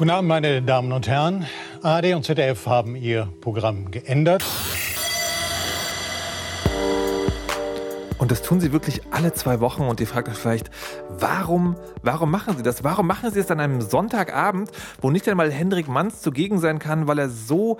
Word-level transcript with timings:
Guten 0.00 0.12
Abend, 0.12 0.28
meine 0.30 0.62
Damen 0.62 0.92
und 0.92 1.08
Herren. 1.08 1.44
ARD 1.82 2.14
und 2.14 2.24
ZDF 2.24 2.66
haben 2.66 2.96
ihr 2.96 3.28
Programm 3.42 3.90
geändert. 3.90 4.42
Und 8.30 8.38
das 8.38 8.46
tun 8.46 8.60
sie 8.60 8.70
wirklich 8.70 9.02
alle 9.10 9.32
zwei 9.32 9.58
Wochen. 9.58 9.82
Und 9.82 9.98
ihr 9.98 10.06
fragt 10.06 10.28
euch 10.28 10.36
vielleicht, 10.36 10.70
warum, 11.08 11.74
warum 12.04 12.30
machen 12.30 12.56
sie 12.56 12.62
das? 12.62 12.84
Warum 12.84 13.08
machen 13.08 13.32
sie 13.32 13.40
es 13.40 13.50
an 13.50 13.58
einem 13.58 13.80
Sonntagabend, 13.80 14.70
wo 15.00 15.10
nicht 15.10 15.28
einmal 15.28 15.50
Hendrik 15.50 15.88
Manns 15.88 16.20
zugegen 16.20 16.60
sein 16.60 16.78
kann, 16.78 17.08
weil 17.08 17.18
er 17.18 17.28
so 17.28 17.78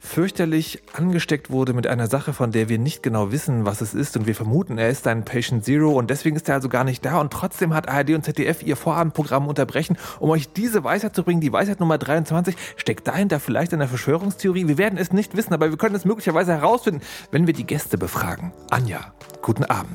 fürchterlich 0.00 0.82
angesteckt 0.92 1.50
wurde 1.52 1.72
mit 1.72 1.86
einer 1.86 2.08
Sache, 2.08 2.32
von 2.32 2.50
der 2.50 2.68
wir 2.68 2.80
nicht 2.80 3.04
genau 3.04 3.30
wissen, 3.30 3.64
was 3.64 3.80
es 3.80 3.94
ist. 3.94 4.16
Und 4.16 4.26
wir 4.26 4.34
vermuten, 4.34 4.76
er 4.76 4.90
ist 4.90 5.06
ein 5.06 5.24
Patient 5.24 5.64
Zero. 5.64 5.92
Und 5.92 6.10
deswegen 6.10 6.34
ist 6.34 6.48
er 6.48 6.56
also 6.56 6.68
gar 6.68 6.82
nicht 6.82 7.04
da. 7.04 7.20
Und 7.20 7.32
trotzdem 7.32 7.72
hat 7.72 7.88
ARD 7.88 8.10
und 8.10 8.24
ZDF 8.24 8.64
ihr 8.64 8.74
Vorabendprogramm 8.74 9.46
unterbrechen, 9.46 9.96
um 10.18 10.30
euch 10.30 10.52
diese 10.52 10.82
Weisheit 10.82 11.14
zu 11.14 11.22
bringen. 11.22 11.40
Die 11.40 11.52
Weisheit 11.52 11.78
Nummer 11.78 11.98
23 11.98 12.56
steckt 12.74 13.06
dahinter 13.06 13.38
vielleicht 13.38 13.72
eine 13.72 13.86
Verschwörungstheorie. 13.86 14.66
Wir 14.66 14.78
werden 14.78 14.98
es 14.98 15.12
nicht 15.12 15.36
wissen, 15.36 15.54
aber 15.54 15.70
wir 15.70 15.78
können 15.78 15.94
es 15.94 16.04
möglicherweise 16.04 16.54
herausfinden, 16.54 17.02
wenn 17.30 17.46
wir 17.46 17.54
die 17.54 17.66
Gäste 17.66 17.98
befragen. 17.98 18.50
Anja, 18.68 19.12
guten 19.42 19.64
Abend. 19.64 19.91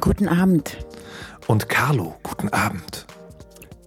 Guten 0.00 0.28
Abend. 0.28 0.78
Und 1.46 1.68
Carlo, 1.68 2.16
guten 2.22 2.48
Abend. 2.50 3.06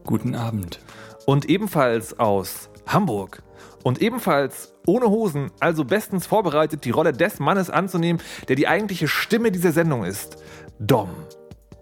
Guten 0.05 0.35
Abend. 0.35 0.79
Und 1.25 1.49
ebenfalls 1.49 2.19
aus 2.19 2.69
Hamburg. 2.85 3.41
Und 3.83 4.01
ebenfalls 4.01 4.73
ohne 4.85 5.09
Hosen, 5.09 5.51
also 5.59 5.85
bestens 5.85 6.25
vorbereitet, 6.25 6.85
die 6.85 6.91
Rolle 6.91 7.13
des 7.13 7.39
Mannes 7.39 7.69
anzunehmen, 7.69 8.21
der 8.47 8.55
die 8.55 8.67
eigentliche 8.67 9.07
Stimme 9.07 9.51
dieser 9.51 9.71
Sendung 9.71 10.03
ist. 10.03 10.37
Dom. 10.79 11.09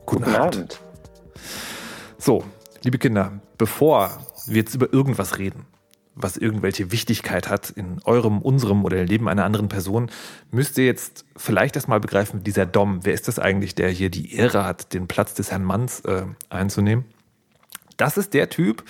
Guten, 0.05 0.23
Guten 0.23 0.35
Abend. 0.35 0.55
Abend. 0.55 0.81
So, 2.17 2.43
liebe 2.83 2.97
Kinder, 2.97 3.41
bevor 3.57 4.11
wir 4.47 4.57
jetzt 4.57 4.75
über 4.75 4.91
irgendwas 4.93 5.37
reden, 5.37 5.65
was 6.21 6.37
irgendwelche 6.37 6.91
Wichtigkeit 6.91 7.49
hat 7.49 7.69
in 7.69 8.01
eurem, 8.03 8.41
unserem 8.41 8.85
oder 8.85 9.01
im 9.01 9.07
Leben 9.07 9.27
einer 9.27 9.45
anderen 9.45 9.69
Person, 9.69 10.09
müsst 10.51 10.77
ihr 10.77 10.85
jetzt 10.85 11.25
vielleicht 11.35 11.75
erstmal 11.75 11.99
begreifen, 11.99 12.43
dieser 12.43 12.65
Dom, 12.65 12.99
wer 13.03 13.13
ist 13.13 13.27
das 13.27 13.39
eigentlich, 13.39 13.75
der 13.75 13.89
hier 13.89 14.09
die 14.09 14.35
Ehre 14.35 14.65
hat, 14.65 14.93
den 14.93 15.07
Platz 15.07 15.33
des 15.33 15.51
Herrn 15.51 15.63
Manns 15.63 16.01
äh, 16.01 16.23
einzunehmen? 16.49 17.05
Das 17.97 18.17
ist 18.17 18.33
der 18.33 18.49
Typ, 18.49 18.83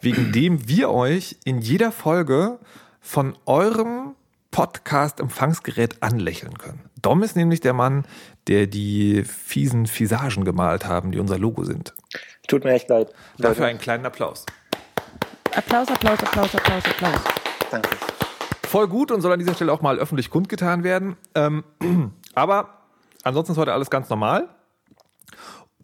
wegen 0.00 0.32
dem 0.32 0.68
wir 0.68 0.90
euch 0.90 1.36
in 1.44 1.60
jeder 1.60 1.92
Folge 1.92 2.58
von 3.00 3.36
eurem 3.46 4.14
Podcast-Empfangsgerät 4.50 6.02
anlächeln 6.02 6.58
können. 6.58 6.80
Dom 7.00 7.22
ist 7.22 7.36
nämlich 7.36 7.60
der 7.60 7.72
Mann, 7.72 8.04
der 8.46 8.66
die 8.66 9.24
fiesen 9.24 9.86
Visagen 9.86 10.44
gemalt 10.44 10.84
haben, 10.84 11.12
die 11.12 11.18
unser 11.18 11.38
Logo 11.38 11.64
sind. 11.64 11.94
Tut 12.48 12.64
mir 12.64 12.72
echt 12.72 12.88
leid. 12.88 13.12
Dafür 13.38 13.66
einen 13.66 13.78
kleinen 13.78 14.04
Applaus. 14.04 14.44
Applaus, 15.56 15.88
Applaus, 15.88 16.18
Applaus, 16.22 16.54
Applaus, 16.54 16.84
Applaus. 16.84 17.20
Danke. 17.70 17.90
Voll 18.62 18.88
gut 18.88 19.10
und 19.10 19.20
soll 19.20 19.32
an 19.32 19.38
dieser 19.38 19.54
Stelle 19.54 19.72
auch 19.72 19.82
mal 19.82 19.98
öffentlich 19.98 20.30
kundgetan 20.30 20.84
werden. 20.84 21.16
Ähm, 21.34 21.64
aber 22.34 22.68
ansonsten 23.24 23.52
ist 23.52 23.58
heute 23.58 23.72
alles 23.72 23.90
ganz 23.90 24.08
normal. 24.08 24.48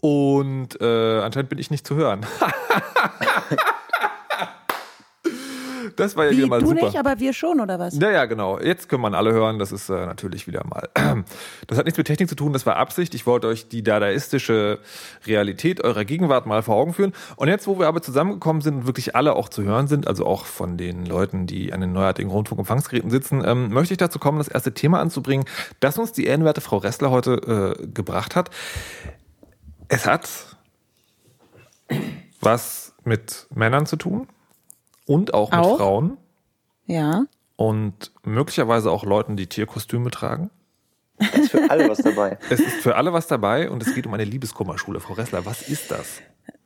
Und 0.01 0.81
äh, 0.81 1.21
anscheinend 1.21 1.49
bin 1.49 1.59
ich 1.59 1.71
nicht 1.71 1.87
zu 1.87 1.97
hören. 1.97 2.25
das 5.97 6.17
war 6.17 6.27
ja 6.27 6.31
wieder 6.33 6.45
Wie, 6.45 6.49
mal 6.51 6.61
du 6.61 6.69
super. 6.69 6.85
nicht, 6.85 6.99
aber 6.99 7.19
wir 7.19 7.33
schon, 7.33 7.61
oder 7.61 7.79
was? 7.79 7.99
Ja, 7.99 8.11
ja, 8.11 8.25
genau. 8.27 8.61
Jetzt 8.61 8.89
können 8.89 9.03
man 9.03 9.15
alle 9.15 9.33
hören. 9.33 9.59
Das 9.59 9.73
ist 9.73 9.89
äh, 9.89 10.07
natürlich 10.07 10.47
wieder 10.47 10.65
mal. 10.67 10.89
Das 11.67 11.79
hat 11.79 11.87
nichts 11.87 11.99
mit 11.99 12.07
Technik 12.07 12.29
zu 12.29 12.37
tun, 12.37 12.53
das 12.53 12.67
war 12.67 12.77
Absicht. 12.77 13.15
Ich 13.15 13.27
wollte 13.27 13.49
euch 13.49 13.69
die 13.69 13.83
dadaistische 13.83 14.79
Realität 15.27 15.83
eurer 15.83 16.05
Gegenwart 16.05 16.47
mal 16.47 16.63
vor 16.63 16.77
Augen 16.77 16.93
führen. 16.95 17.13
Und 17.37 17.49
jetzt, 17.49 17.67
wo 17.67 17.79
wir 17.79 17.89
aber 17.89 18.03
zusammengekommen 18.03 18.63
sind 18.63 18.77
und 18.77 18.87
wirklich 18.87 19.17
alle 19.17 19.35
auch 19.35 19.49
zu 19.49 19.63
hören 19.63 19.89
sind, 19.89 20.07
also 20.07 20.27
auch 20.27 20.45
von 20.45 20.77
den 20.77 21.07
Leuten, 21.07 21.47
die 21.47 21.73
an 21.73 21.81
den 21.81 21.93
neuartigen 21.93 22.31
Rundfunkempfangsgeräten 22.31 23.11
sitzen, 23.11 23.43
ähm, 23.45 23.71
möchte 23.71 23.95
ich 23.95 23.99
dazu 23.99 24.19
kommen, 24.19 24.39
das 24.39 24.49
erste 24.49 24.75
Thema 24.75 25.01
anzubringen, 25.01 25.47
das 25.81 25.99
uns 25.99 26.13
die 26.13 26.27
ehrenwerte 26.27 26.61
Frau 26.61 26.77
Ressler 26.77 27.11
heute 27.11 27.77
äh, 27.81 27.87
gebracht 27.89 28.37
hat. 28.37 28.51
Es 29.89 30.07
hat 30.07 30.29
was 32.41 32.95
mit 33.05 33.47
Männern 33.55 33.87
zu 33.87 33.97
tun 33.97 34.29
und 35.07 35.35
auch 35.35 35.51
mit 35.51 35.61
Auch? 35.61 35.77
Frauen 35.79 36.17
Ja. 36.87 37.25
und 37.57 38.13
möglicherweise 38.25 38.91
auch 38.91 39.05
Leuten, 39.05 39.37
die 39.37 39.47
Tierkostüme 39.47 40.11
tragen. 40.11 40.51
Ist 41.19 41.51
für 41.51 41.71
alle 41.71 41.89
was 41.89 41.99
dabei. 41.99 42.39
Es 42.51 42.61
ist 42.61 42.77
für 42.83 42.97
alle 42.97 43.13
was 43.13 43.27
dabei 43.27 43.71
und 43.71 43.83
es 43.83 43.95
geht 43.95 44.07
um 44.07 44.13
eine 44.15 44.25
Liebeskummerschule. 44.25 45.01
Frau 45.01 45.15
Ressler, 45.15 45.47
was 45.47 45.63
ist 45.67 45.91
das? 45.91 46.21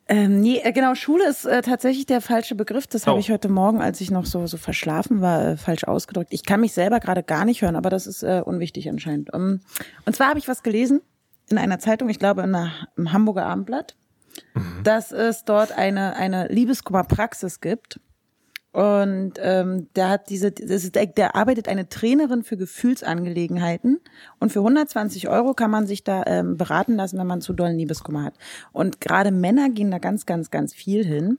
Ähm, 0.09 0.41
nee, 0.41 0.59
äh, 0.59 0.73
genau, 0.73 0.97
Schule 0.97 1.29
ist 1.29 1.45
äh, 1.45 1.63
tatsächlich 1.63 2.05
der 2.05 2.21
falsche 2.21 2.57
Begriff. 2.57 2.89
Das 2.89 3.05
Oh. 3.05 3.11
habe 3.13 3.21
ich 3.21 3.31
heute 3.31 3.49
Morgen, 3.49 3.81
als 3.81 4.01
ich 4.01 4.11
noch 4.11 4.27
so, 4.27 4.45
so 4.49 4.57
verschlafen 4.57 5.21
war, 5.21 5.51
äh, 5.51 5.57
falsch 5.57 5.85
ausgedrückt. 5.85 6.33
Ich 6.33 6.45
kann 6.45 6.61
mich 6.61 6.73
selber 6.73 6.99
gerade 6.99 7.23
gar 7.23 7.45
nicht 7.45 7.63
hören, 7.63 7.77
aber 7.77 7.91
das 7.91 8.09
ist 8.09 8.25
äh, 8.25 8.43
unwichtig 8.45 8.89
anscheinend. 8.89 9.33
Um, 9.33 9.61
und 10.07 10.17
zwar 10.17 10.31
habe 10.31 10.41
ich 10.41 10.49
was 10.49 10.65
gelesen 10.65 11.01
in 11.49 11.57
einer 11.59 11.79
Zeitung, 11.79 12.09
ich 12.09 12.19
glaube 12.19 12.43
in 12.43 12.53
einer, 12.53 12.73
im 12.97 13.13
Hamburger 13.13 13.47
Abendblatt, 13.47 13.95
dass 14.83 15.13
es 15.13 15.45
dort 15.45 15.71
eine, 15.71 16.17
eine 16.17 16.49
Liebeskummerpraxis 16.49 17.61
gibt. 17.61 18.01
Und 18.73 19.33
ähm, 19.39 19.89
der 19.97 20.11
hat 20.11 20.31
diese, 20.31 20.49
ist, 20.49 20.95
der 20.95 21.35
arbeitet 21.35 21.67
eine 21.67 21.89
Trainerin 21.89 22.45
für 22.45 22.57
Gefühlsangelegenheiten 22.57 23.99
und 24.39 24.53
für 24.53 24.61
120 24.61 25.29
Euro 25.29 25.55
kann 25.55 25.73
man 25.73 25.89
sich 25.89 26.05
da 26.05 26.23
ähm, 26.27 26.57
beraten 26.57 26.95
lassen, 26.95 27.19
wenn 27.19 27.27
man 27.27 27.41
zu 27.41 27.53
dollen 27.53 27.77
Liebeskummer 27.77 28.23
hat. 28.23 28.35
Und 28.73 29.01
gerade 29.01 29.33
Männer 29.33 29.71
gehen 29.71 29.91
da 29.91 29.99
ganz, 29.99 30.25
ganz, 30.25 30.53
ganz 30.53 30.73
viel 30.73 31.05
hin, 31.05 31.39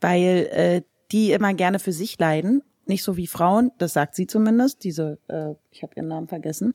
weil 0.00 0.48
äh, 0.50 0.82
die 1.12 1.30
immer 1.30 1.54
gerne 1.54 1.78
für 1.78 1.92
sich 1.92 2.18
leiden, 2.18 2.62
nicht 2.86 3.04
so 3.04 3.16
wie 3.16 3.26
Frauen. 3.26 3.70
Das 3.78 3.92
sagt 3.92 4.14
sie 4.14 4.26
zumindest. 4.26 4.84
Diese, 4.84 5.18
äh, 5.28 5.54
ich 5.70 5.82
habe 5.82 5.92
ihren 5.96 6.08
Namen 6.08 6.28
vergessen. 6.28 6.74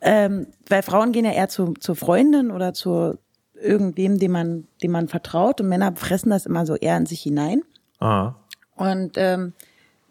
Ähm, 0.00 0.48
weil 0.68 0.82
Frauen 0.82 1.12
gehen 1.12 1.24
ja 1.24 1.32
eher 1.32 1.48
zu, 1.48 1.72
zur 1.74 1.96
Freundin 1.96 2.50
oder 2.50 2.74
zu 2.74 3.18
irgendwem, 3.54 4.18
dem 4.18 4.32
man, 4.32 4.68
dem 4.82 4.90
man 4.90 5.08
vertraut. 5.08 5.60
Und 5.60 5.68
Männer 5.68 5.96
fressen 5.96 6.30
das 6.30 6.46
immer 6.46 6.66
so 6.66 6.74
eher 6.74 6.96
in 6.96 7.06
sich 7.06 7.22
hinein. 7.22 7.62
Ah. 8.00 8.34
Und 8.76 9.12
ähm, 9.16 9.52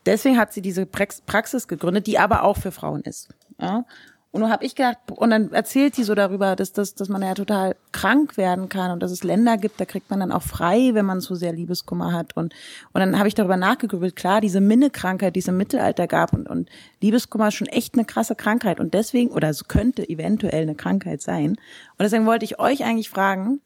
deswegen 0.05 0.37
hat 0.37 0.53
sie 0.53 0.61
diese 0.61 0.83
Prax- 0.83 1.21
Praxis 1.25 1.67
gegründet, 1.67 2.07
die 2.07 2.19
aber 2.19 2.43
auch 2.43 2.57
für 2.57 2.71
Frauen 2.71 3.01
ist. 3.01 3.29
Ja? 3.59 3.85
Und 4.31 4.41
nun 4.41 4.49
habe 4.49 4.65
ich 4.65 4.73
gedacht, 4.73 4.97
und 5.11 5.29
dann 5.29 5.51
erzählt 5.51 5.95
die 5.95 6.03
so 6.03 6.15
darüber, 6.15 6.55
dass, 6.55 6.73
dass, 6.73 6.95
dass 6.95 7.07
man 7.07 7.21
ja 7.21 7.35
total 7.35 7.75
krank 7.91 8.35
werden 8.35 8.67
kann 8.67 8.89
und 8.89 9.03
dass 9.03 9.11
es 9.11 9.23
Länder 9.23 9.57
gibt, 9.57 9.79
da 9.79 9.85
kriegt 9.85 10.09
man 10.09 10.21
dann 10.21 10.31
auch 10.31 10.41
frei, 10.41 10.89
wenn 10.93 11.05
man 11.05 11.19
so 11.19 11.35
sehr 11.35 11.53
Liebeskummer 11.53 12.13
hat. 12.13 12.35
Und, 12.35 12.51
und 12.93 12.99
dann 12.99 13.19
habe 13.19 13.27
ich 13.27 13.35
darüber 13.35 13.57
nachgegrübelt, 13.57 14.15
klar, 14.15 14.41
diese 14.41 14.59
Minne-Krankheit, 14.59 15.35
die 15.35 15.41
es 15.41 15.47
im 15.47 15.57
Mittelalter 15.57 16.07
gab 16.07 16.33
und, 16.33 16.49
und 16.49 16.67
Liebeskummer 16.99 17.49
ist 17.49 17.53
schon 17.53 17.67
echt 17.67 17.93
eine 17.93 18.05
krasse 18.05 18.33
Krankheit. 18.33 18.79
Und 18.79 18.95
deswegen, 18.95 19.29
oder 19.29 19.49
es 19.49 19.67
könnte 19.67 20.09
eventuell 20.09 20.63
eine 20.63 20.73
Krankheit 20.73 21.21
sein. 21.21 21.49
Und 21.51 21.99
deswegen 21.99 22.25
wollte 22.25 22.45
ich 22.45 22.57
euch 22.57 22.83
eigentlich 22.83 23.11
fragen, 23.11 23.61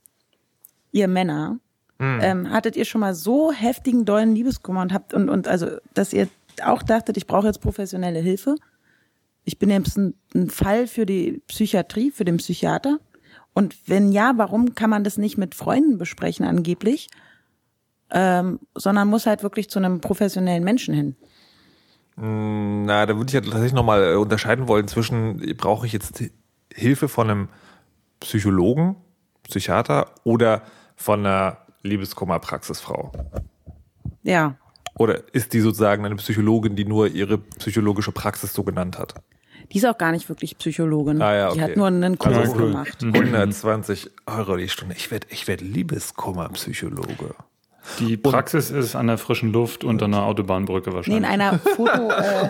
ihr 0.91 1.07
Männer, 1.07 1.59
ähm, 1.99 2.51
hattet 2.51 2.75
ihr 2.75 2.85
schon 2.85 3.01
mal 3.01 3.15
so 3.15 3.51
heftigen, 3.51 4.05
dollen 4.05 4.35
Liebeskummer 4.35 4.81
und 4.81 4.93
habt 4.93 5.13
und, 5.13 5.29
und 5.29 5.47
also, 5.47 5.67
dass 5.93 6.13
ihr 6.13 6.27
auch 6.63 6.83
dachtet, 6.83 7.17
ich 7.17 7.27
brauche 7.27 7.47
jetzt 7.47 7.61
professionelle 7.61 8.19
Hilfe? 8.19 8.55
Ich 9.43 9.59
bin 9.59 9.69
jetzt 9.69 9.97
ein, 9.97 10.13
ein 10.35 10.49
Fall 10.49 10.87
für 10.87 11.05
die 11.05 11.41
Psychiatrie, 11.47 12.11
für 12.11 12.25
den 12.25 12.37
Psychiater. 12.37 12.99
Und 13.53 13.75
wenn 13.87 14.11
ja, 14.11 14.33
warum 14.35 14.75
kann 14.75 14.89
man 14.89 15.03
das 15.03 15.17
nicht 15.17 15.37
mit 15.37 15.55
Freunden 15.55 15.97
besprechen 15.97 16.45
angeblich, 16.45 17.09
ähm, 18.11 18.59
sondern 18.75 19.07
muss 19.07 19.25
halt 19.25 19.41
wirklich 19.41 19.69
zu 19.69 19.79
einem 19.79 20.01
professionellen 20.01 20.63
Menschen 20.63 20.93
hin? 20.93 21.15
Na, 22.19 23.05
da 23.05 23.15
würde 23.15 23.29
ich 23.29 23.33
ja 23.33 23.41
tatsächlich 23.41 23.73
nochmal 23.73 24.15
unterscheiden 24.17 24.67
wollen 24.67 24.87
zwischen, 24.87 25.37
brauche 25.55 25.85
ich 25.85 25.93
jetzt 25.93 26.23
Hilfe 26.73 27.07
von 27.07 27.29
einem 27.29 27.49
Psychologen, 28.19 28.95
Psychiater 29.43 30.11
oder 30.23 30.63
von 30.95 31.25
einer 31.25 31.66
Liebeskummerpraxisfrau? 31.83 33.11
Ja, 34.23 34.55
Oder 34.97 35.21
ist 35.33 35.53
die 35.53 35.59
sozusagen 35.61 36.05
eine 36.05 36.15
Psychologin, 36.15 36.75
die 36.75 36.85
nur 36.85 37.07
ihre 37.07 37.37
psychologische 37.37 38.11
Praxis 38.11 38.53
so 38.53 38.63
genannt 38.63 38.97
hat? 38.99 39.15
die 39.71 39.79
ist 39.79 39.85
auch 39.85 39.97
gar 39.97 40.11
nicht 40.13 40.29
wirklich 40.29 40.57
Psychologin. 40.57 41.21
Ah, 41.21 41.35
ja, 41.35 41.47
Die 41.49 41.59
okay. 41.59 41.71
hat 41.71 41.77
nur 41.77 41.87
einen 41.87 42.17
Kurs 42.17 42.37
Also, 42.37 42.53
gemacht. 42.53 43.03
120 43.03 44.09
Euro 44.25 44.55
die 44.55 44.69
Stunde. 44.69 44.95
Ich 44.97 45.11
werde 45.11 45.27
ich 45.29 45.45
werd 45.49 45.59
Liebeskummerpsychologe. 45.59 47.35
Die 47.99 48.15
Praxis 48.15 48.69
ist 48.71 48.95
an 48.95 49.07
der 49.07 49.17
frischen 49.17 49.51
Luft 49.51 49.83
unter 49.83 50.05
einer 50.05 50.23
Autobahnbrücke 50.23 50.89
Nee, 50.89 50.95
wahrscheinlich. 50.95 51.17
in 51.19 51.25
einer 51.25 51.59
Foto. 51.59 52.09
Äh, 52.11 52.49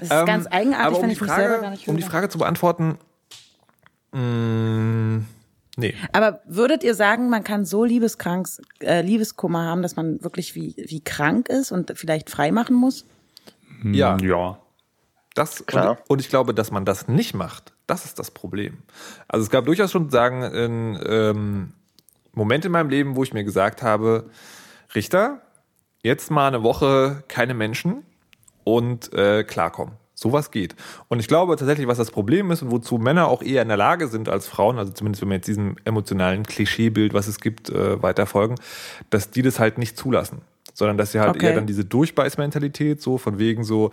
das 0.00 0.02
ist 0.02 0.08
ganz 0.26 0.46
eigenartig, 0.46 0.86
aber 0.86 0.96
um 0.96 1.02
wenn 1.02 1.08
die, 1.10 1.14
ich 1.16 1.20
mich 1.20 1.30
selber 1.30 1.48
gar 1.48 1.58
Frage, 1.60 1.70
nicht 1.72 1.88
um 1.88 1.96
die 1.96 2.02
höre. 2.02 2.10
Frage 2.10 2.28
zu 2.30 2.38
beantworten, 2.38 2.98
mh, 4.12 5.20
nee. 5.76 5.94
Aber 6.12 6.40
würdet 6.46 6.82
ihr 6.82 6.94
sagen, 6.94 7.30
man 7.30 7.44
kann 7.44 7.64
so 7.64 7.84
liebeskrank, 7.84 8.48
äh, 8.80 9.02
Liebeskummer 9.02 9.64
haben, 9.64 9.82
dass 9.82 9.96
man 9.96 10.22
wirklich 10.22 10.54
wie, 10.54 10.74
wie 10.76 11.00
krank 11.00 11.48
ist 11.48 11.72
und 11.72 11.92
vielleicht 11.94 12.30
frei 12.30 12.50
machen 12.50 12.76
muss? 12.76 13.06
Ja. 13.84 14.16
Ja. 14.20 14.58
Das, 15.34 15.66
Klar. 15.66 15.90
Und, 15.90 15.98
und 16.10 16.20
ich 16.20 16.30
glaube, 16.30 16.54
dass 16.54 16.70
man 16.70 16.86
das 16.86 17.08
nicht 17.08 17.34
macht, 17.34 17.74
das 17.86 18.06
ist 18.06 18.18
das 18.18 18.30
Problem. 18.30 18.78
Also 19.28 19.44
es 19.44 19.50
gab 19.50 19.66
durchaus 19.66 19.92
schon 19.92 20.08
sagen, 20.08 20.42
in, 20.42 20.98
ähm, 21.06 21.72
Momente 22.32 22.68
in 22.68 22.72
meinem 22.72 22.88
Leben, 22.88 23.16
wo 23.16 23.22
ich 23.22 23.34
mir 23.34 23.44
gesagt 23.44 23.82
habe, 23.82 24.30
Richter, 24.94 25.42
jetzt 26.02 26.30
mal 26.30 26.48
eine 26.48 26.62
Woche 26.62 27.22
keine 27.28 27.54
Menschen 27.54 28.04
und 28.64 29.12
äh, 29.12 29.44
klarkommen. 29.44 29.96
Sowas 30.18 30.50
geht. 30.50 30.74
Und 31.08 31.20
ich 31.20 31.28
glaube 31.28 31.56
tatsächlich, 31.56 31.86
was 31.86 31.98
das 31.98 32.10
Problem 32.10 32.50
ist 32.50 32.62
und 32.62 32.70
wozu 32.70 32.96
Männer 32.96 33.28
auch 33.28 33.42
eher 33.42 33.60
in 33.60 33.68
der 33.68 33.76
Lage 33.76 34.08
sind 34.08 34.30
als 34.30 34.46
Frauen, 34.48 34.78
also 34.78 34.90
zumindest 34.92 35.20
wenn 35.20 35.28
wir 35.28 35.36
jetzt 35.36 35.46
diesem 35.46 35.76
emotionalen 35.84 36.42
Klischeebild, 36.44 37.12
was 37.12 37.26
es 37.28 37.38
gibt, 37.38 37.68
äh, 37.68 38.02
weiter 38.02 38.24
folgen, 38.24 38.54
dass 39.10 39.30
die 39.30 39.42
das 39.42 39.60
halt 39.60 39.76
nicht 39.76 39.98
zulassen. 39.98 40.40
Sondern 40.72 40.96
dass 40.96 41.12
sie 41.12 41.20
halt 41.20 41.36
Okay. 41.36 41.46
eher 41.46 41.54
dann 41.54 41.66
diese 41.66 41.84
Durchbeißmentalität, 41.84 43.02
so 43.02 43.18
von 43.18 43.38
wegen 43.38 43.62
so, 43.62 43.90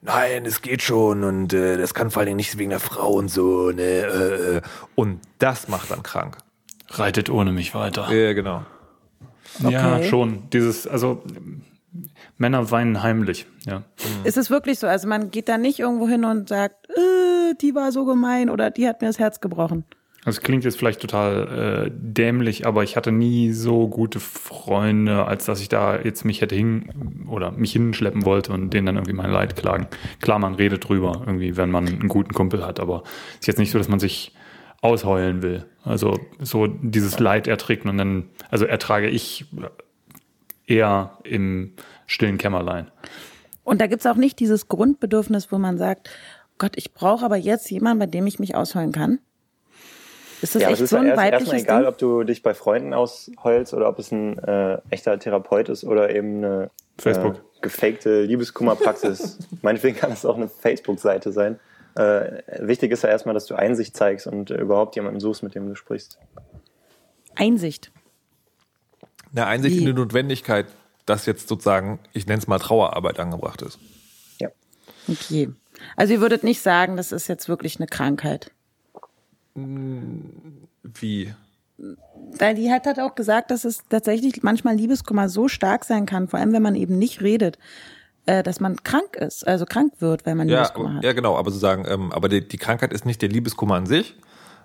nein, 0.00 0.46
es 0.46 0.62
geht 0.62 0.80
schon 0.80 1.24
und 1.24 1.52
äh, 1.52 1.76
das 1.76 1.92
kann 1.92 2.10
vor 2.10 2.20
allen 2.20 2.28
Dingen 2.28 2.36
nicht 2.38 2.56
wegen 2.56 2.70
der 2.70 2.80
Frau 2.80 3.12
und 3.12 3.30
so, 3.30 3.70
ne, 3.70 3.82
äh, 3.82 4.56
äh. 4.56 4.60
Und 4.94 5.20
das 5.38 5.68
macht 5.68 5.90
dann 5.90 6.02
krank. 6.02 6.38
Reitet 6.88 7.28
ohne 7.28 7.52
mich 7.52 7.74
weiter. 7.74 8.10
Ja, 8.10 8.32
genau. 8.32 8.64
Ja, 9.58 9.96
Okay. 9.96 10.08
schon. 10.08 10.48
Dieses, 10.54 10.86
also 10.86 11.22
Männer 12.38 12.70
weinen 12.70 13.02
heimlich. 13.02 13.46
Ja. 13.66 13.82
Ist 14.24 14.36
es 14.36 14.50
wirklich 14.50 14.78
so? 14.78 14.86
Also 14.86 15.08
man 15.08 15.30
geht 15.30 15.48
da 15.48 15.58
nicht 15.58 15.80
irgendwo 15.80 16.08
hin 16.08 16.24
und 16.24 16.48
sagt, 16.48 16.88
äh, 16.90 17.54
die 17.60 17.74
war 17.74 17.92
so 17.92 18.04
gemein 18.04 18.50
oder 18.50 18.70
die 18.70 18.86
hat 18.86 19.00
mir 19.00 19.08
das 19.08 19.18
Herz 19.18 19.40
gebrochen. 19.40 19.84
Also 20.24 20.38
es 20.38 20.42
klingt 20.42 20.64
jetzt 20.64 20.76
vielleicht 20.78 21.00
total 21.00 21.86
äh, 21.86 21.90
dämlich, 21.94 22.66
aber 22.66 22.82
ich 22.82 22.96
hatte 22.96 23.10
nie 23.10 23.52
so 23.52 23.88
gute 23.88 24.20
Freunde, 24.20 25.24
als 25.24 25.46
dass 25.46 25.62
ich 25.62 25.70
da 25.70 25.98
jetzt 25.98 26.24
mich 26.24 26.42
hätte 26.42 26.54
hin 26.54 27.24
oder 27.26 27.52
mich 27.52 27.72
hinschleppen 27.72 28.26
wollte 28.26 28.52
und 28.52 28.70
denen 28.70 28.86
dann 28.86 28.96
irgendwie 28.96 29.14
mein 29.14 29.30
Leid 29.30 29.56
klagen. 29.56 29.86
Klar, 30.20 30.38
man 30.38 30.56
redet 30.56 30.86
drüber, 30.86 31.22
irgendwie, 31.24 31.56
wenn 31.56 31.70
man 31.70 31.86
einen 31.86 32.08
guten 32.08 32.34
Kumpel 32.34 32.66
hat, 32.66 32.80
aber 32.80 33.02
es 33.32 33.40
ist 33.40 33.46
jetzt 33.46 33.58
nicht 33.58 33.70
so, 33.70 33.78
dass 33.78 33.88
man 33.88 33.98
sich 33.98 34.34
ausheulen 34.82 35.42
will. 35.42 35.64
Also 35.84 36.18
so 36.38 36.66
dieses 36.66 37.18
Leid 37.18 37.48
erträgt 37.48 37.86
und 37.86 37.96
dann, 37.96 38.28
also 38.50 38.66
ertrage 38.66 39.08
ich 39.08 39.46
eher 40.70 41.18
im 41.24 41.74
stillen 42.06 42.38
Kämmerlein. 42.38 42.90
Und 43.64 43.80
da 43.80 43.86
gibt's 43.86 44.06
auch 44.06 44.16
nicht 44.16 44.38
dieses 44.40 44.68
Grundbedürfnis, 44.68 45.52
wo 45.52 45.58
man 45.58 45.78
sagt, 45.78 46.10
Gott, 46.58 46.72
ich 46.76 46.92
brauche 46.92 47.24
aber 47.24 47.36
jetzt 47.36 47.70
jemanden, 47.70 48.00
bei 48.00 48.06
dem 48.06 48.26
ich 48.26 48.38
mich 48.38 48.54
ausheulen 48.54 48.92
kann. 48.92 49.18
Ist 50.42 50.54
das 50.54 50.62
ja, 50.62 50.68
echt 50.68 50.78
es 50.78 50.84
ist 50.84 50.90
so 50.90 50.96
ja 50.96 51.02
ein 51.02 51.08
erst, 51.08 51.18
weibliches 51.18 51.52
erstmal 51.52 51.60
egal, 51.60 51.82
Ding? 51.82 51.88
ob 51.88 51.98
du 51.98 52.24
dich 52.24 52.42
bei 52.42 52.54
Freunden 52.54 52.94
ausheulst 52.94 53.74
oder 53.74 53.88
ob 53.88 53.98
es 53.98 54.10
ein 54.10 54.38
äh, 54.38 54.78
echter 54.88 55.18
Therapeut 55.18 55.68
ist 55.68 55.84
oder 55.84 56.14
eben 56.14 56.38
eine 56.38 56.70
Facebook. 56.98 57.36
Äh, 57.36 57.60
gefakte 57.60 58.22
Liebeskummerpraxis. 58.22 59.38
Meinetwegen 59.62 59.96
kann 59.96 60.12
es 60.12 60.24
auch 60.24 60.36
eine 60.36 60.48
Facebook-Seite 60.48 61.30
sein. 61.30 61.58
Äh, 61.94 62.42
wichtig 62.60 62.92
ist 62.92 63.02
ja 63.02 63.10
erstmal, 63.10 63.34
dass 63.34 63.46
du 63.46 63.54
Einsicht 63.54 63.96
zeigst 63.96 64.26
und 64.26 64.50
äh, 64.50 64.56
überhaupt 64.56 64.96
jemanden 64.96 65.20
suchst, 65.20 65.42
mit 65.42 65.54
dem 65.54 65.68
du 65.68 65.74
sprichst. 65.74 66.18
Einsicht. 67.36 67.92
Eine 69.32 69.46
Einsicht 69.46 69.78
in 69.78 69.86
die 69.86 69.92
Notwendigkeit, 69.92 70.66
dass 71.06 71.26
jetzt 71.26 71.48
sozusagen, 71.48 71.98
ich 72.12 72.26
nenne 72.26 72.38
es 72.40 72.46
mal 72.46 72.58
Trauerarbeit 72.58 73.20
angebracht 73.20 73.62
ist. 73.62 73.78
Ja. 74.40 74.48
Okay. 75.08 75.50
Also 75.96 76.12
ihr 76.14 76.20
würdet 76.20 76.44
nicht 76.44 76.60
sagen, 76.60 76.96
das 76.96 77.12
ist 77.12 77.28
jetzt 77.28 77.48
wirklich 77.48 77.78
eine 77.78 77.86
Krankheit. 77.86 78.50
Wie? 79.54 81.34
Weil 82.32 82.54
die 82.54 82.70
hat, 82.70 82.86
hat 82.86 82.98
auch 82.98 83.14
gesagt, 83.14 83.50
dass 83.50 83.64
es 83.64 83.82
tatsächlich 83.88 84.42
manchmal 84.42 84.76
Liebeskummer 84.76 85.28
so 85.28 85.48
stark 85.48 85.84
sein 85.84 86.06
kann, 86.06 86.28
vor 86.28 86.38
allem 86.38 86.52
wenn 86.52 86.62
man 86.62 86.74
eben 86.74 86.98
nicht 86.98 87.22
redet, 87.22 87.58
äh, 88.26 88.42
dass 88.42 88.60
man 88.60 88.76
krank 88.82 89.16
ist, 89.16 89.46
also 89.46 89.64
krank 89.64 89.94
wird, 90.00 90.26
weil 90.26 90.34
man 90.34 90.48
Ja, 90.48 90.58
Liebeskummer 90.58 90.94
hat. 90.96 91.04
ja, 91.04 91.12
genau, 91.12 91.36
aber 91.36 91.50
sozusagen, 91.50 91.86
ähm, 91.88 92.12
aber 92.12 92.28
die, 92.28 92.46
die 92.46 92.58
Krankheit 92.58 92.92
ist 92.92 93.06
nicht 93.06 93.22
der 93.22 93.30
Liebeskummer 93.30 93.76
an 93.76 93.86
sich, 93.86 94.14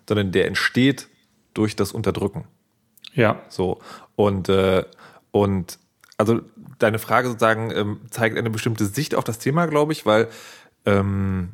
sondern 0.07 0.31
der 0.31 0.47
entsteht 0.47 1.07
durch 1.53 1.75
das 1.75 1.93
Unterdrücken. 1.93 2.45
Ja, 3.13 3.41
So. 3.49 3.79
Und, 4.15 4.49
äh, 4.49 4.83
und 5.31 5.79
also 6.17 6.41
deine 6.79 6.99
Frage 6.99 7.27
sozusagen 7.27 7.71
ähm, 7.71 8.01
zeigt 8.09 8.37
eine 8.37 8.49
bestimmte 8.49 8.85
Sicht 8.85 9.15
auf 9.15 9.23
das 9.23 9.39
Thema, 9.39 9.65
glaube 9.65 9.93
ich, 9.93 10.05
weil 10.05 10.29
ähm, 10.85 11.51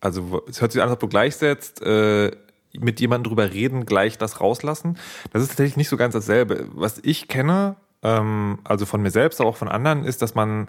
also 0.00 0.42
es 0.48 0.60
hört 0.60 0.72
sich 0.72 0.80
an, 0.80 0.88
als 0.88 0.94
ob 0.94 1.00
du 1.00 1.08
gleichsetzt, 1.08 1.82
äh, 1.82 2.30
mit 2.78 3.00
jemandem 3.00 3.30
drüber 3.30 3.52
reden, 3.52 3.86
gleich 3.86 4.18
das 4.18 4.40
rauslassen. 4.40 4.98
Das 5.32 5.42
ist 5.42 5.48
tatsächlich 5.48 5.76
nicht 5.76 5.88
so 5.88 5.96
ganz 5.96 6.12
dasselbe. 6.12 6.68
Was 6.72 6.98
ich 7.02 7.28
kenne, 7.28 7.76
ähm, 8.02 8.58
also 8.64 8.86
von 8.86 9.02
mir 9.02 9.10
selbst, 9.10 9.40
aber 9.40 9.50
auch 9.50 9.56
von 9.56 9.68
anderen, 9.68 10.04
ist, 10.04 10.22
dass 10.22 10.34
man, 10.34 10.68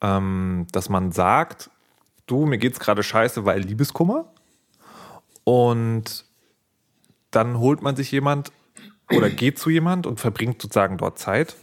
ähm, 0.00 0.66
dass 0.72 0.88
man 0.88 1.12
sagt, 1.12 1.70
du, 2.26 2.46
mir 2.46 2.58
geht's 2.58 2.80
gerade 2.80 3.02
scheiße, 3.02 3.44
weil 3.44 3.60
Liebeskummer. 3.60 4.32
Und 5.44 6.24
dann 7.30 7.58
holt 7.58 7.82
man 7.82 7.94
sich 7.94 8.10
jemand 8.10 8.50
oder 9.12 9.30
geht 9.30 9.58
zu 9.58 9.70
jemand 9.70 10.06
und 10.06 10.20
verbringt 10.20 10.60
sozusagen 10.60 10.98
dort 10.98 11.18
Zeit. 11.18 11.56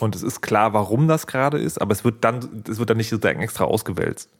Und 0.00 0.14
es 0.14 0.22
ist 0.22 0.40
klar, 0.40 0.72
warum 0.72 1.08
das 1.08 1.26
gerade 1.26 1.58
ist, 1.58 1.80
aber 1.80 1.92
es 1.92 2.04
wird 2.04 2.24
dann, 2.24 2.64
es 2.68 2.78
wird 2.78 2.90
dann 2.90 2.96
nicht 2.96 3.10
sozusagen 3.10 3.40
extra 3.40 3.64
ausgewälzt. 3.64 4.30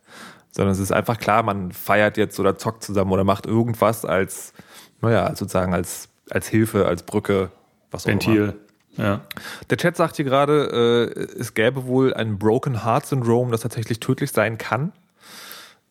Sondern 0.50 0.72
es 0.72 0.78
ist 0.78 0.92
einfach 0.92 1.18
klar, 1.18 1.42
man 1.42 1.72
feiert 1.72 2.16
jetzt 2.16 2.38
oder 2.38 2.58
zockt 2.58 2.82
zusammen 2.82 3.12
oder 3.12 3.24
macht 3.24 3.46
irgendwas 3.46 4.04
als, 4.04 4.52
naja, 5.00 5.34
sozusagen 5.34 5.72
als, 5.72 6.08
als 6.30 6.48
Hilfe, 6.48 6.86
als 6.86 7.02
Brücke, 7.04 7.50
was 7.90 8.04
auch 8.04 8.10
immer. 8.10 8.20
Ventil. 8.20 8.54
Ja. 8.96 9.22
Der 9.70 9.78
Chat 9.78 9.96
sagt 9.96 10.16
hier 10.16 10.24
gerade, 10.24 11.12
äh, 11.16 11.20
es 11.38 11.54
gäbe 11.54 11.86
wohl 11.86 12.12
ein 12.12 12.38
Broken 12.38 12.84
Heart 12.84 13.06
Syndrom, 13.06 13.50
das 13.50 13.62
tatsächlich 13.62 14.00
tödlich 14.00 14.32
sein 14.32 14.58
kann. 14.58 14.92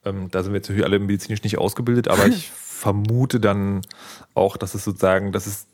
Ähm, 0.06 0.30
da 0.32 0.44
sind 0.44 0.54
wir 0.54 0.58
jetzt 0.58 0.70
natürlich 0.70 0.86
alle 0.86 1.00
medizinisch 1.00 1.44
nicht 1.44 1.58
ausgebildet, 1.58 2.08
aber 2.08 2.26
ich 2.28 2.52
vermute 2.52 3.40
dann 3.40 3.82
auch, 4.34 4.58
dass 4.58 4.76
es 4.76 4.84
sozusagen, 4.84 5.32
dass 5.32 5.48
es, 5.48 5.68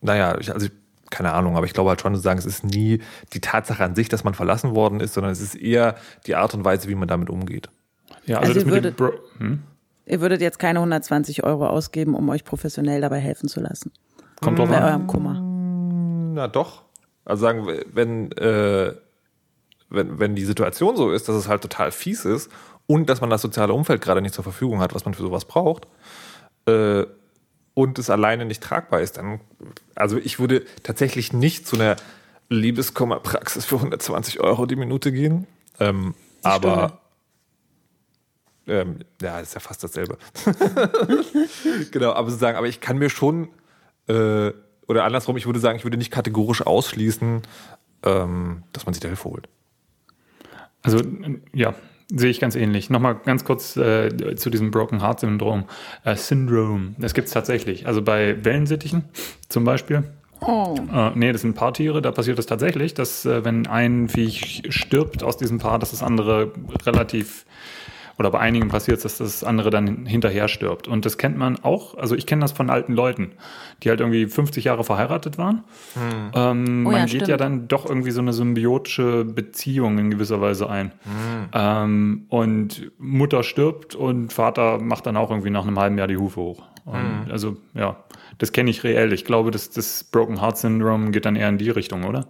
naja, 0.00 0.36
ich, 0.38 0.52
also 0.52 0.68
keine 1.10 1.32
Ahnung, 1.32 1.56
aber 1.56 1.66
ich 1.66 1.72
glaube 1.72 1.90
halt 1.90 2.00
schon 2.00 2.14
zu 2.14 2.20
sagen, 2.20 2.38
es 2.38 2.46
ist 2.46 2.64
nie 2.64 3.00
die 3.32 3.40
Tatsache 3.40 3.84
an 3.84 3.94
sich, 3.94 4.08
dass 4.08 4.24
man 4.24 4.34
verlassen 4.34 4.74
worden 4.74 5.00
ist, 5.00 5.14
sondern 5.14 5.32
es 5.32 5.40
ist 5.40 5.54
eher 5.54 5.94
die 6.26 6.34
Art 6.34 6.52
und 6.54 6.64
Weise, 6.64 6.88
wie 6.88 6.94
man 6.96 7.06
damit 7.08 7.30
umgeht. 7.30 7.68
Ja, 8.24 8.38
also, 8.38 8.52
Also 8.52 8.54
das 8.54 8.64
mit 8.64 8.74
dem 8.84 8.84
würdet- 8.84 8.96
Bro 8.96 9.12
hm? 9.38 9.62
Ihr 10.08 10.20
würdet 10.20 10.40
jetzt 10.40 10.58
keine 10.60 10.78
120 10.80 11.42
Euro 11.42 11.66
ausgeben, 11.66 12.14
um 12.14 12.28
euch 12.28 12.44
professionell 12.44 13.00
dabei 13.00 13.18
helfen 13.18 13.48
zu 13.48 13.60
lassen. 13.60 13.90
kommt 14.40 14.58
drauf 14.58 14.68
Bei 14.68 14.76
an. 14.78 14.84
eurem 14.84 15.06
Kummer. 15.08 15.40
Na 16.34 16.46
doch. 16.48 16.82
Also 17.24 17.40
sagen, 17.42 17.66
wir, 17.66 17.84
wenn, 17.92 18.30
äh, 18.32 18.92
wenn, 19.90 20.18
wenn 20.20 20.34
die 20.36 20.44
Situation 20.44 20.96
so 20.96 21.10
ist, 21.10 21.28
dass 21.28 21.34
es 21.36 21.48
halt 21.48 21.62
total 21.62 21.90
fies 21.90 22.24
ist 22.24 22.50
und 22.86 23.08
dass 23.10 23.20
man 23.20 23.30
das 23.30 23.42
soziale 23.42 23.72
Umfeld 23.72 24.00
gerade 24.00 24.22
nicht 24.22 24.34
zur 24.34 24.44
Verfügung 24.44 24.80
hat, 24.80 24.94
was 24.94 25.04
man 25.04 25.14
für 25.14 25.22
sowas 25.22 25.44
braucht, 25.44 25.86
äh, 26.68 27.04
und 27.76 27.98
es 27.98 28.08
alleine 28.08 28.46
nicht 28.46 28.62
tragbar 28.62 29.02
ist, 29.02 29.18
dann, 29.18 29.38
also 29.94 30.16
ich 30.16 30.38
würde 30.38 30.64
tatsächlich 30.82 31.34
nicht 31.34 31.68
zu 31.68 31.76
einer 31.76 31.96
Liebeskummerpraxis 32.48 33.66
für 33.66 33.76
120 33.76 34.40
Euro 34.40 34.64
die 34.64 34.76
Minute 34.76 35.12
gehen. 35.12 35.46
Ähm, 35.78 36.14
aber 36.42 37.02
ähm, 38.66 39.00
ja, 39.20 39.40
ist 39.40 39.52
ja 39.52 39.60
fast 39.60 39.84
dasselbe. 39.84 40.16
genau, 41.92 42.12
aber 42.12 42.30
sozusagen, 42.30 42.56
aber 42.56 42.66
ich 42.66 42.80
kann 42.80 42.96
mir 42.96 43.10
schon 43.10 43.50
äh, 44.08 44.52
oder 44.88 45.04
andersrum, 45.04 45.36
ich 45.36 45.44
würde 45.44 45.60
sagen, 45.60 45.76
ich 45.76 45.84
würde 45.84 45.98
nicht 45.98 46.10
kategorisch 46.10 46.62
ausschließen, 46.62 47.42
ähm, 48.04 48.62
dass 48.72 48.86
man 48.86 48.94
sich 48.94 49.02
da 49.02 49.08
Hilfe 49.08 49.24
holt. 49.24 49.50
Also 50.80 51.02
ja, 51.52 51.74
sehe 52.08 52.30
ich 52.30 52.40
ganz 52.40 52.54
ähnlich. 52.54 52.90
Nochmal 52.90 53.16
ganz 53.24 53.44
kurz 53.44 53.76
äh, 53.76 54.36
zu 54.36 54.50
diesem 54.50 54.70
Broken 54.70 55.02
Heart 55.02 55.20
Syndrom. 55.20 55.64
Äh, 56.04 56.16
Syndrome, 56.16 56.94
das 56.98 57.14
gibt 57.14 57.28
es 57.28 57.34
tatsächlich. 57.34 57.86
Also 57.86 58.02
bei 58.02 58.44
Wellensittichen 58.44 59.04
zum 59.48 59.64
Beispiel. 59.64 60.04
Oh. 60.40 60.76
Äh, 60.92 61.12
nee, 61.14 61.32
das 61.32 61.40
sind 61.40 61.54
Paartiere, 61.54 62.02
da 62.02 62.12
passiert 62.12 62.38
es 62.38 62.46
tatsächlich, 62.46 62.94
dass 62.94 63.24
äh, 63.24 63.44
wenn 63.44 63.66
ein 63.66 64.08
Viech 64.08 64.62
stirbt 64.68 65.22
aus 65.22 65.36
diesem 65.36 65.58
Paar, 65.58 65.78
dass 65.78 65.92
das 65.92 66.02
andere 66.02 66.52
relativ 66.84 67.46
oder 68.18 68.30
bei 68.30 68.38
einigen 68.38 68.68
passiert 68.68 68.96
es, 68.98 69.02
dass 69.02 69.18
das 69.18 69.44
andere 69.44 69.70
dann 69.70 70.06
hinterher 70.06 70.48
stirbt. 70.48 70.88
Und 70.88 71.04
das 71.04 71.18
kennt 71.18 71.36
man 71.36 71.58
auch, 71.62 71.96
also 71.98 72.14
ich 72.14 72.26
kenne 72.26 72.40
das 72.40 72.52
von 72.52 72.70
alten 72.70 72.94
Leuten, 72.94 73.32
die 73.82 73.90
halt 73.90 74.00
irgendwie 74.00 74.26
50 74.26 74.64
Jahre 74.64 74.84
verheiratet 74.84 75.36
waren. 75.38 75.64
Ähm, 76.34 76.84
Oh 76.86 76.90
man 76.90 76.92
ja, 76.92 77.00
geht 77.00 77.10
stimmt. 77.10 77.28
ja 77.28 77.36
dann 77.36 77.68
doch 77.68 77.86
irgendwie 77.86 78.10
so 78.10 78.20
eine 78.20 78.32
symbiotische 78.32 79.24
Beziehung 79.24 79.98
in 79.98 80.10
gewisser 80.10 80.40
Weise 80.40 80.68
ein. 80.70 80.92
Ähm, 81.52 82.24
und 82.28 82.90
Mutter 82.98 83.42
stirbt 83.42 83.94
und 83.94 84.32
Vater 84.32 84.78
macht 84.78 85.06
dann 85.06 85.16
auch 85.16 85.30
irgendwie 85.30 85.50
nach 85.50 85.66
einem 85.66 85.78
halben 85.78 85.98
Jahr 85.98 86.08
die 86.08 86.16
Hufe 86.16 86.40
hoch. 86.40 86.62
Und 86.84 87.30
Also 87.30 87.56
ja, 87.74 87.96
das 88.38 88.52
kenne 88.52 88.70
ich 88.70 88.84
reell. 88.84 89.12
Ich 89.12 89.24
glaube, 89.24 89.50
das, 89.50 89.70
das 89.70 90.04
Broken 90.04 90.40
Heart 90.40 90.58
Syndrome 90.58 91.10
geht 91.10 91.24
dann 91.26 91.36
eher 91.36 91.48
in 91.48 91.58
die 91.58 91.70
Richtung, 91.70 92.04
oder? 92.04 92.26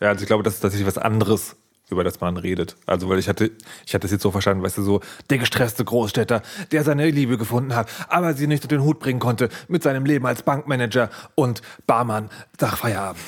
Ja, 0.00 0.08
also 0.08 0.22
ich 0.22 0.26
glaube, 0.26 0.42
das 0.42 0.54
ist 0.54 0.60
tatsächlich 0.60 0.86
was 0.86 0.98
anderes, 0.98 1.56
über 1.92 2.04
das 2.04 2.20
man 2.20 2.36
redet. 2.36 2.76
Also, 2.86 3.08
weil 3.08 3.18
ich 3.18 3.28
hatte, 3.28 3.50
ich 3.86 3.94
hatte 3.94 4.02
das 4.02 4.10
jetzt 4.10 4.22
so 4.22 4.30
verstanden, 4.30 4.62
weißt 4.62 4.78
du, 4.78 4.82
so 4.82 5.00
der 5.30 5.38
gestresste 5.38 5.84
Großstädter, 5.84 6.42
der 6.72 6.84
seine 6.84 7.08
Liebe 7.10 7.38
gefunden 7.38 7.74
hat, 7.74 7.88
aber 8.08 8.34
sie 8.34 8.46
nicht 8.46 8.64
unter 8.64 8.76
den 8.76 8.84
Hut 8.84 8.98
bringen 8.98 9.20
konnte 9.20 9.48
mit 9.68 9.82
seinem 9.82 10.04
Leben 10.04 10.26
als 10.26 10.42
Bankmanager 10.42 11.10
und 11.34 11.62
Barmann 11.86 12.30
nach 12.60 12.76
Feierabend. 12.76 13.22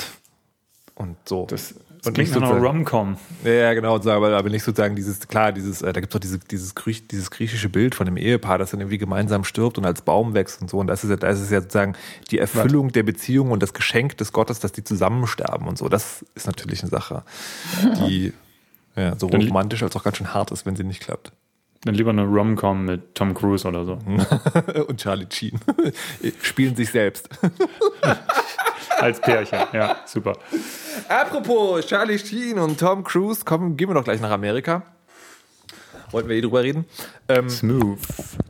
Und 0.97 1.17
so. 1.25 1.47
Das, 1.47 1.75
und 2.07 2.13
Klingt 2.13 2.31
nicht 2.31 2.41
nach 2.41 2.51
einer 2.51 2.61
Rom-Com. 2.61 3.17
ja, 3.45 3.73
genau, 3.73 3.99
so, 3.99 4.11
aber, 4.11 4.37
aber 4.37 4.51
nicht 4.51 4.63
sozusagen 4.63 4.95
dieses, 4.95 5.27
klar, 5.27 5.53
dieses, 5.53 5.81
äh, 5.81 5.91
da 5.91 6.01
gibt 6.01 6.13
es 6.13 6.13
doch 6.13 6.21
dieses, 6.21 6.41
dieses, 6.41 6.75
Griech, 6.75 7.09
dieses 7.09 7.31
griechische 7.31 7.71
Bild 7.71 7.95
von 7.95 8.05
dem 8.05 8.19
Ehepaar, 8.19 8.59
das 8.59 8.73
dann 8.73 8.81
irgendwie 8.81 8.99
gemeinsam 8.99 9.43
stirbt 9.43 9.79
und 9.79 9.87
als 9.87 10.03
Baum 10.03 10.35
wächst 10.35 10.61
und 10.61 10.69
so. 10.69 10.79
Und 10.79 10.87
das 10.87 11.03
ist 11.03 11.11
ja, 11.11 11.17
das 11.17 11.41
ist 11.41 11.51
ja 11.51 11.63
sozusagen 11.63 11.95
die 12.31 12.39
Erfüllung 12.39 12.93
der 12.93 13.05
Beziehung 13.05 13.53
und 13.53 13.63
das 13.63 13.73
Geschenk 13.73 14.19
des 14.19 14.33
Gottes, 14.33 14.61
dass 14.61 14.73
die 14.73 14.85
zusammen 14.85 15.27
sterben 15.27 15.67
und 15.67 15.79
so. 15.79 15.89
Das 15.89 16.27
ist 16.35 16.47
natürlich 16.47 16.83
eine 16.83 16.91
Sache, 16.91 17.23
die 18.07 18.35
ja, 18.97 19.17
so 19.19 19.27
romantisch 19.27 19.83
als 19.83 19.97
auch 19.97 20.05
ganz 20.05 20.19
schön 20.19 20.33
hart 20.33 20.51
ist, 20.51 20.67
wenn 20.67 20.77
sie 20.77 20.85
nicht 20.85 21.01
klappt. 21.01 21.33
Dann 21.85 21.95
lieber 21.95 22.11
eine 22.11 22.25
Rom-Com 22.25 22.87
mit 22.87 23.15
Tom 23.15 23.35
Cruise 23.35 23.69
oder 23.69 23.85
so. 23.85 23.99
und 24.89 25.01
Charlie 25.01 25.27
Sheen 25.31 25.61
spielen 26.43 26.75
sich 26.75 26.91
selbst. 26.91 27.29
Als 28.99 29.21
Pärchen. 29.21 29.59
Ja, 29.73 29.97
super. 30.07 30.39
Apropos 31.09 31.85
Charlie 31.87 32.19
Sheen 32.19 32.59
und 32.59 32.81
Tom 32.81 33.05
Cruise, 33.05 33.45
kommen, 33.45 33.77
gehen 33.77 33.91
wir 33.91 33.95
doch 33.95 34.05
gleich 34.05 34.21
nach 34.21 34.31
Amerika. 34.31 34.83
Wollten 36.11 36.29
wir 36.29 36.37
eh 36.37 36.41
drüber 36.41 36.63
reden. 36.63 36.87
Ähm, 37.29 37.51
Smooth. 37.51 37.99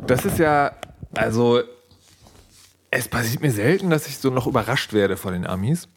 das 0.06 0.24
ist 0.24 0.38
ja, 0.38 0.72
also, 1.14 1.62
es 2.90 3.08
passiert 3.08 3.42
mir 3.42 3.50
selten, 3.50 3.90
dass 3.90 4.06
ich 4.06 4.18
so 4.18 4.30
noch 4.30 4.46
überrascht 4.46 4.92
werde 4.92 5.16
von 5.16 5.32
den 5.32 5.46
Amis. 5.46 5.88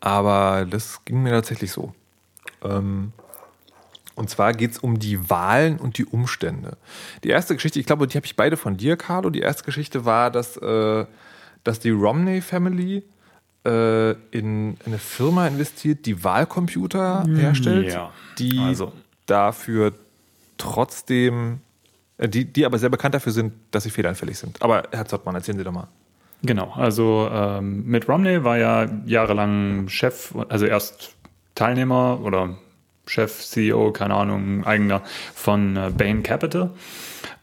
Aber 0.00 0.64
das 0.64 1.04
ging 1.04 1.22
mir 1.22 1.32
tatsächlich 1.32 1.72
so. 1.72 1.92
Ähm, 2.62 3.12
und 4.18 4.28
zwar 4.28 4.52
geht 4.52 4.72
es 4.72 4.78
um 4.78 4.98
die 4.98 5.30
Wahlen 5.30 5.78
und 5.78 5.96
die 5.96 6.04
Umstände. 6.04 6.76
Die 7.22 7.28
erste 7.28 7.54
Geschichte, 7.54 7.78
ich 7.78 7.86
glaube, 7.86 8.06
die 8.06 8.16
habe 8.16 8.26
ich 8.26 8.36
beide 8.36 8.56
von 8.56 8.76
dir, 8.76 8.96
Carlo. 8.96 9.30
Die 9.30 9.40
erste 9.40 9.64
Geschichte 9.64 10.04
war, 10.04 10.30
dass, 10.30 10.56
äh, 10.56 11.06
dass 11.62 11.78
die 11.78 11.90
Romney 11.90 12.40
Family 12.40 13.04
äh, 13.64 14.12
in 14.30 14.76
eine 14.84 14.98
Firma 14.98 15.46
investiert, 15.46 16.04
die 16.04 16.24
Wahlcomputer 16.24 17.24
herstellt, 17.28 17.92
ja. 17.92 18.12
die 18.38 18.58
Also. 18.58 18.92
dafür 19.26 19.92
trotzdem, 20.56 21.60
äh, 22.18 22.28
die, 22.28 22.44
die 22.44 22.66
aber 22.66 22.78
sehr 22.78 22.90
bekannt 22.90 23.14
dafür 23.14 23.32
sind, 23.32 23.52
dass 23.70 23.84
sie 23.84 23.90
fehleranfällig 23.90 24.36
sind. 24.36 24.60
Aber 24.60 24.82
Herr 24.90 25.06
Zottmann, 25.06 25.36
erzählen 25.36 25.58
Sie 25.58 25.64
doch 25.64 25.72
mal. 25.72 25.88
Genau, 26.42 26.72
also 26.74 27.28
ähm, 27.32 27.84
Mitt 27.86 28.08
Romney 28.08 28.42
war 28.44 28.58
ja 28.58 28.86
jahrelang 29.06 29.88
Chef, 29.88 30.34
also 30.48 30.66
erst 30.66 31.14
Teilnehmer 31.54 32.20
oder 32.22 32.56
Chef, 33.08 33.40
CEO, 33.40 33.92
keine 33.92 34.14
Ahnung, 34.14 34.64
eigener 34.64 35.02
von 35.34 35.76
äh, 35.76 35.90
Bain 35.96 36.22
Capital. 36.22 36.70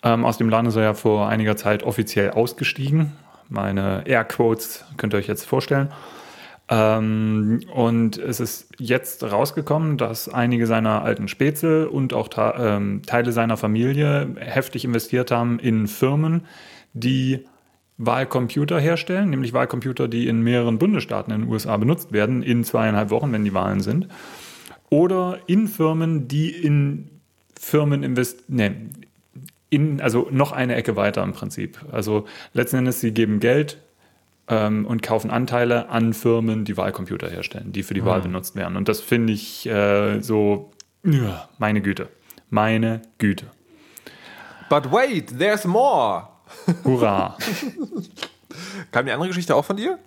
Ähm, 0.04 0.26
aus 0.26 0.38
dem 0.38 0.50
Land 0.50 0.68
ist 0.68 0.76
er 0.76 0.84
ja 0.84 0.94
vor 0.94 1.28
einiger 1.28 1.58
Zeit 1.58 1.84
offiziell 1.84 2.32
ausgestiegen. 2.32 3.14
Meine 3.50 4.04
Airquotes 4.06 4.86
könnt 4.98 5.14
ihr 5.14 5.18
euch 5.18 5.28
jetzt 5.28 5.46
vorstellen. 5.46 5.92
Ähm, 6.68 7.62
und 7.74 8.18
es 8.18 8.40
ist 8.40 8.70
jetzt 8.80 9.24
rausgekommen, 9.24 9.98
dass 9.98 10.30
einige 10.30 10.66
seiner 10.66 11.04
alten 11.04 11.28
Spätzle 11.28 11.90
und 11.90 12.14
auch 12.14 12.30
ähm, 12.38 13.02
Teile 13.06 13.32
seiner 13.32 13.58
Familie 13.58 14.36
heftig 14.38 14.84
investiert 14.86 15.30
haben 15.30 15.60
in 15.60 15.88
Firmen, 15.88 16.46
die 16.94 17.46
Wahlcomputer 17.98 18.80
herstellen, 18.80 19.30
nämlich 19.30 19.54
Wahlcomputer, 19.54 20.08
die 20.08 20.28
in 20.28 20.42
mehreren 20.42 20.80
Bundesstaaten 20.80 21.34
in 21.34 21.42
den 21.42 21.50
USA 21.50 21.78
benutzt 21.78 22.12
werden, 22.12 22.44
in 22.44 22.64
zweieinhalb 22.64 23.10
Wochen, 23.10 23.32
wenn 23.32 23.46
die 23.46 23.54
Wahlen 23.54 23.82
sind. 23.82 24.08
Oder 24.90 25.40
in 25.48 25.68
Firmen, 25.68 26.28
die 26.28 26.50
in 26.50 27.10
Firmen 27.60 28.04
investieren, 28.04 28.46
nee, 28.48 28.72
in, 29.70 30.00
also 30.00 30.28
noch 30.32 30.52
eine 30.52 30.76
Ecke 30.76 30.96
weiter 30.96 31.24
im 31.24 31.34
Prinzip. 31.34 31.80
Also 31.92 32.26
letzten 32.54 32.78
Endes, 32.78 33.02
sie 33.02 33.12
geben 33.12 33.40
Geld 33.40 33.78
ähm, 34.48 34.86
und 34.86 35.02
kaufen 35.02 35.32
Anteile 35.32 35.90
an 35.90 36.14
Firmen, 36.14 36.66
die 36.66 36.78
Wahlcomputer 36.78 37.30
herstellen, 37.30 37.72
die 37.72 37.84
für 37.84 37.94
die 37.94 38.06
Wahl 38.06 38.22
benutzt 38.22 38.56
werden. 38.56 38.78
Und 38.78 38.88
das 38.88 39.02
finde 39.02 39.34
ich 39.34 39.66
äh, 39.66 40.22
so, 40.22 40.72
ja, 41.04 41.50
meine 41.58 41.82
Güte. 41.82 42.10
Meine 42.50 43.02
Güte. 43.18 43.48
But 44.70 44.92
wait, 44.92 45.38
there's 45.38 45.66
more. 45.66 46.28
Hurra. 46.84 47.38
Kam 48.92 49.06
die 49.06 49.12
andere 49.12 49.30
Geschichte 49.30 49.56
auch 49.56 49.66
von 49.66 49.78
dir? 49.78 50.00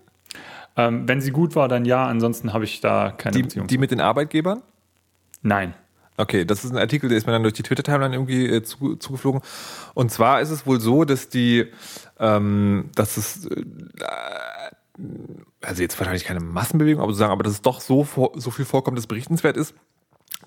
Ähm, 0.79 1.09
wenn 1.09 1.21
sie 1.21 1.33
gut 1.33 1.57
war, 1.57 1.69
dann 1.69 1.85
ja, 1.85 2.07
ansonsten 2.07 2.53
habe 2.53 2.65
ich 2.65 2.81
da 2.81 3.11
keine 3.11 3.37
Die, 3.37 3.43
Beziehung. 3.43 3.67
die 3.67 3.79
mit 3.79 3.91
den 3.91 4.01
Arbeitgebern? 4.01 4.63
Nein. 5.43 5.75
Okay, 6.17 6.45
das 6.45 6.65
ist 6.65 6.71
ein 6.71 6.79
Artikel, 6.79 7.09
der 7.09 7.19
ist 7.19 7.27
mir 7.27 7.33
dann 7.33 7.43
durch 7.43 7.55
die 7.55 7.63
Twitter-Timeline 7.63 8.15
irgendwie 8.15 8.47
äh, 8.47 8.63
zu, 8.63 8.97
zugeflogen. 8.97 9.41
Und 9.95 10.11
zwar 10.11 10.41
ist 10.41 10.51
es 10.51 10.67
wohl 10.67 10.81
so, 10.81 11.05
dass 11.05 11.29
die, 11.29 11.67
ähm, 12.19 12.91
dass 12.95 13.17
es, 13.17 13.47
äh, 13.47 13.65
also 15.61 15.83
jetzt 15.83 15.99
wahrscheinlich 15.99 16.25
keine 16.25 16.41
Massenbewegung, 16.41 17.03
aber 17.03 17.13
sozusagen, 17.13 17.33
aber 17.33 17.43
dass 17.43 17.53
es 17.53 17.63
doch 17.63 17.81
so, 17.81 18.07
so 18.37 18.51
viel 18.51 18.65
vorkommt, 18.65 18.99
dass 18.99 19.07
berichtenswert 19.07 19.57
ist, 19.57 19.75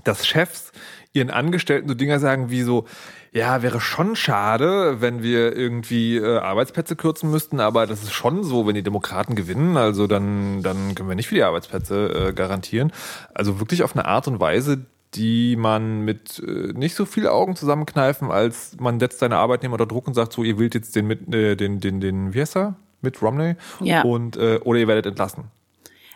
dass 0.03 0.25
Chefs 0.25 0.71
ihren 1.13 1.29
Angestellten 1.29 1.87
so 1.87 1.93
Dinger 1.93 2.19
sagen 2.19 2.49
wie 2.49 2.63
so, 2.63 2.85
ja, 3.33 3.61
wäre 3.61 3.79
schon 3.79 4.15
schade, 4.17 4.99
wenn 4.99 5.23
wir 5.23 5.55
irgendwie 5.55 6.17
äh, 6.17 6.39
Arbeitsplätze 6.39 6.97
kürzen 6.97 7.31
müssten, 7.31 7.61
aber 7.61 7.87
das 7.87 8.03
ist 8.03 8.11
schon 8.11 8.43
so, 8.43 8.67
wenn 8.67 8.75
die 8.75 8.83
Demokraten 8.83 9.35
gewinnen, 9.35 9.77
also 9.77 10.05
dann, 10.05 10.61
dann 10.63 10.95
können 10.95 11.07
wir 11.07 11.15
nicht 11.15 11.27
für 11.29 11.35
die 11.35 11.43
Arbeitsplätze 11.43 12.29
äh, 12.29 12.33
garantieren. 12.33 12.91
Also 13.33 13.59
wirklich 13.59 13.83
auf 13.83 13.95
eine 13.95 14.05
Art 14.05 14.27
und 14.27 14.41
Weise, 14.41 14.85
die 15.13 15.55
man 15.55 16.01
mit 16.01 16.39
äh, 16.39 16.73
nicht 16.73 16.95
so 16.95 17.05
viel 17.05 17.27
Augen 17.27 17.55
zusammenkneifen, 17.55 18.31
als 18.31 18.75
man 18.79 18.99
setzt 18.99 19.19
seine 19.19 19.37
Arbeitnehmer 19.37 19.73
unter 19.73 19.87
Druck 19.87 20.07
und 20.07 20.13
sagt 20.13 20.33
so, 20.33 20.43
ihr 20.43 20.59
wählt 20.59 20.75
jetzt 20.75 20.95
den 20.95 21.07
mit, 21.07 21.33
äh, 21.33 21.55
den, 21.55 21.79
den, 21.79 22.01
den, 22.01 22.33
wie 22.33 22.41
heißt 22.41 22.57
er? 22.57 22.75
Mit 23.01 23.21
Romney? 23.21 23.55
Ja. 23.79 24.03
Und, 24.03 24.35
äh, 24.35 24.59
oder 24.63 24.79
ihr 24.79 24.87
werdet 24.87 25.05
entlassen. 25.05 25.45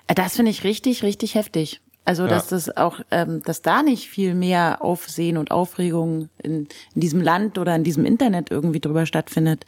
Äh, 0.08 0.16
Das 0.16 0.36
finde 0.36 0.52
ich 0.52 0.66
richtig, 0.66 1.02
richtig 1.02 1.36
heftig. 1.36 1.82
Also, 2.06 2.28
dass 2.28 2.48
das 2.48 2.78
auch, 2.78 3.00
ähm, 3.10 3.42
dass 3.44 3.64
da 3.64 3.82
nicht 3.82 4.10
viel 4.10 4.36
mehr 4.36 4.84
Aufsehen 4.84 5.38
und 5.38 5.50
Aufregung 5.50 6.30
in, 6.42 6.68
in 6.94 7.02
diesem 7.02 7.20
Land 7.20 7.58
oder 7.58 7.76
in 7.76 7.84
diesem 7.84 8.06
Internet 8.06 8.52
irgendwie 8.52 8.80
drüber 8.80 9.08
stattfindet. 9.08 9.66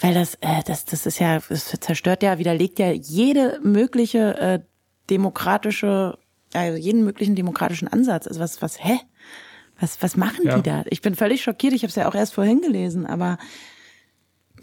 Weil 0.00 0.14
das, 0.14 0.36
äh, 0.36 0.62
das, 0.64 0.86
das 0.86 1.04
ist 1.04 1.18
ja, 1.18 1.40
das 1.46 1.66
zerstört 1.80 2.22
ja, 2.22 2.38
widerlegt 2.38 2.78
ja 2.78 2.90
jede 2.90 3.60
mögliche 3.62 4.38
äh, 4.38 4.60
demokratische, 5.10 6.18
also 6.54 6.78
jeden 6.78 7.04
möglichen 7.04 7.34
demokratischen 7.34 7.88
Ansatz. 7.88 8.26
Also 8.26 8.40
was, 8.40 8.62
was, 8.62 8.82
hä? 8.82 8.98
Was, 9.78 10.02
was 10.02 10.16
machen 10.16 10.46
Ja. 10.46 10.56
die 10.56 10.62
da? 10.62 10.84
Ich 10.88 11.02
bin 11.02 11.14
völlig 11.14 11.42
schockiert. 11.42 11.74
Ich 11.74 11.82
habe 11.82 11.90
es 11.90 11.96
ja 11.96 12.08
auch 12.08 12.14
erst 12.14 12.34
vorhin 12.34 12.60
gelesen, 12.62 13.06
aber 13.06 13.38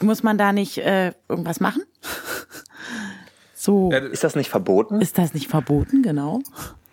muss 0.01 0.23
man 0.23 0.37
da 0.37 0.51
nicht 0.51 0.79
äh, 0.79 1.13
irgendwas 1.29 1.59
machen? 1.59 1.83
so. 3.53 3.91
Ist 3.91 4.23
das 4.23 4.35
nicht 4.35 4.49
verboten? 4.49 5.01
Ist 5.01 5.17
das 5.17 5.33
nicht 5.33 5.47
verboten, 5.47 6.01
genau? 6.01 6.41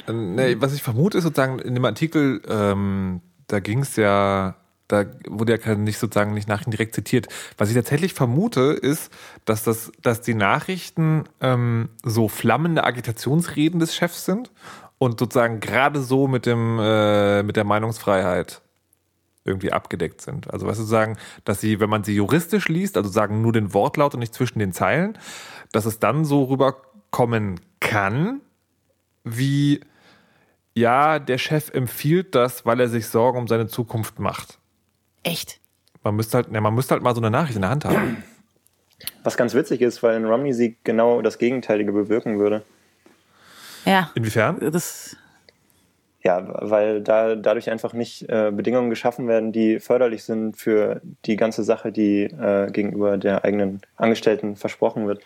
Äh, 0.06 0.12
Nee, 0.12 0.56
was 0.60 0.74
ich 0.74 0.82
vermute, 0.82 1.18
ist 1.18 1.24
sozusagen 1.24 1.58
in 1.58 1.74
dem 1.74 1.84
Artikel, 1.84 2.42
ähm, 2.48 3.20
da 3.46 3.60
ging 3.60 3.80
es 3.80 3.96
ja, 3.96 4.56
da 4.88 5.04
wurde 5.28 5.58
ja 5.58 5.74
nicht 5.74 5.98
sozusagen 5.98 6.34
nicht 6.34 6.48
nach 6.48 6.64
direkt 6.64 6.94
zitiert. 6.94 7.28
Was 7.58 7.68
ich 7.68 7.74
tatsächlich 7.74 8.14
vermute, 8.14 8.60
ist, 8.72 9.12
dass 9.44 9.62
das, 9.62 9.92
dass 10.02 10.20
die 10.20 10.34
Nachrichten 10.34 11.24
ähm, 11.40 11.88
so 12.02 12.28
flammende 12.28 12.84
Agitationsreden 12.84 13.80
des 13.80 13.94
Chefs 13.94 14.24
sind 14.24 14.50
und 14.98 15.18
sozusagen 15.18 15.60
gerade 15.60 16.00
so 16.00 16.28
mit 16.28 16.46
dem 16.46 16.78
äh, 16.80 17.42
mit 17.42 17.56
der 17.56 17.64
Meinungsfreiheit 17.64 18.62
irgendwie 19.44 19.72
abgedeckt 19.72 20.20
sind. 20.20 20.52
Also 20.52 20.66
was 20.66 20.78
sagen, 20.78 21.16
dass 21.44 21.60
sie, 21.60 21.80
wenn 21.80 21.90
man 21.90 22.04
sie 22.04 22.14
juristisch 22.14 22.68
liest, 22.68 22.96
also 22.96 23.10
sagen 23.10 23.42
nur 23.42 23.52
den 23.52 23.74
Wortlaut 23.74 24.14
und 24.14 24.20
nicht 24.20 24.34
zwischen 24.34 24.58
den 24.58 24.72
Zeilen, 24.72 25.18
dass 25.72 25.84
es 25.84 25.98
dann 25.98 26.24
so 26.24 26.44
rüberkommen 26.44 27.60
kann, 27.80 28.40
wie 29.24 29.80
ja, 30.74 31.18
der 31.18 31.38
Chef 31.38 31.70
empfiehlt 31.72 32.34
das, 32.34 32.64
weil 32.64 32.80
er 32.80 32.88
sich 32.88 33.06
Sorgen 33.08 33.38
um 33.38 33.48
seine 33.48 33.66
Zukunft 33.66 34.18
macht. 34.18 34.58
Echt? 35.22 35.60
Man 36.02 36.16
müsste 36.16 36.38
halt, 36.38 36.48
ja, 36.52 36.60
man 36.60 36.74
müsste 36.74 36.94
halt 36.94 37.02
mal 37.02 37.14
so 37.14 37.20
eine 37.20 37.30
Nachricht 37.30 37.56
in 37.56 37.62
der 37.62 37.70
Hand 37.70 37.84
haben. 37.84 38.22
Was 39.22 39.36
ganz 39.36 39.54
witzig 39.54 39.80
ist, 39.80 40.02
weil 40.02 40.16
ein 40.16 40.24
Romney-Sieg 40.24 40.78
genau 40.84 41.22
das 41.22 41.38
Gegenteilige 41.38 41.92
bewirken 41.92 42.38
würde. 42.38 42.62
Ja. 43.84 44.10
Inwiefern? 44.14 44.58
Das, 44.72 45.16
Ja, 46.22 46.46
weil 46.70 47.02
da 47.02 47.34
dadurch 47.34 47.70
einfach 47.70 47.92
nicht 47.92 48.28
äh, 48.28 48.52
Bedingungen 48.52 48.90
geschaffen 48.90 49.26
werden, 49.26 49.52
die 49.52 49.80
förderlich 49.80 50.22
sind 50.24 50.56
für 50.56 51.00
die 51.24 51.36
ganze 51.36 51.64
Sache, 51.64 51.90
die 51.90 52.24
äh, 52.24 52.70
gegenüber 52.70 53.18
der 53.18 53.44
eigenen 53.44 53.80
Angestellten 53.96 54.56
versprochen 54.56 55.06
wird. 55.06 55.20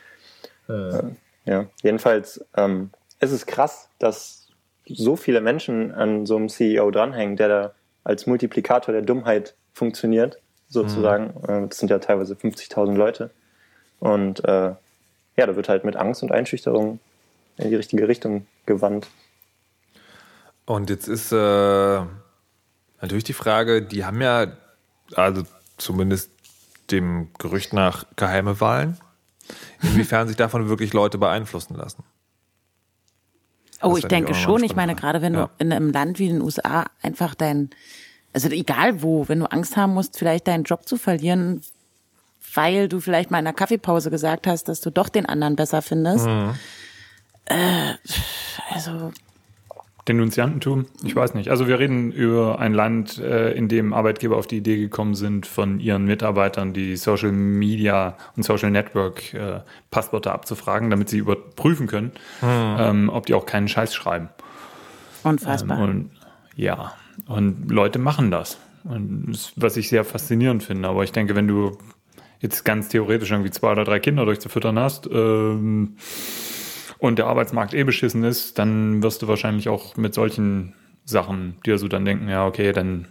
Äh, 0.68 1.02
ja, 1.44 1.66
jedenfalls 1.82 2.44
ähm, 2.56 2.90
es 3.18 3.32
ist 3.32 3.46
krass, 3.46 3.88
dass 3.98 4.45
so 4.88 5.16
viele 5.16 5.40
Menschen 5.40 5.92
an 5.92 6.26
so 6.26 6.36
einem 6.36 6.48
CEO 6.48 6.90
dranhängen, 6.90 7.36
der 7.36 7.48
da 7.48 7.72
als 8.04 8.26
Multiplikator 8.26 8.92
der 8.92 9.02
Dummheit 9.02 9.54
funktioniert, 9.72 10.38
sozusagen. 10.68 11.30
Äh, 11.48 11.68
das 11.68 11.78
sind 11.78 11.90
ja 11.90 11.98
teilweise 11.98 12.34
50.000 12.34 12.94
Leute. 12.94 13.30
Und 13.98 14.44
äh, 14.44 14.74
ja, 15.36 15.46
da 15.46 15.56
wird 15.56 15.68
halt 15.68 15.84
mit 15.84 15.96
Angst 15.96 16.22
und 16.22 16.32
Einschüchterung 16.32 17.00
in 17.56 17.70
die 17.70 17.76
richtige 17.76 18.08
Richtung 18.08 18.46
gewandt. 18.64 19.08
Und 20.66 20.90
jetzt 20.90 21.08
ist 21.08 21.32
äh, 21.32 21.36
natürlich 23.00 23.24
die 23.24 23.32
Frage, 23.32 23.82
die 23.82 24.04
haben 24.04 24.20
ja, 24.20 24.48
also 25.14 25.42
zumindest 25.76 26.30
dem 26.90 27.28
Gerücht 27.38 27.72
nach, 27.72 28.04
geheime 28.16 28.60
Wahlen. 28.60 28.98
Inwiefern 29.82 30.26
sich 30.26 30.36
davon 30.36 30.68
wirklich 30.68 30.92
Leute 30.92 31.18
beeinflussen 31.18 31.76
lassen. 31.76 32.02
Oh, 33.82 33.96
ich 33.96 34.06
denke 34.06 34.34
schon. 34.34 34.62
Ich 34.64 34.76
meine, 34.76 34.94
gerade 34.94 35.22
wenn 35.22 35.34
Frage. 35.34 35.50
du 35.58 35.64
in 35.64 35.72
einem 35.72 35.92
Land 35.92 36.18
wie 36.18 36.28
den 36.28 36.40
USA 36.40 36.86
einfach 37.02 37.34
dein, 37.34 37.70
also 38.32 38.48
egal 38.48 39.02
wo, 39.02 39.28
wenn 39.28 39.40
du 39.40 39.46
Angst 39.46 39.76
haben 39.76 39.94
musst, 39.94 40.18
vielleicht 40.18 40.48
deinen 40.48 40.64
Job 40.64 40.88
zu 40.88 40.96
verlieren, 40.96 41.62
weil 42.54 42.88
du 42.88 43.00
vielleicht 43.00 43.30
mal 43.30 43.38
in 43.38 43.46
einer 43.46 43.54
Kaffeepause 43.54 44.10
gesagt 44.10 44.46
hast, 44.46 44.64
dass 44.68 44.80
du 44.80 44.90
doch 44.90 45.08
den 45.08 45.26
anderen 45.26 45.56
besser 45.56 45.82
findest. 45.82 46.26
Mhm. 46.26 46.54
Äh, 47.46 47.94
also, 48.70 49.12
Denunziantentum? 50.08 50.86
Ich 51.02 51.16
weiß 51.16 51.34
nicht. 51.34 51.50
Also 51.50 51.66
wir 51.66 51.78
reden 51.78 52.12
über 52.12 52.60
ein 52.60 52.72
Land, 52.72 53.18
äh, 53.18 53.52
in 53.52 53.68
dem 53.68 53.92
Arbeitgeber 53.92 54.36
auf 54.36 54.46
die 54.46 54.58
Idee 54.58 54.76
gekommen 54.76 55.14
sind, 55.14 55.46
von 55.46 55.80
ihren 55.80 56.04
Mitarbeitern 56.04 56.72
die 56.72 56.96
Social 56.96 57.32
Media 57.32 58.16
und 58.36 58.44
Social 58.44 58.70
Network 58.70 59.34
äh, 59.34 59.60
Passwörter 59.90 60.32
abzufragen, 60.32 60.90
damit 60.90 61.08
sie 61.08 61.18
überprüfen 61.18 61.88
können, 61.88 62.12
ähm, 62.42 63.08
ob 63.08 63.26
die 63.26 63.34
auch 63.34 63.46
keinen 63.46 63.68
Scheiß 63.68 63.94
schreiben. 63.94 64.28
unfassbar. 65.24 65.78
Ähm, 65.78 65.84
und 65.84 66.10
ja, 66.54 66.92
und 67.26 67.70
Leute 67.70 67.98
machen 67.98 68.30
das. 68.30 68.58
Und 68.84 69.26
das, 69.32 69.52
was 69.56 69.76
ich 69.76 69.88
sehr 69.88 70.04
faszinierend 70.04 70.62
finde. 70.62 70.88
Aber 70.88 71.02
ich 71.02 71.10
denke, 71.10 71.34
wenn 71.34 71.48
du 71.48 71.76
jetzt 72.40 72.64
ganz 72.64 72.88
theoretisch 72.88 73.30
irgendwie 73.30 73.50
zwei 73.50 73.72
oder 73.72 73.84
drei 73.84 73.98
Kinder 73.98 74.24
durchzufüttern 74.24 74.78
hast 74.78 75.08
ähm, 75.10 75.96
und 76.98 77.18
der 77.18 77.26
Arbeitsmarkt 77.26 77.74
eh 77.74 77.84
beschissen 77.84 78.24
ist, 78.24 78.58
dann 78.58 79.02
wirst 79.02 79.22
du 79.22 79.28
wahrscheinlich 79.28 79.68
auch 79.68 79.96
mit 79.96 80.14
solchen 80.14 80.74
Sachen 81.04 81.58
dir 81.64 81.78
so 81.78 81.88
dann 81.88 82.04
denken, 82.04 82.28
ja, 82.28 82.46
okay, 82.46 82.72
dann 82.72 83.08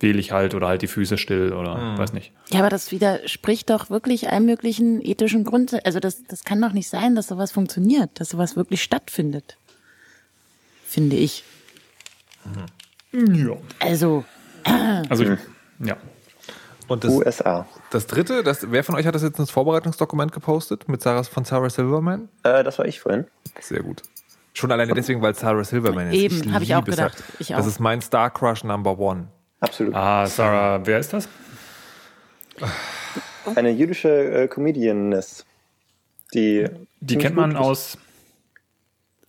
wähle 0.00 0.18
ich 0.18 0.32
halt 0.32 0.54
oder 0.54 0.68
halt 0.68 0.82
die 0.82 0.86
Füße 0.86 1.16
still 1.18 1.52
oder 1.52 1.96
weiß 1.96 2.12
nicht. 2.12 2.32
Ja, 2.50 2.60
aber 2.60 2.68
das 2.68 2.92
widerspricht 2.92 3.70
doch 3.70 3.90
wirklich 3.90 4.28
allen 4.30 4.44
möglichen 4.44 5.00
ethischen 5.00 5.44
Grund. 5.44 5.84
Also 5.86 6.00
das, 6.00 6.24
das 6.24 6.44
kann 6.44 6.60
doch 6.60 6.72
nicht 6.72 6.88
sein, 6.88 7.14
dass 7.14 7.28
sowas 7.28 7.52
funktioniert, 7.52 8.10
dass 8.20 8.28
sowas 8.28 8.56
wirklich 8.56 8.82
stattfindet. 8.82 9.56
Finde 10.84 11.16
ich. 11.16 11.44
Ja. 13.12 13.56
Also, 13.80 14.24
Also, 15.08 15.24
ich, 15.24 15.38
ja. 15.80 15.96
Und 16.88 17.02
das, 17.04 17.10
USA. 17.12 17.66
das 17.90 18.06
dritte, 18.06 18.42
das, 18.42 18.70
wer 18.70 18.84
von 18.84 18.94
euch 18.94 19.06
hat 19.06 19.14
das 19.14 19.22
jetzt 19.22 19.38
ins 19.38 19.50
Vorbereitungsdokument 19.50 20.32
gepostet 20.32 20.88
mit 20.88 21.00
Sarah, 21.02 21.22
von 21.22 21.44
Sarah 21.44 21.70
Silverman? 21.70 22.28
Äh, 22.42 22.62
das 22.62 22.78
war 22.78 22.84
ich 22.86 23.00
vorhin. 23.00 23.26
Sehr 23.60 23.82
gut. 23.82 24.02
Schon 24.52 24.70
alleine 24.70 24.92
deswegen, 24.94 25.22
weil 25.22 25.34
Sarah 25.34 25.64
Silverman 25.64 26.08
ist. 26.08 26.14
Eben, 26.14 26.54
hab 26.54 26.62
ich 26.62 26.74
auch 26.74 26.84
gedacht. 26.84 27.22
Ich 27.38 27.48
Das 27.48 27.64
auch. 27.64 27.66
ist 27.66 27.80
mein 27.80 28.00
Star 28.02 28.30
Crush 28.30 28.64
Number 28.64 28.98
One. 28.98 29.28
Absolut. 29.60 29.94
Ah, 29.94 30.26
Sarah, 30.26 30.84
wer 30.86 30.98
ist 30.98 31.12
das? 31.12 31.28
Eine 33.54 33.70
jüdische 33.70 34.08
äh, 34.08 34.48
Comedianness. 34.48 35.44
Die, 36.34 36.68
Die 37.00 37.16
kennt 37.18 37.36
man 37.36 37.56
aus 37.56 37.96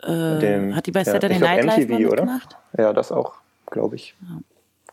dem, 0.07 0.75
hat 0.75 0.85
die 0.85 0.91
bei 0.91 0.99
ja, 1.01 1.05
Saturday 1.05 1.37
glaub, 1.37 1.49
Night 1.49 1.63
Live 1.65 1.77
MTV, 1.77 1.89
mal 1.89 2.05
oder? 2.05 2.25
mitgemacht? 2.25 2.57
Ja, 2.77 2.93
das 2.93 3.11
auch, 3.11 3.33
glaube 3.71 3.95
ich. 3.95 4.13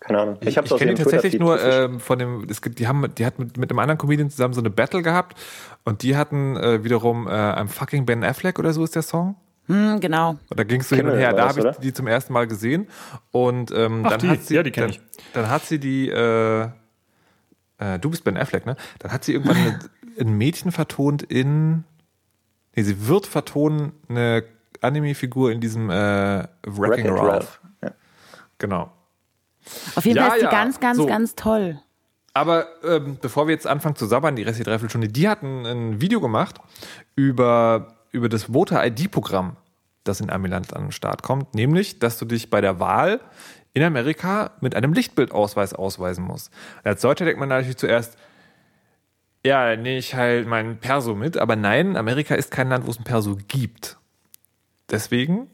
Keine 0.02 0.18
Ahnung. 0.20 0.36
Ich, 0.40 0.58
hab's 0.58 0.66
ich 0.66 0.72
aus 0.72 0.78
kenne 0.80 0.94
die 0.94 1.02
tatsächlich 1.02 1.38
nur 1.38 1.62
ähm, 1.62 2.00
von 2.00 2.18
dem, 2.18 2.46
es 2.50 2.60
gibt, 2.60 2.80
die 2.80 2.88
haben, 2.88 3.06
die 3.14 3.24
hat 3.24 3.38
mit, 3.38 3.56
mit 3.56 3.70
einem 3.70 3.78
anderen 3.78 3.98
Comedian 3.98 4.30
zusammen 4.30 4.52
so 4.52 4.60
eine 4.60 4.70
Battle 4.70 5.00
gehabt 5.02 5.38
und 5.84 6.02
die 6.02 6.16
hatten 6.16 6.56
äh, 6.56 6.82
wiederum 6.82 7.28
äh, 7.28 7.30
I'm 7.30 7.68
fucking 7.68 8.04
Ben 8.04 8.24
Affleck 8.24 8.58
oder 8.58 8.72
so 8.72 8.82
ist 8.82 8.96
der 8.96 9.02
Song. 9.02 9.36
Hm, 9.66 10.00
genau. 10.00 10.30
Und 10.48 10.58
da 10.58 10.64
ging 10.64 10.80
es 10.80 10.88
so 10.88 10.96
hin 10.96 11.08
und 11.08 11.16
her. 11.16 11.32
Da 11.32 11.48
habe 11.48 11.60
ich 11.60 11.64
oder? 11.64 11.78
die 11.80 11.92
zum 11.92 12.08
ersten 12.08 12.32
Mal 12.32 12.48
gesehen 12.48 12.88
und 13.30 13.70
ähm, 13.70 14.02
Ach, 14.04 14.10
dann 14.10 14.20
die. 14.20 14.28
hat 14.28 14.42
sie, 14.42 14.54
Ja, 14.56 14.64
die 14.64 14.72
kenn 14.72 14.82
dann, 14.84 14.90
ich. 14.90 15.00
dann 15.34 15.48
hat 15.48 15.64
sie 15.64 15.78
die, 15.78 16.08
äh, 16.08 16.62
äh, 17.78 17.98
du 18.00 18.10
bist 18.10 18.24
Ben 18.24 18.36
Affleck, 18.36 18.66
ne? 18.66 18.74
Dann 18.98 19.12
hat 19.12 19.22
sie 19.22 19.34
irgendwann 19.34 19.56
eine, 19.56 19.78
ein 20.18 20.36
Mädchen 20.36 20.72
vertont 20.72 21.22
in, 21.22 21.84
nee, 22.74 22.82
sie 22.82 23.06
wird 23.06 23.26
vertonen 23.26 23.92
eine 24.08 24.42
Anime-Figur 24.80 25.52
in 25.52 25.60
diesem 25.60 25.90
äh, 25.90 26.42
Wrecking. 26.66 27.08
Ralph. 27.08 27.60
Ja. 27.84 27.92
Genau. 28.58 28.90
Auf 29.94 30.04
jeden 30.04 30.16
Ja, 30.16 30.24
Fall 30.28 30.38
ist 30.38 30.42
die 30.42 30.44
ja, 30.46 30.50
ganz, 30.50 30.80
ganz, 30.80 30.96
so. 30.98 31.06
ganz 31.06 31.34
toll. 31.34 31.80
Aber 32.34 32.66
ähm, 32.82 33.18
bevor 33.20 33.46
wir 33.46 33.54
jetzt 33.54 33.66
anfangen 33.66 33.96
zu 33.96 34.06
sabbern, 34.06 34.36
die 34.36 34.42
restliche 34.42 34.64
Dreiviertelstunde, 34.64 35.08
die 35.08 35.28
hatten 35.28 35.66
ein 35.66 36.00
Video 36.00 36.20
gemacht 36.20 36.56
über, 37.14 37.94
über 38.10 38.28
das 38.28 38.44
Voter-ID-Programm, 38.44 39.56
das 40.04 40.20
in 40.20 40.30
Amiland 40.30 40.74
an 40.74 40.84
den 40.86 40.92
Start 40.92 41.22
kommt. 41.22 41.54
Nämlich, 41.54 41.98
dass 41.98 42.18
du 42.18 42.24
dich 42.24 42.48
bei 42.48 42.60
der 42.60 42.80
Wahl 42.80 43.20
in 43.74 43.82
Amerika 43.82 44.52
mit 44.60 44.74
einem 44.74 44.92
Lichtbildausweis 44.92 45.74
ausweisen 45.74 46.24
musst. 46.24 46.50
Als 46.84 47.02
Deutscher 47.02 47.24
denkt 47.24 47.40
man 47.40 47.48
natürlich 47.48 47.76
zuerst, 47.76 48.16
ja, 49.44 49.76
nehme 49.76 49.98
ich 49.98 50.14
halt 50.14 50.46
mein 50.46 50.78
Perso 50.78 51.14
mit. 51.14 51.36
Aber 51.36 51.56
nein, 51.56 51.96
Amerika 51.96 52.34
ist 52.34 52.50
kein 52.50 52.68
Land, 52.68 52.86
wo 52.86 52.90
es 52.90 52.98
ein 52.98 53.04
Perso 53.04 53.36
gibt. 53.48 53.98
Deswegen 54.90 55.48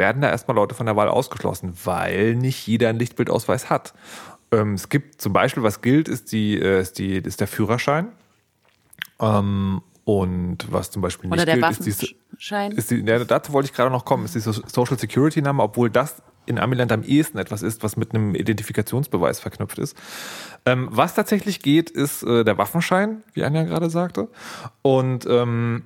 werden 0.00 0.22
da 0.22 0.30
erstmal 0.30 0.56
Leute 0.56 0.74
von 0.74 0.86
der 0.86 0.96
Wahl 0.96 1.08
ausgeschlossen, 1.08 1.74
weil 1.84 2.34
nicht 2.34 2.66
jeder 2.66 2.88
einen 2.88 2.98
Lichtbildausweis 2.98 3.68
hat. 3.68 3.92
Ähm, 4.50 4.74
es 4.74 4.88
gibt 4.88 5.20
zum 5.20 5.32
Beispiel, 5.32 5.62
was 5.62 5.82
gilt, 5.82 6.08
ist, 6.08 6.32
die, 6.32 6.58
äh, 6.58 6.80
ist, 6.80 6.98
die, 6.98 7.18
ist 7.18 7.40
der 7.40 7.46
Führerschein. 7.46 8.08
Ähm, 9.20 9.82
und 10.04 10.72
was 10.72 10.90
zum 10.90 11.02
Beispiel 11.02 11.28
nicht 11.28 11.36
Oder 11.36 11.44
der 11.44 11.56
gilt, 11.56 11.86
ist 11.86 12.02
die, 12.02 12.16
ist 12.74 12.90
die, 12.90 12.96
ja, 13.06 13.22
dazu 13.22 13.52
wollte 13.52 13.66
ich 13.66 13.74
gerade 13.74 13.90
noch 13.90 14.06
kommen, 14.06 14.24
ist 14.24 14.34
die 14.34 14.40
So- 14.40 14.52
Social 14.52 14.98
Security 14.98 15.42
Number, 15.42 15.62
obwohl 15.62 15.90
das 15.90 16.22
in 16.46 16.58
Amiland 16.58 16.90
am 16.90 17.02
ehesten 17.04 17.38
etwas 17.38 17.62
ist, 17.62 17.82
was 17.82 17.96
mit 17.96 18.14
einem 18.14 18.34
Identifikationsbeweis 18.34 19.38
verknüpft 19.38 19.78
ist. 19.78 19.96
Ähm, 20.66 20.88
was 20.90 21.14
tatsächlich 21.14 21.60
geht, 21.60 21.90
ist 21.90 22.22
äh, 22.22 22.42
der 22.42 22.56
Waffenschein, 22.58 23.22
wie 23.34 23.44
Anja 23.44 23.62
gerade 23.64 23.90
sagte. 23.90 24.28
Und 24.82 25.26
ähm, 25.26 25.84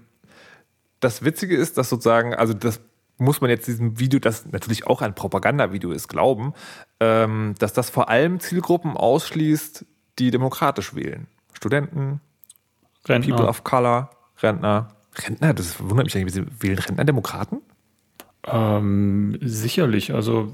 das 1.00 1.24
Witzige 1.24 1.57
ist, 1.57 1.77
dass 1.77 1.90
sozusagen, 1.90 2.35
also 2.35 2.55
das 2.55 2.81
muss 3.25 3.41
man 3.41 3.51
jetzt 3.51 3.67
diesem 3.67 3.99
Video, 3.99 4.21
das 4.21 4.47
natürlich 4.51 4.87
auch 4.87 5.03
ein 5.03 5.15
Propagandavideo 5.15 5.91
ist, 5.91 6.09
glauben, 6.09 6.55
ähm, 7.01 7.55
dass 7.59 7.73
das 7.73 7.91
vor 7.91 8.09
allem 8.09 8.41
Zielgruppen 8.41 8.97
ausschließt, 8.97 9.85
die 10.19 10.31
demokratisch 10.31 10.95
wählen. 10.95 11.27
Studenten, 11.53 12.21
People 13.05 13.15
Rentner. 13.15 13.49
of 13.49 13.65
Color, 13.65 14.11
Rentner. 14.43 14.89
Rentner, 15.17 15.55
das 15.55 15.81
wundert 15.81 16.07
mich 16.07 16.17
eigentlich, 16.17 16.45
wählen 16.61 16.79
Rentner 16.79 17.05
Demokraten? 17.05 17.63
Ähm, 18.47 19.39
sicherlich. 19.41 20.13
Also 20.13 20.53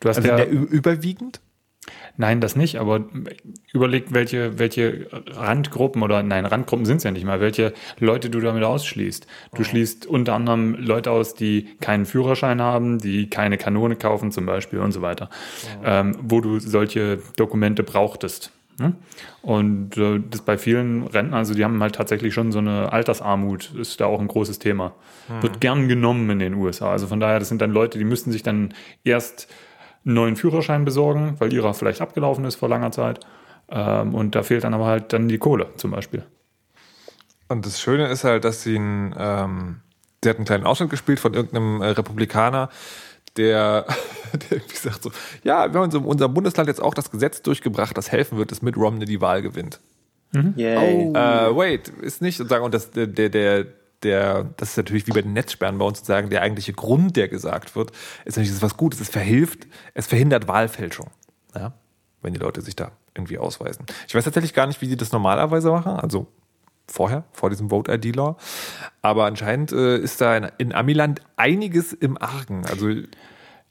du 0.00 0.08
hast 0.08 0.18
Also 0.18 0.28
ja, 0.28 0.44
überwiegend? 0.44 1.40
Nein, 2.16 2.40
das 2.40 2.56
nicht, 2.56 2.76
aber 2.76 3.04
überleg, 3.72 4.06
welche, 4.10 4.58
welche 4.58 5.08
Randgruppen 5.10 6.02
oder 6.02 6.22
nein, 6.22 6.46
Randgruppen 6.46 6.86
sind 6.86 6.98
es 6.98 7.04
ja 7.04 7.10
nicht 7.10 7.24
mal, 7.24 7.40
welche 7.40 7.72
Leute 7.98 8.30
du 8.30 8.40
damit 8.40 8.62
ausschließt. 8.62 9.26
Du 9.54 9.64
schließt 9.64 10.06
unter 10.06 10.34
anderem 10.34 10.74
Leute 10.74 11.10
aus, 11.10 11.34
die 11.34 11.68
keinen 11.80 12.06
Führerschein 12.06 12.60
haben, 12.60 12.98
die 12.98 13.28
keine 13.28 13.58
Kanone 13.58 13.96
kaufen 13.96 14.30
zum 14.30 14.46
Beispiel 14.46 14.78
und 14.78 14.92
so 14.92 15.02
weiter, 15.02 15.30
ähm, 15.84 16.16
wo 16.22 16.40
du 16.40 16.58
solche 16.60 17.18
Dokumente 17.36 17.82
brauchtest. 17.82 18.52
ne? 18.78 18.94
Und 19.42 19.96
äh, 19.96 20.20
das 20.30 20.42
bei 20.42 20.58
vielen 20.58 21.06
Rentnern, 21.06 21.38
also 21.38 21.54
die 21.54 21.64
haben 21.64 21.82
halt 21.82 21.96
tatsächlich 21.96 22.32
schon 22.32 22.52
so 22.52 22.58
eine 22.58 22.92
Altersarmut, 22.92 23.74
ist 23.74 24.00
da 24.00 24.06
auch 24.06 24.20
ein 24.20 24.28
großes 24.28 24.58
Thema. 24.60 24.94
Wird 25.40 25.60
gern 25.60 25.88
genommen 25.88 26.28
in 26.30 26.38
den 26.38 26.54
USA. 26.54 26.90
Also 26.90 27.06
von 27.06 27.18
daher, 27.20 27.38
das 27.38 27.48
sind 27.48 27.62
dann 27.62 27.70
Leute, 27.70 27.98
die 27.98 28.04
müssten 28.04 28.32
sich 28.32 28.42
dann 28.42 28.74
erst 29.04 29.48
einen 30.04 30.14
neuen 30.14 30.36
Führerschein 30.36 30.84
besorgen, 30.84 31.36
weil 31.38 31.52
ihrer 31.52 31.74
vielleicht 31.74 32.00
abgelaufen 32.00 32.44
ist 32.44 32.56
vor 32.56 32.68
langer 32.68 32.90
Zeit. 32.90 33.20
Ähm, 33.68 34.14
und 34.14 34.34
da 34.34 34.42
fehlt 34.42 34.64
dann 34.64 34.74
aber 34.74 34.86
halt 34.86 35.12
dann 35.12 35.28
die 35.28 35.38
Kohle 35.38 35.68
zum 35.76 35.90
Beispiel. 35.90 36.24
Und 37.48 37.66
das 37.66 37.80
Schöne 37.80 38.08
ist 38.08 38.24
halt, 38.24 38.44
dass 38.44 38.62
sie 38.62 38.76
einen, 38.76 39.14
ähm, 39.16 39.80
sie 40.22 40.30
hat 40.30 40.36
einen 40.36 40.46
kleinen 40.46 40.64
Ausschnitt 40.64 40.90
gespielt 40.90 41.20
von 41.20 41.34
irgendeinem 41.34 41.82
äh, 41.82 41.88
Republikaner, 41.88 42.70
der, 43.36 43.86
der 44.32 44.58
irgendwie 44.58 44.76
sagt 44.76 45.02
so, 45.02 45.12
ja, 45.44 45.72
wir 45.72 45.80
haben 45.80 45.90
in 45.90 46.04
unserem 46.04 46.34
Bundesland 46.34 46.68
jetzt 46.68 46.82
auch 46.82 46.94
das 46.94 47.10
Gesetz 47.10 47.42
durchgebracht, 47.42 47.96
das 47.96 48.10
helfen 48.10 48.38
wird, 48.38 48.50
dass 48.50 48.62
Mitt 48.62 48.76
Romney 48.76 49.04
die 49.04 49.20
Wahl 49.20 49.42
gewinnt. 49.42 49.80
Yay. 50.56 51.08
Oh. 51.08 51.12
Äh, 51.14 51.56
wait, 51.56 51.88
ist 51.88 52.22
nicht 52.22 52.38
sozusagen, 52.38 52.64
und 52.64 52.72
das, 52.72 52.90
der, 52.90 53.06
der, 53.06 53.64
der, 54.02 54.44
das 54.56 54.70
ist 54.70 54.76
natürlich 54.76 55.06
wie 55.06 55.12
bei 55.12 55.22
den 55.22 55.32
Netzsperren 55.32 55.78
bei 55.78 55.84
uns 55.84 55.98
sozusagen, 55.98 56.30
der 56.30 56.42
eigentliche 56.42 56.72
Grund, 56.72 57.16
der 57.16 57.28
gesagt 57.28 57.76
wird, 57.76 57.92
ist 58.24 58.36
natürlich, 58.36 58.52
das 58.52 58.62
was 58.62 58.76
Gutes, 58.76 59.00
es 59.00 59.08
verhilft, 59.08 59.66
es 59.94 60.06
verhindert 60.06 60.48
Wahlfälschung. 60.48 61.10
Ja? 61.54 61.72
Wenn 62.20 62.32
die 62.32 62.40
Leute 62.40 62.60
sich 62.60 62.76
da 62.76 62.92
irgendwie 63.14 63.38
ausweisen. 63.38 63.86
Ich 64.08 64.14
weiß 64.14 64.24
tatsächlich 64.24 64.54
gar 64.54 64.66
nicht, 64.66 64.80
wie 64.80 64.86
sie 64.86 64.96
das 64.96 65.12
normalerweise 65.12 65.70
machen, 65.70 65.92
also 65.92 66.26
vorher, 66.86 67.24
vor 67.32 67.50
diesem 67.50 67.70
Vote-ID-Law. 67.70 68.36
Aber 69.02 69.24
anscheinend 69.24 69.72
äh, 69.72 69.98
ist 69.98 70.20
da 70.20 70.36
in, 70.36 70.50
in 70.58 70.74
Amiland 70.74 71.20
einiges 71.36 71.92
im 71.92 72.20
Argen. 72.20 72.64
Also 72.66 72.88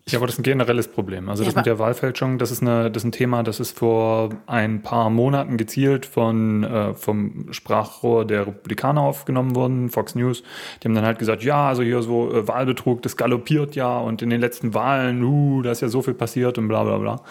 Ja, 0.07 0.17
aber 0.17 0.25
das 0.25 0.35
ist 0.35 0.39
ein 0.39 0.43
generelles 0.43 0.87
Problem. 0.87 1.29
Also 1.29 1.43
das 1.43 1.53
Ja, 1.53 1.59
mit 1.59 1.65
der 1.67 1.77
Wahlfälschung, 1.77 2.39
das 2.39 2.49
ist, 2.49 2.61
eine, 2.61 2.89
das 2.89 3.03
ist 3.03 3.07
ein 3.07 3.11
Thema, 3.11 3.43
das 3.43 3.59
ist 3.59 3.77
vor 3.77 4.29
ein 4.47 4.81
paar 4.81 5.09
Monaten 5.09 5.57
gezielt 5.57 6.05
von, 6.07 6.63
äh, 6.63 6.93
vom 6.95 7.47
Sprachrohr 7.51 8.25
der 8.25 8.47
Republikaner 8.47 9.01
aufgenommen 9.01 9.55
worden, 9.55 9.89
Fox 9.89 10.15
News. 10.15 10.41
Die 10.81 10.87
haben 10.87 10.95
dann 10.95 11.05
halt 11.05 11.19
gesagt, 11.19 11.43
ja, 11.43 11.67
also 11.67 11.83
hier 11.83 12.01
so 12.01 12.33
äh, 12.33 12.47
Wahlbetrug, 12.47 13.03
das 13.03 13.15
galoppiert 13.15 13.75
ja 13.75 13.99
und 13.99 14.23
in 14.23 14.31
den 14.31 14.41
letzten 14.41 14.73
Wahlen, 14.73 15.23
uh, 15.23 15.61
da 15.61 15.71
ist 15.71 15.81
ja 15.81 15.87
so 15.87 16.01
viel 16.01 16.15
passiert 16.15 16.57
und 16.57 16.67
bla 16.67 16.83
bla 16.83 16.97
bla. 16.97 17.21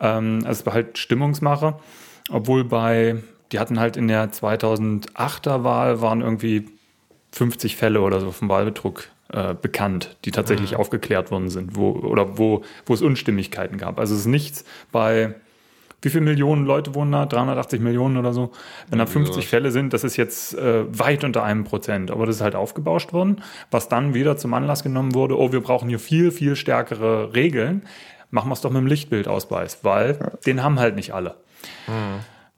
Ähm, 0.00 0.40
also 0.44 0.60
es 0.60 0.66
war 0.66 0.74
halt 0.74 0.98
Stimmungsmache, 0.98 1.76
obwohl 2.28 2.64
bei, 2.64 3.22
die 3.52 3.60
hatten 3.60 3.78
halt 3.78 3.96
in 3.96 4.08
der 4.08 4.32
2008er 4.32 5.62
Wahl 5.62 6.00
waren 6.00 6.22
irgendwie 6.22 6.66
50 7.32 7.76
Fälle 7.76 8.00
oder 8.00 8.18
so 8.20 8.32
vom 8.32 8.48
Wahlbetrug 8.48 9.08
äh, 9.32 9.54
bekannt, 9.54 10.16
die 10.24 10.30
tatsächlich 10.30 10.76
aufgeklärt 10.76 11.30
worden 11.30 11.50
sind, 11.50 11.76
wo, 11.76 11.90
oder 11.90 12.38
wo, 12.38 12.62
wo 12.86 12.94
es 12.94 13.02
Unstimmigkeiten 13.02 13.78
gab. 13.78 13.98
Also 13.98 14.14
es 14.14 14.20
ist 14.20 14.26
nichts 14.26 14.64
bei, 14.92 15.34
wie 16.02 16.08
viele 16.08 16.22
Millionen 16.22 16.64
Leute 16.64 16.94
wohnen 16.94 17.12
da? 17.12 17.26
380 17.26 17.80
Millionen 17.80 18.16
oder 18.16 18.32
so? 18.32 18.52
Wenn 18.88 18.98
da 18.98 19.06
50 19.06 19.46
Fälle 19.46 19.70
sind, 19.70 19.92
das 19.92 20.04
ist 20.04 20.16
jetzt 20.16 20.56
äh, 20.56 20.84
weit 20.98 21.24
unter 21.24 21.44
einem 21.44 21.64
Prozent. 21.64 22.10
Aber 22.10 22.26
das 22.26 22.36
ist 22.36 22.42
halt 22.42 22.54
aufgebauscht 22.54 23.12
worden, 23.12 23.42
was 23.70 23.88
dann 23.88 24.14
wieder 24.14 24.36
zum 24.36 24.54
Anlass 24.54 24.82
genommen 24.82 25.14
wurde, 25.14 25.38
oh, 25.38 25.52
wir 25.52 25.60
brauchen 25.60 25.88
hier 25.88 25.98
viel, 25.98 26.30
viel 26.30 26.56
stärkere 26.56 27.34
Regeln. 27.34 27.82
Machen 28.30 28.48
wir 28.48 28.54
es 28.54 28.60
doch 28.60 28.70
mit 28.70 28.80
dem 28.80 28.86
Lichtbildausweis, 28.86 29.80
weil 29.82 30.38
den 30.46 30.62
haben 30.62 30.78
halt 30.78 30.94
nicht 30.94 31.12
alle. 31.12 31.34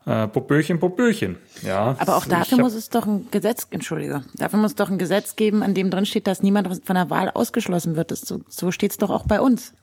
Äh, 0.04 0.26
Popöchen, 0.28 0.80
Popöchen. 0.80 1.38
Ja, 1.62 1.94
Aber 1.98 2.16
auch 2.16 2.26
dafür 2.26 2.58
muss 2.58 2.74
es 2.74 2.90
doch 2.90 3.06
ein 3.06 3.28
Gesetz, 3.30 3.66
Entschuldige, 3.70 4.24
dafür 4.34 4.58
muss 4.58 4.72
es 4.72 4.76
doch 4.76 4.90
ein 4.90 4.98
Gesetz 4.98 5.36
geben, 5.36 5.62
an 5.62 5.74
dem 5.74 5.90
drin 5.90 6.06
steht, 6.06 6.26
dass 6.26 6.42
niemand 6.42 6.84
von 6.84 6.94
der 6.96 7.08
Wahl 7.08 7.30
ausgeschlossen 7.30 7.94
wird. 7.94 8.10
Das, 8.10 8.22
so 8.22 8.40
so 8.48 8.72
steht 8.72 8.90
es 8.90 8.98
doch 8.98 9.10
auch 9.10 9.26
bei 9.26 9.40
uns. 9.40 9.74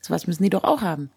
Sowas 0.00 0.26
müssen 0.26 0.42
die 0.42 0.50
doch 0.50 0.64
auch 0.64 0.80
haben. 0.82 1.10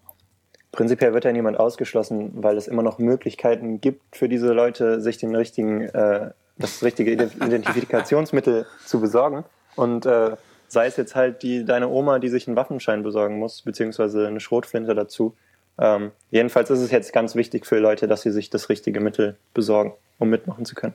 Prinzipiell 0.72 1.14
wird 1.14 1.24
ja 1.24 1.32
niemand 1.32 1.58
ausgeschlossen, 1.58 2.32
weil 2.42 2.56
es 2.56 2.68
immer 2.68 2.82
noch 2.82 2.98
Möglichkeiten 2.98 3.80
gibt 3.80 4.16
für 4.16 4.28
diese 4.28 4.52
Leute, 4.52 5.00
sich 5.00 5.16
den 5.16 5.34
richtigen, 5.34 5.82
äh, 5.82 6.30
das 6.58 6.82
richtige 6.82 7.10
Ident- 7.12 7.36
Identifikationsmittel 7.44 8.66
zu 8.84 9.00
besorgen. 9.00 9.44
Und 9.76 10.04
äh, 10.04 10.36
sei 10.68 10.86
es 10.86 10.96
jetzt 10.96 11.14
halt 11.14 11.42
die 11.42 11.64
deine 11.64 11.88
Oma, 11.88 12.18
die 12.18 12.28
sich 12.28 12.46
einen 12.46 12.56
Waffenschein 12.56 13.02
besorgen 13.02 13.38
muss, 13.38 13.62
beziehungsweise 13.62 14.26
eine 14.26 14.40
Schrotflinte 14.40 14.94
dazu. 14.94 15.34
Ähm, 15.78 16.10
jedenfalls 16.30 16.70
ist 16.70 16.80
es 16.80 16.90
jetzt 16.90 17.12
ganz 17.12 17.34
wichtig 17.34 17.66
für 17.66 17.78
Leute, 17.78 18.08
dass 18.08 18.22
sie 18.22 18.32
sich 18.32 18.50
das 18.50 18.68
richtige 18.68 19.00
Mittel 19.00 19.36
besorgen, 19.54 19.94
um 20.18 20.28
mitmachen 20.28 20.64
zu 20.64 20.74
können. 20.74 20.94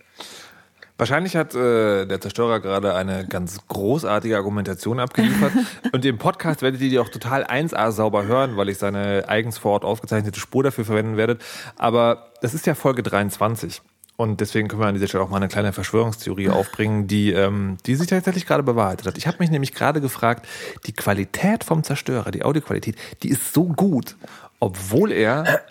Wahrscheinlich 0.97 1.35
hat 1.35 1.55
äh, 1.55 2.05
der 2.05 2.21
Zerstörer 2.21 2.59
gerade 2.59 2.93
eine 2.93 3.25
ganz 3.27 3.57
großartige 3.67 4.37
Argumentation 4.37 4.99
abgeliefert. 4.99 5.51
Und 5.91 6.05
im 6.05 6.19
Podcast 6.19 6.61
werdet 6.61 6.81
ihr 6.81 6.89
die 6.89 6.99
auch 6.99 7.09
total 7.09 7.43
1A 7.45 7.91
sauber 7.91 8.25
hören, 8.25 8.57
weil 8.57 8.69
ich 8.69 8.77
seine 8.77 9.27
eigens 9.27 9.57
vor 9.57 9.71
Ort 9.71 9.85
aufgezeichnete 9.85 10.39
Spur 10.39 10.63
dafür 10.63 10.85
verwenden 10.85 11.17
werde. 11.17 11.39
Aber 11.77 12.31
das 12.41 12.53
ist 12.53 12.67
ja 12.67 12.75
Folge 12.75 13.01
23. 13.01 13.81
Und 14.15 14.41
deswegen 14.41 14.67
können 14.67 14.81
wir 14.81 14.87
an 14.87 14.93
dieser 14.93 15.07
Stelle 15.07 15.23
auch 15.23 15.29
mal 15.29 15.37
eine 15.37 15.47
kleine 15.47 15.73
Verschwörungstheorie 15.73 16.49
aufbringen, 16.49 17.07
die, 17.07 17.31
ähm, 17.31 17.77
die 17.87 17.95
sich 17.95 18.07
tatsächlich 18.07 18.45
gerade 18.45 18.61
bewahrheitet 18.61 19.07
hat. 19.07 19.17
Ich 19.17 19.25
habe 19.25 19.37
mich 19.39 19.49
nämlich 19.49 19.73
gerade 19.73 20.01
gefragt, 20.01 20.47
die 20.85 20.93
Qualität 20.93 21.63
vom 21.63 21.83
Zerstörer, 21.83 22.29
die 22.29 22.43
Audioqualität, 22.43 22.95
die 23.23 23.29
ist 23.29 23.53
so 23.53 23.65
gut, 23.65 24.15
obwohl 24.63 25.11
er 25.11 25.61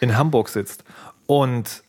in 0.00 0.16
Hamburg 0.16 0.48
sitzt. 0.48 0.82
Und 1.26 1.84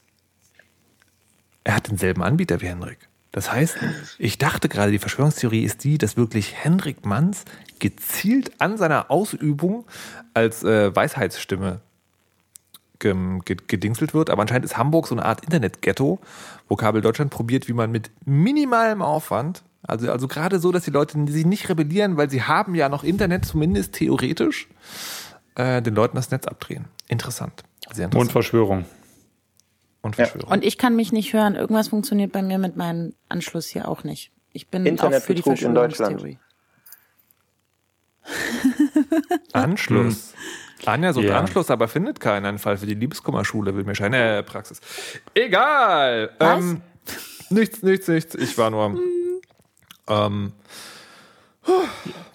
er 1.63 1.75
hat 1.75 1.89
denselben 1.89 2.21
Anbieter 2.21 2.61
wie 2.61 2.67
Henrik. 2.67 2.99
Das 3.31 3.51
heißt, 3.51 3.75
ich 4.19 4.37
dachte 4.37 4.69
gerade, 4.69 4.91
die 4.91 4.99
Verschwörungstheorie 4.99 5.63
ist 5.63 5.83
die, 5.83 5.97
dass 5.97 6.15
wirklich 6.15 6.53
Henrik 6.63 7.07
Manns 7.07 7.45
gezielt 7.79 8.51
an 8.59 8.77
seiner 8.77 9.09
Ausübung 9.09 9.85
als 10.35 10.63
äh, 10.63 10.95
Weisheitsstimme 10.95 11.81
gedingselt 12.99 14.13
wird. 14.13 14.29
Aber 14.29 14.43
anscheinend 14.43 14.65
ist 14.65 14.77
Hamburg 14.77 15.07
so 15.07 15.15
eine 15.15 15.25
Art 15.25 15.43
Internet-Ghetto, 15.43 16.19
wo 16.69 16.75
Kabel 16.75 17.01
Deutschland 17.01 17.31
probiert, 17.31 17.67
wie 17.67 17.73
man 17.73 17.91
mit 17.91 18.11
minimalem 18.25 19.01
Aufwand, 19.01 19.63
also, 19.81 20.09
also 20.11 20.27
gerade 20.27 20.59
so, 20.59 20.71
dass 20.71 20.83
die 20.83 20.91
Leute 20.91 21.17
sich 21.27 21.45
nicht 21.45 21.67
rebellieren, 21.67 22.15
weil 22.15 22.29
sie 22.29 22.43
haben 22.43 22.75
ja 22.75 22.87
noch 22.87 23.03
Internet, 23.03 23.45
zumindest 23.45 23.93
theoretisch, 23.93 24.67
äh, 25.55 25.81
den 25.81 25.95
Leuten 25.95 26.15
das 26.15 26.31
Netz 26.31 26.45
abdrehen. 26.47 26.85
Interessant. 27.07 27.63
Sehr 27.91 28.05
Und 28.05 28.11
interessant. 28.13 28.31
Verschwörung. 28.31 28.85
Und 30.01 30.17
Ja. 30.17 30.25
Verschwörung. 30.25 30.51
Und 30.51 30.63
ich 30.63 30.77
kann 30.77 30.95
mich 30.95 31.11
nicht 31.11 31.33
hören. 31.33 31.55
Irgendwas 31.55 31.89
funktioniert 31.89 32.31
bei 32.31 32.41
mir 32.41 32.57
mit 32.57 32.75
meinem 32.75 33.13
Anschluss 33.29 33.67
hier 33.67 33.87
auch 33.87 34.03
nicht. 34.03 34.31
Ich 34.51 34.67
bin 34.67 34.81
auch 34.81 34.85
für 34.85 34.85
die 34.85 34.89
Internetbetrug 34.91 35.61
in 35.61 35.75
Deutschland. 35.75 36.21
Verschwörungstheorie. 36.21 36.37
Anschluss. 39.53 40.33
Anja 40.85 41.13
sucht 41.13 41.25
Ja. 41.25 41.39
Anschluss, 41.39 41.69
aber 41.71 41.87
findet 41.87 42.19
keinen 42.19 42.45
einen 42.45 42.59
Fall 42.59 42.77
für 42.77 42.85
die 42.85 42.93
Liebeskummerschule, 42.95 43.75
will 43.75 43.83
mir 43.85 43.95
scheinen. 43.95 44.13
Äh, 44.13 44.43
Praxis. 44.43 44.81
Egal. 45.33 46.31
Was? 46.39 46.59
Ähm, 46.59 46.81
nichts, 47.49 47.83
nichts, 47.83 48.07
nichts. 48.07 48.35
Ich 48.35 48.57
war 48.57 48.69
nur. 48.69 48.99
Ähm, 50.07 50.51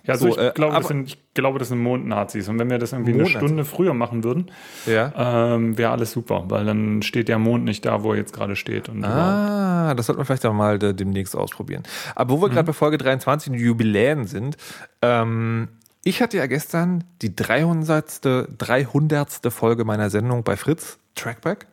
Ja, 0.05 0.15
also 0.15 0.27
So, 0.27 0.33
ich, 0.33 0.39
äh, 0.39 0.53
glaube, 0.55 0.75
das 0.75 0.85
aber- 0.85 0.89
sind, 0.89 1.09
ich 1.09 1.19
glaube, 1.35 1.59
das 1.59 1.69
sind 1.69 1.79
Mondnazis. 1.79 2.49
Und 2.49 2.59
wenn 2.59 2.71
wir 2.71 2.79
das 2.79 2.93
irgendwie 2.93 3.13
eine 3.13 3.23
Mondnazis. 3.25 3.47
Stunde 3.47 3.65
früher 3.65 3.93
machen 3.95 4.25
würden, 4.25 4.51
ja. 4.87 5.13
ähm, 5.55 5.77
wäre 5.77 5.91
alles 5.93 6.13
super, 6.13 6.45
weil 6.49 6.65
dann 6.65 7.03
steht 7.03 7.29
der 7.29 7.39
Mond 7.39 7.65
nicht 7.65 7.85
da, 7.85 8.03
wo 8.03 8.13
er 8.13 8.19
jetzt 8.19 8.33
gerade 8.33 8.57
steht. 8.57 8.89
Und 8.89 9.05
Ah, 9.05 9.95
das 9.95 10.07
sollte 10.07 10.19
man 10.19 10.27
vielleicht 10.27 10.47
auch 10.47 10.55
mal 10.55 10.83
äh, 10.83 10.95
demnächst 10.95 11.37
ausprobieren. 11.37 11.83
Aber 12.15 12.33
wo 12.35 12.43
wir 12.43 12.49
gerade 12.49 12.65
bei 12.67 12.73
Folge 12.73 12.97
23 12.97 13.53
in 13.53 13.59
Jubiläen 13.59 14.27
sind, 14.27 14.57
ähm, 15.03 15.69
ich 16.05 16.23
hatte 16.23 16.39
ja 16.39 16.47
gestern 16.47 17.05
die 17.21 17.37
300. 17.37 18.21
300. 18.57 19.53
Folge 19.53 19.85
meiner 19.85 20.09
Sendung 20.09 20.43
bei 20.43 20.57
Fritz, 20.57 20.99
Trackback, 21.17 21.67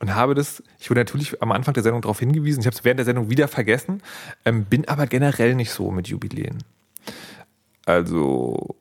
und 0.00 0.14
habe 0.14 0.34
das, 0.34 0.62
ich 0.78 0.90
wurde 0.90 1.00
natürlich 1.00 1.42
am 1.42 1.50
Anfang 1.52 1.74
der 1.74 1.82
Sendung 1.82 2.02
darauf 2.02 2.18
hingewiesen, 2.20 2.60
ich 2.60 2.66
habe 2.66 2.76
es 2.76 2.84
während 2.84 2.98
der 2.98 3.04
Sendung 3.06 3.30
wieder 3.30 3.48
vergessen, 3.48 4.02
ähm, 4.44 4.64
bin 4.64 4.86
aber 4.88 5.06
generell 5.06 5.54
nicht 5.54 5.70
so 5.72 5.90
mit 5.90 6.06
Jubiläen. 6.08 6.58
Also 7.86 8.76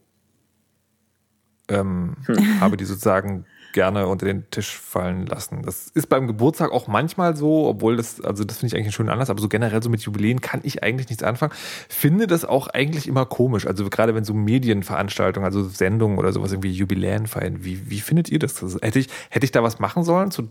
ähm, 1.70 2.16
habe 2.60 2.78
die 2.78 2.86
sozusagen 2.86 3.46
gerne 3.74 4.08
unter 4.08 4.26
den 4.26 4.50
Tisch 4.52 4.78
fallen 4.78 5.26
lassen. 5.26 5.62
Das 5.64 5.88
ist 5.88 6.10
beim 6.10 6.28
Geburtstag 6.28 6.72
auch 6.72 6.88
manchmal 6.88 7.36
so, 7.36 7.68
obwohl 7.68 7.98
das, 7.98 8.22
also 8.22 8.44
das 8.44 8.58
finde 8.58 8.68
ich 8.68 8.76
eigentlich 8.76 8.88
einen 8.88 8.94
schönen 8.94 9.10
Anlass, 9.10 9.30
aber 9.30 9.42
so 9.42 9.48
generell 9.48 9.82
so 9.82 9.90
mit 9.90 10.02
Jubiläen 10.02 10.42
kann 10.42 10.60
ich 10.64 10.84
eigentlich 10.84 11.10
nichts 11.10 11.24
anfangen. 11.24 11.54
Finde 11.88 12.28
das 12.28 12.46
auch 12.46 12.68
eigentlich 12.68 13.08
immer 13.08 13.26
komisch. 13.26 13.66
Also 13.68 13.90
gerade 13.90 14.14
wenn 14.16 14.26
so 14.26 14.34
Medienveranstaltungen, 14.34 15.46
also 15.46 15.64
Sendungen 15.64 16.18
oder 16.18 16.34
sowas 16.34 16.52
irgendwie 16.52 16.72
Jubiläen 16.72 17.28
feiern. 17.28 17.64
Wie, 17.64 17.90
wie 17.90 18.02
findet 18.02 18.30
ihr 18.30 18.40
das? 18.40 18.62
Also 18.62 18.80
hätte 18.82 19.00
ich, 19.00 19.08
hätte 19.30 19.46
ich 19.46 19.52
da 19.52 19.64
was 19.64 19.80
machen 19.80 20.04
sollen 20.04 20.32
zu 20.32 20.50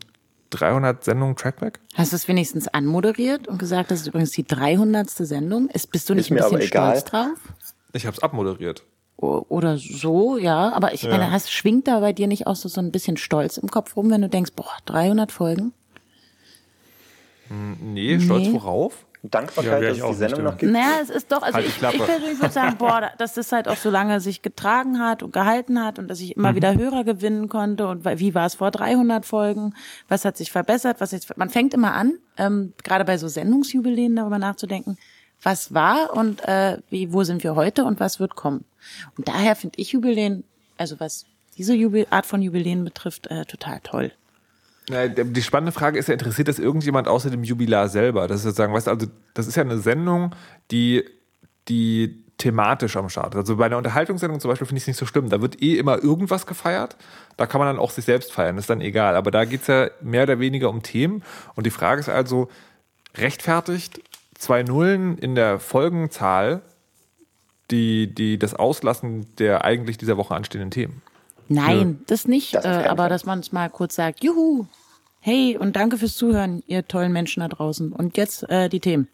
300 0.51 1.05
Sendungen 1.05 1.37
Trackback? 1.37 1.79
Hast 1.95 2.13
du 2.13 2.17
es 2.17 2.27
wenigstens 2.27 2.69
anmoderiert 2.69 3.47
und 3.49 3.59
gesagt, 3.59 3.91
das 3.91 4.01
ist 4.01 4.07
übrigens 4.09 4.31
die 4.33 4.45
300. 4.45 5.09
Sendung? 5.11 5.69
Ist, 5.69 5.93
bist 5.93 6.09
du 6.09 6.15
nicht 6.15 6.27
Ist 6.27 6.31
mir 6.31 6.45
ein 6.45 6.51
bisschen 6.51 6.57
aber 6.57 6.65
egal. 6.65 6.97
stolz 6.97 7.11
drauf? 7.11 7.55
Ich 7.93 8.07
habe 8.07 8.17
es 8.17 8.23
abmoderiert. 8.23 8.85
O- 9.17 9.45
Oder 9.49 9.77
so, 9.79 10.39
ja. 10.39 10.73
Aber 10.73 10.95
ich 10.95 11.03
meine, 11.09 11.31
hast, 11.31 11.53
schwingt 11.53 11.87
da 11.89 12.01
bei 12.01 12.13
dir 12.13 12.27
nicht 12.27 12.47
auch 12.47 12.57
so, 12.57 12.69
so 12.69 12.81
ein 12.81 12.91
bisschen 12.93 13.17
Stolz 13.17 13.59
im 13.59 13.69
Kopf 13.71 13.97
rum, 13.97 14.11
wenn 14.11 14.23
du 14.23 14.29
denkst, 14.29 14.53
boah, 14.57 14.73
300 14.87 15.31
Folgen? 15.33 15.73
Nee, 17.83 18.21
stolz 18.21 18.47
Nee. 18.47 18.53
worauf? 18.53 19.07
Ja, 19.23 19.29
Dankbarkeit, 19.29 19.81
wär 19.83 19.89
dass 19.91 19.99
ich 19.99 20.03
es 20.05 20.09
die 20.11 20.15
Sendung 20.15 20.39
ja. 20.39 20.45
noch 20.51 20.57
gibt. 20.57 20.73
Naja, 20.73 20.99
es 21.03 21.11
ist 21.11 21.31
doch, 21.31 21.43
also 21.43 21.55
Halt 21.55 21.67
ich, 21.67 21.75
ich 21.75 21.81
persönlich 21.81 22.41
würde 22.41 22.55
sagen, 22.55 22.77
boah, 22.79 23.01
da- 23.03 23.11
dass 23.19 23.35
das 23.35 23.53
halt 23.53 23.69
auch 23.69 23.77
so 23.77 23.91
lange 23.91 24.19
sich 24.21 24.41
getragen 24.41 24.99
hat 24.99 25.23
und 25.23 25.33
gehalten 25.33 25.83
hat 25.85 25.99
und 25.99 26.09
dass 26.09 26.21
ich 26.21 26.37
immer 26.37 26.55
wieder 26.55 26.75
Hörer 26.75 27.05
gewinnen 27.05 27.49
konnte 27.51 27.87
und 27.89 28.05
wie 28.07 28.35
war 28.35 28.47
es 28.47 28.55
vor 28.55 28.71
300 28.71 29.27
Folgen, 29.27 29.75
was 30.09 30.25
hat 30.25 30.39
sich 30.39 30.51
verbessert, 30.53 31.01
was 31.03 31.11
jetzt, 31.11 31.37
man 31.37 31.51
fängt 31.51 31.75
immer 31.75 31.93
an, 31.93 32.15
ähm, 32.39 32.73
gerade 32.83 33.05
bei 33.05 33.19
so 33.19 33.29
Sendungsjubiläen 33.29 34.17
darüber 34.17 34.39
nachzudenken, 34.39 34.97
was 35.43 35.73
war 35.75 36.15
und 36.15 36.47
äh, 36.47 36.79
wie, 36.91 37.13
wo 37.13 37.25
sind 37.25 37.43
wir 37.43 37.55
heute 37.55 37.85
und 37.85 38.01
was 38.01 38.21
wird 38.21 38.37
kommen. 38.37 38.65
Und 39.17 39.29
daher 39.29 39.57
finde 39.57 39.79
ich 39.79 39.93
Jubiläen, 39.93 40.45
also 40.77 41.01
was 41.01 41.27
diese 41.57 41.75
Jubil 41.75 42.07
Art 42.11 42.27
von 42.27 42.43
Jubiläen 42.43 42.85
betrifft, 42.85 43.27
äh, 43.29 43.45
total 43.45 43.81
toll. 43.83 44.13
Die 44.89 45.43
spannende 45.43 45.73
Frage 45.73 45.99
ist 45.99 46.09
ja, 46.09 46.15
interessiert 46.15 46.49
das 46.49 46.59
irgendjemand 46.59 47.07
außer 47.07 47.31
dem 47.31 47.45
Jubilar 47.45 47.89
selber? 47.89 48.27
Das 48.27 48.39
ist 48.39 48.45
sozusagen, 48.45 48.75
weißt 48.75 48.89
du, 48.89 48.91
also 48.91 49.07
das 49.35 49.47
ist 49.47 49.55
ja 49.55 49.63
eine 49.63 49.79
Sendung, 49.79 50.35
die, 50.73 51.05
die 51.69 52.25
thematisch 52.39 52.97
am 52.97 53.09
Start 53.09 53.35
ist. 53.35 53.41
Also 53.41 53.57
bei 53.57 53.67
einer 53.67 53.77
Unterhaltungssendung 53.77 54.41
zum 54.41 54.51
Beispiel 54.51 54.67
finde 54.67 54.79
ich 54.79 54.85
es 54.85 54.89
nicht 54.89 54.97
so 54.97 55.07
schlimm. 55.07 55.29
Da 55.29 55.41
wird 55.41 55.63
eh 55.63 55.77
immer 55.77 56.03
irgendwas 56.03 56.47
gefeiert. 56.47 56.97
Da 57.37 57.47
kann 57.47 57.61
man 57.61 57.69
dann 57.69 57.79
auch 57.79 57.91
sich 57.91 58.05
selbst 58.05 58.33
feiern, 58.33 58.59
ist 58.59 58.71
dann 58.71 58.81
egal. 58.81 59.15
Aber 59.15 59.31
da 59.31 59.45
geht 59.45 59.61
es 59.61 59.67
ja 59.69 59.91
mehr 60.01 60.25
oder 60.25 60.41
weniger 60.41 60.71
um 60.71 60.83
Themen. 60.83 61.23
Und 61.55 61.67
die 61.67 61.71
Frage 61.71 62.01
ist 62.01 62.09
also, 62.09 62.49
rechtfertigt 63.17 64.01
zwei 64.41 64.63
Nullen 64.63 65.19
in 65.19 65.35
der 65.35 65.61
Folgenzahl 65.61 66.63
die, 67.71 68.13
die 68.13 68.39
das 68.39 68.55
Auslassen 68.55 69.27
der 69.37 69.65
eigentlich 69.65 69.99
dieser 69.99 70.17
Woche 70.17 70.35
anstehenden 70.35 70.71
Themen? 70.71 71.03
Nein, 71.49 72.01
das 72.07 72.27
nicht. 72.27 72.55
Das 72.55 72.65
äh, 72.65 72.89
aber 72.89 73.09
dass 73.09 73.25
man 73.25 73.41
es 73.41 73.53
mal 73.53 73.69
kurz 73.71 73.95
sagt, 73.95 74.25
juhu, 74.25 74.67
hey 75.21 75.57
und 75.57 75.77
danke 75.77 75.99
fürs 75.99 76.17
Zuhören, 76.17 76.63
ihr 76.67 76.87
tollen 76.87 77.13
Menschen 77.13 77.41
da 77.41 77.49
draußen. 77.49 77.93
Und 77.93 78.17
jetzt 78.17 78.49
äh, 78.49 78.69
die 78.69 78.81
Themen. 78.81 79.09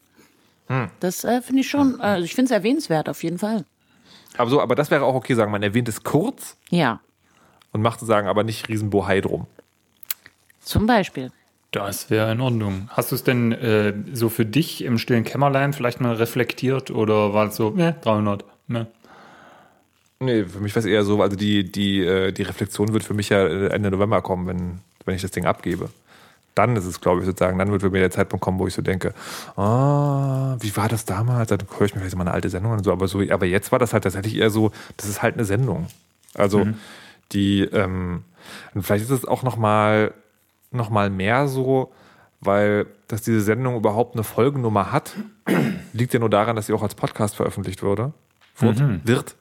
Hm. 0.69 0.91
Das 1.01 1.25
äh, 1.25 1.43
finde 1.43 1.61
ich 1.61 1.69
schon, 1.69 2.01
äh, 2.01 2.21
ich 2.21 2.35
finde 2.35 2.47
es 2.47 2.51
erwähnenswert 2.53 3.09
auf 3.09 3.23
jeden 3.23 3.39
Fall. 3.39 3.65
Aber 4.39 4.51
so, 4.51 4.61
aber 4.61 4.75
das 4.75 4.91
wäre 4.91 5.05
auch 5.05 5.15
okay, 5.15 5.35
sagen, 5.35 5.51
man 5.51 5.63
erwähnt 5.63 5.89
es 5.89 6.03
kurz 6.03 6.57
Ja, 6.71 7.01
und 7.73 7.83
macht 7.83 8.01
sozusagen 8.01 8.29
aber 8.29 8.45
nicht 8.45 8.69
Riesenbohai 8.69 9.21
drum. 9.21 9.47
zum 10.61 10.87
Beispiel. 10.87 11.31
Das 11.73 12.11
wäre 12.11 12.33
in 12.33 12.41
Ordnung. 12.41 12.89
Hast 12.91 13.11
du 13.11 13.17
es 13.17 13.25
denn 13.25 13.53
äh, 13.53 13.93
so 14.13 14.29
für 14.29 14.47
dich 14.47 14.83
im 14.85 14.99
stillen 14.99 15.25
Kämmerlein 15.25 15.73
vielleicht 15.73 16.01
mal 16.01 16.15
reflektiert 16.15 16.91
oder 16.91 17.35
war 17.35 17.49
es 17.49 17.57
so, 17.57 17.71
ne, 17.71 17.97
300, 18.03 18.45
ne? 18.69 18.87
Nee, 20.19 20.45
für 20.45 20.61
mich 20.61 20.75
war 20.75 20.81
es 20.81 20.87
eher 20.87 21.05
so, 21.05 21.21
also 21.21 21.37
die, 21.37 21.71
die, 21.71 22.01
äh, 22.03 22.33
die 22.33 22.43
Reflexion 22.43 22.95
wird 22.95 23.05
für 23.05 23.13
mich 23.13 23.29
ja 23.29 23.47
äh, 23.47 23.67
Ende 23.69 23.91
November 23.91 24.23
kommen, 24.23 24.47
wenn, 24.47 24.79
wenn 25.05 25.15
ich 25.15 25.23
das 25.23 25.31
Ding 25.33 25.45
abgebe. 25.45 25.91
dann 26.55 26.75
ist 26.77 26.87
es, 26.87 27.03
glaube 27.03 27.21
ich, 27.21 27.27
sozusagen, 27.27 27.59
dann 27.59 27.71
wird 27.71 27.83
bei 27.83 27.91
mir 27.91 28.01
der 28.01 28.11
Zeitpunkt 28.11 28.43
kommen, 28.43 28.59
wo 28.59 28.67
ich 28.67 28.73
so 28.75 28.81
denke, 28.83 29.13
ah, 29.57 30.57
wie 30.61 30.75
war 30.77 30.89
das 30.89 31.05
damals? 31.05 31.49
Dann 31.51 31.59
höre 31.79 31.87
ich 31.87 31.95
mir 31.95 32.01
vielleicht 32.01 32.17
mal 32.17 32.23
eine 32.25 32.33
alte 32.33 32.49
Sendung 32.49 32.73
an 32.73 32.79
und 32.79 32.85
so, 32.85 32.93
aber 32.93 33.09
so, 33.09 33.21
aber 33.31 33.45
jetzt 33.47 33.73
war 33.73 33.79
das 33.79 33.93
halt 33.93 34.05
tatsächlich 34.05 34.37
eher 34.37 34.49
so, 34.51 34.73
das 34.97 35.09
ist 35.09 35.23
halt 35.23 35.35
eine 35.35 35.45
Sendung. 35.45 35.89
Also 36.35 36.65
Mhm. 36.65 36.75
die, 37.33 37.61
ähm, 37.63 38.23
und 38.75 38.83
vielleicht 38.85 39.05
ist 39.05 39.11
es 39.11 39.25
auch 39.27 39.43
nochmal 39.43 40.15
noch 40.71 40.91
mal 40.91 41.11
mehr 41.11 41.49
so, 41.49 41.93
weil 42.41 42.87
dass 43.09 43.23
diese 43.23 43.41
Sendung 43.41 43.77
überhaupt 43.77 44.15
eine 44.15 44.25
Folgennummer 44.25 44.93
hat, 44.93 45.13
liegt 45.93 46.13
ja 46.13 46.21
nur 46.21 46.31
daran, 46.31 46.57
dass 46.57 46.67
sie 46.67 46.73
auch 46.73 46.83
als 46.83 46.95
Podcast 46.95 47.37
veröffentlicht 47.37 47.83
wurde, 47.83 48.13
wird. 48.59 48.81
Mhm. 48.81 49.01
wird. 49.05 49.37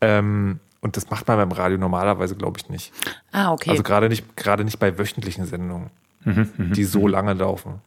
Ähm, 0.00 0.60
und 0.80 0.96
das 0.96 1.10
macht 1.10 1.26
man 1.26 1.38
beim 1.38 1.52
Radio 1.52 1.78
normalerweise, 1.78 2.36
glaube 2.36 2.58
ich, 2.60 2.68
nicht. 2.68 2.92
Ah, 3.32 3.52
okay. 3.52 3.70
Also 3.70 3.82
gerade 3.82 4.08
nicht, 4.08 4.36
gerade 4.36 4.64
nicht 4.64 4.78
bei 4.78 4.98
wöchentlichen 4.98 5.46
Sendungen, 5.46 5.90
Mhm, 6.24 6.72
die 6.74 6.84
so 6.84 7.06
lange 7.06 7.32
laufen. 7.34 7.80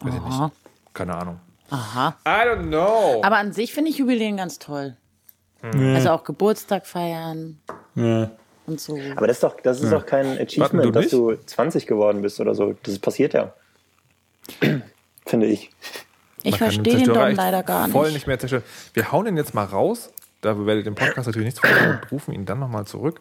Weiß 0.00 0.14
ich 0.14 0.20
nicht. 0.22 0.52
Keine 0.94 1.14
Ahnung. 1.14 1.40
Aha. 1.70 2.16
I 2.24 2.48
don't 2.48 2.68
know. 2.68 3.20
Aber 3.24 3.36
an 3.38 3.52
sich 3.52 3.74
finde 3.74 3.90
ich 3.90 3.98
Jubiläen 3.98 4.36
ganz 4.36 4.58
toll. 4.58 4.96
Also 5.62 6.10
auch 6.10 6.22
Geburtstag 6.22 6.86
feiern 6.86 7.58
Ja. 7.96 8.30
Und 8.66 8.80
so. 8.80 8.98
Aber 9.16 9.26
das 9.26 9.36
ist 9.38 9.42
doch, 9.42 9.60
das 9.60 9.80
ist 9.80 9.92
doch 9.92 10.04
kein 10.06 10.38
Achievement, 10.38 10.84
du 10.86 10.90
dass 10.90 11.04
nicht? 11.04 11.12
du 11.12 11.36
20 11.46 11.86
geworden 11.86 12.22
bist 12.22 12.40
oder 12.40 12.54
so. 12.54 12.74
Das 12.82 12.98
passiert 12.98 13.34
ja. 13.34 13.52
Finde 15.26 15.46
ich. 15.46 15.70
Ich 16.42 16.58
verstehe 16.58 16.96
den 16.98 17.04
Dom 17.06 17.16
leider 17.34 17.62
gar 17.62 17.88
Voll 17.88 18.04
nicht. 18.06 18.14
nicht 18.14 18.26
mehr 18.26 18.38
zerstören. 18.38 18.62
Wir 18.94 19.10
hauen 19.10 19.26
ihn 19.26 19.36
jetzt 19.36 19.54
mal 19.54 19.64
raus. 19.64 20.10
Da 20.42 20.56
werdet 20.66 20.82
ihr 20.86 20.90
dem 20.92 20.94
Podcast 20.94 21.26
natürlich 21.26 21.46
nichts 21.46 21.60
von 21.60 21.70
und 21.90 22.12
rufen 22.12 22.32
ihn 22.32 22.44
dann 22.44 22.60
nochmal 22.60 22.84
zurück. 22.86 23.20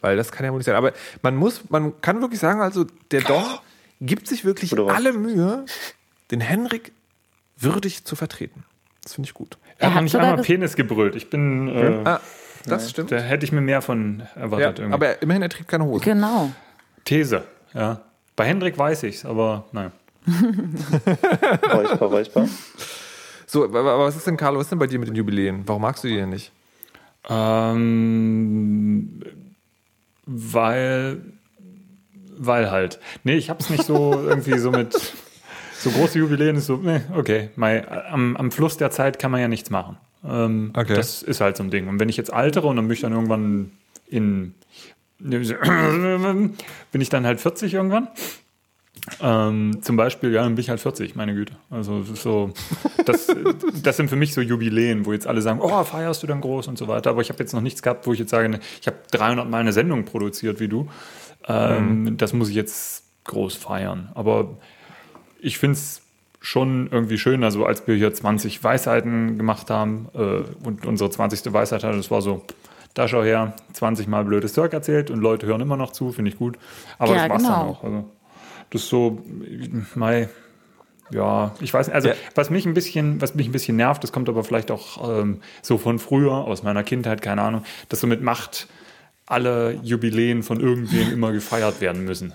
Weil 0.00 0.16
das 0.16 0.30
kann 0.30 0.44
ja 0.46 0.52
wohl 0.52 0.58
nicht 0.58 0.66
sein. 0.66 0.76
Aber 0.76 0.92
man 1.22 1.34
muss, 1.34 1.68
man 1.70 2.00
kann 2.00 2.20
wirklich 2.20 2.38
sagen, 2.40 2.60
also 2.60 2.84
der 3.10 3.22
Dom 3.22 3.42
gibt 4.00 4.28
sich 4.28 4.44
wirklich 4.44 4.78
alle 4.78 5.12
Mühe, 5.12 5.64
den 6.30 6.40
Henrik 6.40 6.92
würdig 7.58 8.04
zu 8.04 8.14
vertreten. 8.16 8.64
Das 9.02 9.14
finde 9.14 9.28
ich 9.28 9.34
gut. 9.34 9.58
Er 9.78 9.88
Er 9.88 9.94
hat 9.94 10.02
nicht 10.04 10.14
einmal 10.14 10.42
Penis 10.42 10.76
gebrüllt. 10.76 11.16
Ich 11.16 11.28
bin, 11.28 11.68
äh, 11.68 12.02
Ah, 12.08 12.20
das 12.66 12.90
stimmt. 12.90 13.10
da 13.12 13.18
hätte 13.18 13.44
ich 13.44 13.52
mir 13.52 13.60
mehr 13.60 13.82
von 13.82 14.22
Ja, 14.36 14.42
erwartet. 14.42 14.78
irgendwie. 14.80 14.94
aber 14.94 15.22
immerhin, 15.22 15.42
er 15.42 15.48
trägt 15.48 15.68
keine 15.68 15.84
Hose. 15.84 16.04
Genau. 16.04 16.50
These, 17.04 17.42
ja. 17.74 18.00
Bei 18.36 18.44
Hendrik 18.46 18.76
weiß 18.78 19.02
ich's, 19.04 19.24
aber 19.24 19.64
naja. 19.72 19.90
Räusper, 21.72 22.06
räusper. 22.06 22.48
So, 23.46 23.64
aber 23.64 23.98
was 23.98 24.16
ist 24.16 24.26
denn, 24.26 24.36
Carlo, 24.36 24.58
was 24.58 24.66
ist 24.66 24.70
denn 24.70 24.78
bei 24.78 24.86
dir 24.86 24.98
mit 24.98 25.08
den 25.08 25.14
Jubiläen? 25.16 25.62
Warum 25.66 25.82
magst 25.82 26.04
du 26.04 26.08
die 26.08 26.16
denn 26.16 26.28
nicht? 26.30 26.52
Ähm, 27.28 29.22
weil, 30.26 31.20
weil 32.36 32.70
halt. 32.70 33.00
Nee, 33.24 33.34
ich 33.36 33.50
hab's 33.50 33.70
nicht 33.70 33.84
so 33.84 34.12
irgendwie 34.28 34.58
so 34.58 34.70
mit 34.70 34.92
so 35.78 35.90
große 35.90 36.18
Jubiläen 36.18 36.56
ist 36.56 36.66
so, 36.66 36.76
nee, 36.76 37.00
okay. 37.16 37.50
Mai, 37.56 37.86
am, 38.10 38.36
am 38.36 38.50
Fluss 38.52 38.76
der 38.76 38.90
Zeit 38.90 39.18
kann 39.18 39.30
man 39.30 39.40
ja 39.40 39.48
nichts 39.48 39.70
machen. 39.70 39.96
Ähm, 40.24 40.70
Okay. 40.76 40.94
Das 40.94 41.22
ist 41.22 41.40
halt 41.40 41.56
so 41.56 41.62
ein 41.62 41.70
Ding. 41.70 41.88
Und 41.88 41.98
wenn 42.00 42.08
ich 42.08 42.16
jetzt 42.16 42.32
altere 42.32 42.66
und 42.66 42.76
dann 42.76 42.86
bin 42.88 42.94
ich 42.94 43.00
dann 43.00 43.12
irgendwann 43.12 43.72
in 44.08 44.54
bin 45.20 47.00
ich 47.00 47.08
dann 47.10 47.26
halt 47.26 47.40
40 47.40 47.74
irgendwann. 47.74 48.08
Ähm, 49.20 49.78
zum 49.82 49.96
Beispiel, 49.96 50.32
ja, 50.32 50.42
dann 50.42 50.54
bin 50.54 50.60
ich 50.62 50.70
halt 50.70 50.80
40, 50.80 51.14
meine 51.16 51.34
Güte. 51.34 51.54
Also 51.70 52.02
so, 52.02 52.52
das, 53.06 53.28
das 53.82 53.96
sind 53.96 54.08
für 54.08 54.16
mich 54.16 54.34
so 54.34 54.40
Jubiläen, 54.40 55.06
wo 55.06 55.12
jetzt 55.12 55.26
alle 55.26 55.42
sagen, 55.42 55.60
oh, 55.60 55.84
feierst 55.84 56.22
du 56.22 56.26
dann 56.26 56.40
groß 56.40 56.68
und 56.68 56.78
so 56.78 56.86
weiter. 56.88 57.10
Aber 57.10 57.20
ich 57.22 57.28
habe 57.30 57.38
jetzt 57.42 57.52
noch 57.52 57.60
nichts 57.60 57.82
gehabt, 57.82 58.06
wo 58.06 58.12
ich 58.12 58.18
jetzt 58.18 58.30
sage, 58.30 58.48
ne, 58.48 58.60
ich 58.80 58.86
habe 58.86 58.98
300 59.10 59.48
Mal 59.48 59.58
eine 59.60 59.72
Sendung 59.72 60.04
produziert 60.04 60.60
wie 60.60 60.68
du. 60.68 60.88
Ähm, 61.48 62.16
Das 62.18 62.32
muss 62.32 62.48
ich 62.50 62.54
jetzt 62.54 63.04
groß 63.24 63.56
feiern. 63.56 64.10
Aber 64.14 64.56
ich 65.40 65.58
finde 65.58 65.74
es 65.74 66.02
schon 66.40 66.88
irgendwie 66.90 67.18
schön, 67.18 67.44
also 67.44 67.66
als 67.66 67.86
wir 67.86 67.94
hier 67.96 68.12
20 68.12 68.62
Weisheiten 68.64 69.36
gemacht 69.36 69.70
haben 69.70 70.08
äh, 70.14 70.42
und 70.66 70.86
unsere 70.86 71.10
20. 71.10 71.52
Weisheit 71.52 71.84
hatte, 71.84 71.96
das 71.96 72.10
war 72.10 72.22
so, 72.22 72.42
da 72.94 73.06
schau 73.08 73.22
her, 73.22 73.54
20 73.74 74.08
Mal 74.08 74.24
blödes 74.24 74.54
Zeug 74.54 74.72
erzählt 74.72 75.10
und 75.10 75.20
Leute 75.20 75.46
hören 75.46 75.60
immer 75.60 75.76
noch 75.76 75.92
zu, 75.92 76.12
finde 76.12 76.30
ich 76.30 76.38
gut. 76.38 76.58
Aber 76.98 77.14
Ja, 77.14 77.22
das 77.22 77.30
war's 77.30 77.42
dann 77.42 77.52
genau. 77.52 77.70
auch. 77.72 77.84
Also, 77.84 78.04
das 78.70 78.82
ist 78.82 78.88
so, 78.88 79.22
Mai, 79.94 80.28
ja, 81.10 81.52
ich 81.60 81.74
weiß 81.74 81.88
nicht, 81.88 81.94
also 81.94 82.08
Ja. 82.08 82.14
was 82.34 82.50
mich 82.50 82.64
ein 82.66 82.72
bisschen, 82.74 83.20
was 83.20 83.34
mich 83.34 83.46
ein 83.48 83.52
bisschen 83.52 83.76
nervt, 83.76 84.02
das 84.02 84.10
kommt 84.12 84.28
aber 84.28 84.42
vielleicht 84.42 84.70
auch 84.70 85.20
ähm, 85.20 85.40
so 85.60 85.76
von 85.76 85.98
früher, 85.98 86.32
aus 86.32 86.62
meiner 86.62 86.84
Kindheit, 86.84 87.20
keine 87.20 87.42
Ahnung, 87.42 87.64
dass 87.90 88.00
so 88.00 88.06
mit 88.06 88.22
Macht 88.22 88.66
alle 89.26 89.78
Jubiläen 89.82 90.42
von 90.42 90.58
irgendwem 90.58 91.12
immer 91.12 91.32
gefeiert 91.32 91.80
werden 91.80 92.04
müssen. 92.04 92.32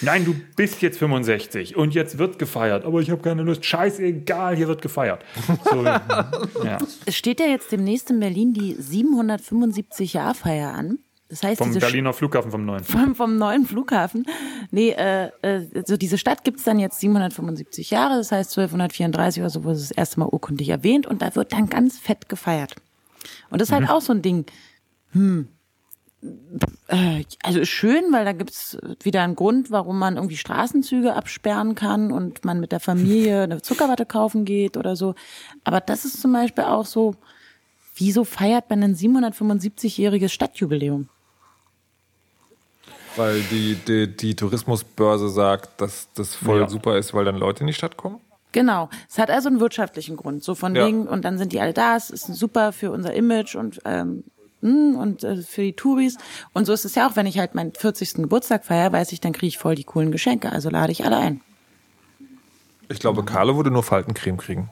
Nein, 0.00 0.24
du 0.24 0.34
bist 0.56 0.82
jetzt 0.82 0.98
65 0.98 1.76
und 1.76 1.94
jetzt 1.94 2.18
wird 2.18 2.38
gefeiert, 2.38 2.84
aber 2.84 3.00
ich 3.00 3.10
habe 3.10 3.22
keine 3.22 3.42
Lust. 3.42 3.64
Scheißegal, 3.64 4.56
hier 4.56 4.68
wird 4.68 4.82
gefeiert. 4.82 5.24
So, 5.70 5.84
ja. 6.64 6.78
Es 7.06 7.16
steht 7.16 7.40
ja 7.40 7.46
jetzt 7.46 7.72
demnächst 7.72 8.10
in 8.10 8.20
Berlin 8.20 8.52
die 8.52 8.76
775-Jahr-Feier 8.76 10.72
an. 10.72 10.98
Das 11.28 11.42
heißt, 11.42 11.58
Vom 11.58 11.68
diese 11.68 11.80
Berliner 11.80 12.12
Flughafen 12.12 12.50
vom 12.50 12.64
neuen. 12.64 12.84
vom, 12.84 13.14
vom 13.14 13.36
neuen 13.38 13.66
Flughafen. 13.66 14.26
Nee, 14.70 14.90
äh, 14.90 15.30
äh, 15.42 15.82
so 15.84 15.96
diese 15.96 16.18
Stadt 16.18 16.44
gibt's 16.44 16.64
dann 16.64 16.78
jetzt 16.78 17.00
775 17.00 17.90
Jahre, 17.90 18.16
das 18.16 18.30
heißt 18.30 18.50
1234 18.50 19.42
oder 19.42 19.50
so 19.50 19.64
wurde 19.64 19.76
es 19.76 19.88
das 19.88 19.96
erste 19.96 20.20
Mal 20.20 20.28
urkundlich 20.28 20.68
erwähnt 20.68 21.06
und 21.06 21.22
da 21.22 21.34
wird 21.34 21.52
dann 21.52 21.68
ganz 21.68 21.98
fett 21.98 22.28
gefeiert. 22.28 22.76
Und 23.50 23.60
das 23.60 23.68
ist 23.68 23.74
halt 23.74 23.88
auch 23.88 24.02
so 24.02 24.12
ein 24.12 24.22
Ding. 24.22 24.44
Hm. 25.12 25.48
Äh, 26.88 27.24
also 27.42 27.60
ist 27.60 27.68
schön, 27.68 28.04
weil 28.12 28.24
da 28.24 28.32
gibt's 28.32 28.78
wieder 29.02 29.22
einen 29.22 29.36
Grund, 29.36 29.70
warum 29.70 29.98
man 29.98 30.16
irgendwie 30.16 30.36
Straßenzüge 30.36 31.14
absperren 31.14 31.74
kann 31.74 32.12
und 32.12 32.44
man 32.44 32.60
mit 32.60 32.72
der 32.72 32.80
Familie 32.80 33.42
eine 33.42 33.62
Zuckerwatte 33.62 34.06
kaufen 34.06 34.44
geht 34.44 34.76
oder 34.76 34.96
so. 34.96 35.14
Aber 35.64 35.80
das 35.80 36.04
ist 36.04 36.20
zum 36.20 36.32
Beispiel 36.32 36.64
auch 36.64 36.86
so, 36.86 37.14
wieso 37.96 38.24
feiert 38.24 38.70
man 38.70 38.82
ein 38.82 38.94
775-jähriges 38.94 40.28
Stadtjubiläum? 40.32 41.08
Weil 43.16 43.40
die, 43.42 43.76
die, 43.76 44.08
die 44.16 44.34
Tourismusbörse 44.34 45.28
sagt, 45.28 45.80
dass 45.80 46.08
das 46.14 46.34
voll 46.34 46.60
Ja. 46.60 46.68
super 46.68 46.98
ist, 46.98 47.14
weil 47.14 47.24
dann 47.24 47.36
Leute 47.36 47.60
in 47.60 47.68
die 47.68 47.72
Stadt 47.72 47.96
kommen? 47.96 48.20
Genau. 48.52 48.88
Es 49.08 49.18
hat 49.18 49.30
also 49.30 49.48
einen 49.48 49.60
wirtschaftlichen 49.60 50.16
Grund. 50.16 50.42
So 50.42 50.54
von 50.54 50.74
Ja. 50.74 50.86
wegen, 50.86 51.06
und 51.06 51.24
dann 51.24 51.38
sind 51.38 51.52
die 51.52 51.60
alle 51.60 51.72
da, 51.72 51.96
es 51.96 52.10
ist 52.10 52.26
super 52.26 52.72
für 52.72 52.90
unser 52.90 53.14
Image 53.14 53.54
und, 53.56 53.80
ähm, 53.84 54.24
und 54.64 55.24
äh, 55.24 55.36
für 55.42 55.62
die 55.62 55.74
Touris. 55.74 56.16
Und 56.52 56.64
so 56.64 56.72
ist 56.72 56.84
es 56.84 56.94
ja 56.94 57.08
auch, 57.08 57.16
wenn 57.16 57.26
ich 57.26 57.38
halt 57.38 57.54
meinen 57.54 57.72
40. 57.72 58.14
Geburtstag 58.14 58.64
feiere, 58.64 58.92
weiß 58.92 59.12
ich, 59.12 59.20
dann 59.20 59.32
kriege 59.32 59.48
ich 59.48 59.58
voll 59.58 59.74
die 59.74 59.84
coolen 59.84 60.10
Geschenke. 60.10 60.50
Also 60.50 60.70
lade 60.70 60.92
ich 60.92 61.04
alle 61.04 61.18
ein. 61.18 61.40
Ich 62.88 62.98
glaube, 62.98 63.24
Carlo 63.24 63.56
würde 63.56 63.70
nur 63.70 63.82
Faltencreme 63.82 64.36
kriegen. 64.36 64.70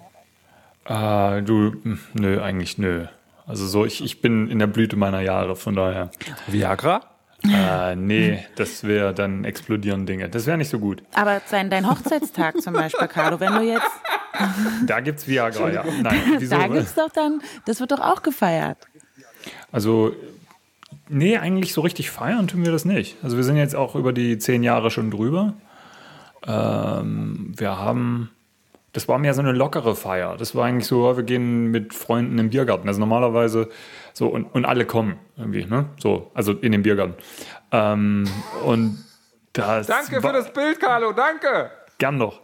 Ah, 0.85 1.41
du, 1.41 1.73
hm, 1.83 2.01
nö, 2.15 2.41
eigentlich 2.43 2.79
nö. 2.79 3.07
Also 3.47 3.67
so, 3.67 3.85
ich, 3.85 4.03
ich 4.03 4.21
bin 4.21 4.49
in 4.49 4.59
der 4.59 4.67
Blüte 4.67 4.97
meiner 4.97 5.21
Jahre, 5.21 5.57
von 5.57 5.75
daher. 5.75 6.11
Viagra? 6.47 7.03
Äh, 7.45 7.97
nee, 7.97 8.45
das 8.55 8.85
wäre 8.85 9.13
dann 9.13 9.45
explodieren 9.45 10.07
Dinge. 10.07 10.29
Das 10.29 10.47
wäre 10.47 10.57
nicht 10.59 10.69
so 10.69 10.79
gut. 10.79 11.03
Aber 11.15 11.41
sein, 11.47 11.71
dein 11.71 11.91
Hochzeitstag 11.91 12.61
zum 12.61 12.75
Beispiel, 12.75 13.09
Carlo, 13.09 13.41
wenn 13.41 13.53
du 13.55 13.63
jetzt, 13.63 13.91
Da 14.87 15.01
gibt's 15.01 15.27
Viagra, 15.27 15.71
ja. 15.71 15.85
Nein, 16.01 16.21
wieso? 16.39 16.57
da 16.57 16.69
gibt's 16.69 16.95
doch 16.95 17.11
dann, 17.11 17.43
das 17.67 17.81
wird 17.81 17.93
doch 17.93 18.01
auch 18.01 18.23
gefeiert. 18.23 18.79
Also, 19.71 20.13
nee, 21.09 21.37
eigentlich 21.39 21.73
so 21.73 21.81
richtig 21.81 22.11
feiern 22.11 22.49
tun 22.49 22.65
wir 22.65 22.73
das 22.73 22.85
nicht. 22.85 23.17
Also 23.23 23.37
wir 23.37 23.45
sind 23.45 23.57
jetzt 23.57 23.75
auch 23.77 23.95
über 23.95 24.13
die 24.13 24.39
zehn 24.39 24.63
Jahre 24.63 24.91
schon 24.91 25.11
drüber. 25.11 25.55
Ähm, 26.47 27.53
wir 27.57 27.79
haben, 27.79 28.31
das 28.93 29.09
war 29.09 29.19
mehr 29.19 29.35
so 29.35 29.41
eine 29.41 29.53
lockere 29.53 29.95
Feier. 29.95 30.37
Das 30.37 30.55
war 30.55 30.67
eigentlich 30.67 30.87
so, 30.87 31.17
wir 31.17 31.23
gehen 31.25 31.71
mit 31.71 31.95
Freunden 31.95 32.39
im 32.39 32.51
Biergarten. 32.51 32.89
Also 32.89 33.01
normalerweise 33.01 33.69
so 34.13 34.27
und, 34.29 34.45
und 34.45 34.65
alle 34.65 34.85
kommen 34.85 35.17
irgendwie, 35.37 35.65
ne? 35.65 35.87
So, 35.99 36.31
also 36.35 36.53
in 36.53 36.73
den 36.73 36.83
Biergarten. 36.83 37.15
Ähm, 37.71 38.25
und 38.65 38.99
das 39.55 39.89
war- 40.23 40.53
Bild, 40.53 40.81
Carlo, 40.81 41.13
danke! 41.13 41.71
Gern 42.03 42.19
doch. 42.19 42.41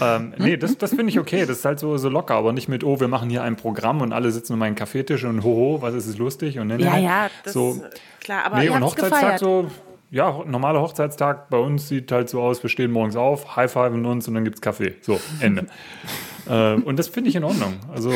ähm, 0.00 0.32
nee, 0.38 0.56
das, 0.56 0.78
das 0.78 0.94
finde 0.94 1.10
ich 1.10 1.18
okay. 1.18 1.40
Das 1.44 1.58
ist 1.58 1.64
halt 1.66 1.78
so, 1.78 1.98
so 1.98 2.08
locker, 2.08 2.34
aber 2.34 2.54
nicht 2.54 2.70
mit, 2.70 2.82
oh, 2.82 2.98
wir 2.98 3.08
machen 3.08 3.28
hier 3.28 3.42
ein 3.42 3.56
Programm 3.56 4.00
und 4.00 4.14
alle 4.14 4.32
sitzen 4.32 4.54
um 4.54 4.62
einen 4.62 4.74
Kaffeetisch 4.74 5.24
und 5.24 5.42
hoho, 5.42 5.82
was 5.82 5.92
ist 5.92 6.06
es 6.06 6.16
lustig? 6.16 6.58
Und 6.58 6.68
ne, 6.68 6.78
ne, 6.78 6.84
Ja, 6.84 6.96
ne. 6.96 7.02
ja, 7.02 7.30
das 7.44 7.52
so, 7.52 7.72
ist 7.72 8.00
klar, 8.20 8.46
aber 8.46 8.60
nee, 8.60 8.70
und 8.70 8.82
Hochzeitstag 8.82 9.20
gefeiert. 9.20 9.40
so, 9.40 9.66
ja, 10.10 10.42
normaler 10.46 10.80
Hochzeitstag 10.80 11.50
bei 11.50 11.58
uns 11.58 11.88
sieht 11.88 12.10
halt 12.10 12.30
so 12.30 12.40
aus, 12.40 12.62
wir 12.62 12.70
stehen 12.70 12.90
morgens 12.90 13.14
auf, 13.14 13.54
high-fiven 13.54 14.06
uns 14.06 14.26
und 14.28 14.32
dann 14.32 14.44
gibt's 14.44 14.62
Kaffee. 14.62 14.94
So, 15.02 15.20
Ende. 15.40 15.66
äh, 16.48 16.72
und 16.76 16.98
das 16.98 17.08
finde 17.08 17.28
ich 17.28 17.36
in 17.36 17.44
Ordnung. 17.44 17.74
Also 17.92 18.14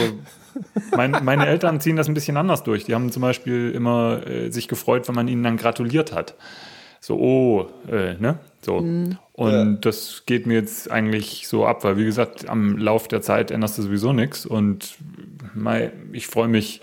mein, 0.96 1.10
meine 1.24 1.46
Eltern 1.46 1.78
ziehen 1.78 1.96
das 1.96 2.08
ein 2.08 2.14
bisschen 2.14 2.38
anders 2.38 2.62
durch. 2.62 2.84
Die 2.84 2.94
haben 2.94 3.12
zum 3.12 3.20
Beispiel 3.20 3.70
immer 3.70 4.26
äh, 4.26 4.50
sich 4.50 4.66
gefreut, 4.66 5.06
wenn 5.08 5.14
man 5.14 5.28
ihnen 5.28 5.42
dann 5.42 5.58
gratuliert 5.58 6.14
hat. 6.14 6.36
So, 7.00 7.18
oh, 7.18 7.66
äh, 7.92 8.14
ne? 8.14 8.38
So. 8.62 8.80
Mhm. 8.80 9.18
Und 9.36 9.82
das 9.82 10.22
geht 10.24 10.46
mir 10.46 10.54
jetzt 10.54 10.90
eigentlich 10.90 11.46
so 11.46 11.66
ab, 11.66 11.84
weil 11.84 11.98
wie 11.98 12.06
gesagt, 12.06 12.48
am 12.48 12.78
Lauf 12.78 13.06
der 13.06 13.20
Zeit 13.20 13.50
änderst 13.50 13.76
du 13.76 13.82
sowieso 13.82 14.14
nichts. 14.14 14.46
Und 14.46 14.96
ich 16.12 16.26
freue 16.26 16.48
mich 16.48 16.80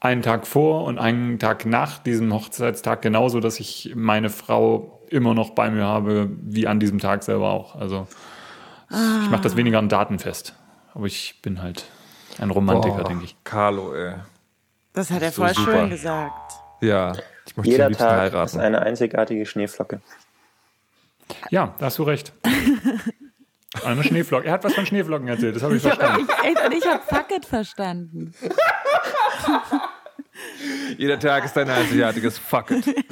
einen 0.00 0.20
Tag 0.20 0.46
vor 0.46 0.84
und 0.84 0.98
einen 0.98 1.38
Tag 1.38 1.64
nach 1.64 1.98
diesem 1.98 2.32
Hochzeitstag 2.34 3.00
genauso, 3.00 3.40
dass 3.40 3.58
ich 3.58 3.94
meine 3.96 4.28
Frau 4.28 5.00
immer 5.08 5.32
noch 5.32 5.50
bei 5.50 5.70
mir 5.70 5.84
habe, 5.84 6.28
wie 6.42 6.66
an 6.66 6.78
diesem 6.78 6.98
Tag 6.98 7.22
selber 7.22 7.50
auch. 7.50 7.74
Also 7.74 8.06
ich 8.90 9.30
mache 9.30 9.42
das 9.42 9.56
weniger 9.56 9.78
an 9.78 9.88
Daten 9.88 10.18
fest. 10.18 10.54
Aber 10.92 11.06
ich 11.06 11.40
bin 11.40 11.62
halt 11.62 11.86
ein 12.38 12.50
Romantiker, 12.50 12.98
Boah, 12.98 13.08
denke 13.08 13.24
ich. 13.24 13.36
Carlo, 13.44 13.94
ey. 13.94 14.14
Das 14.92 15.10
hat 15.10 15.22
er 15.22 15.32
so 15.32 15.42
voll 15.42 15.54
super. 15.54 15.72
schön 15.72 15.90
gesagt. 15.90 16.52
Ja, 16.82 17.14
ich 17.46 17.56
möchte 17.56 17.72
Jeder 17.72 17.90
Tag 17.92 18.20
heiraten. 18.20 18.46
ist 18.46 18.56
eine 18.58 18.82
einzigartige 18.82 19.46
Schneeflocke. 19.46 20.02
Ja, 21.50 21.74
da 21.78 21.86
hast 21.86 21.98
du 21.98 22.02
recht. 22.04 22.32
Eine 23.84 24.04
Schneeflocke. 24.04 24.46
Er 24.46 24.52
hat 24.52 24.64
was 24.64 24.74
von 24.74 24.86
Schneeflocken 24.86 25.26
erzählt, 25.28 25.56
das 25.56 25.62
habe 25.64 25.76
ich 25.76 25.84
Ich 25.84 25.90
hab, 25.90 25.98
verstanden. 25.98 26.28
ich, 26.42 26.48
echt, 26.48 26.64
und 26.66 26.72
ich 26.74 26.86
habe 26.86 27.02
Fuck 27.06 27.30
it 27.36 27.44
verstanden. 27.44 28.32
Jeder 30.96 31.18
Tag 31.18 31.44
ist 31.44 31.58
ein 31.58 31.68
einzigartiges 31.68 32.38
Fuck 32.38 32.70
it. 32.70 32.86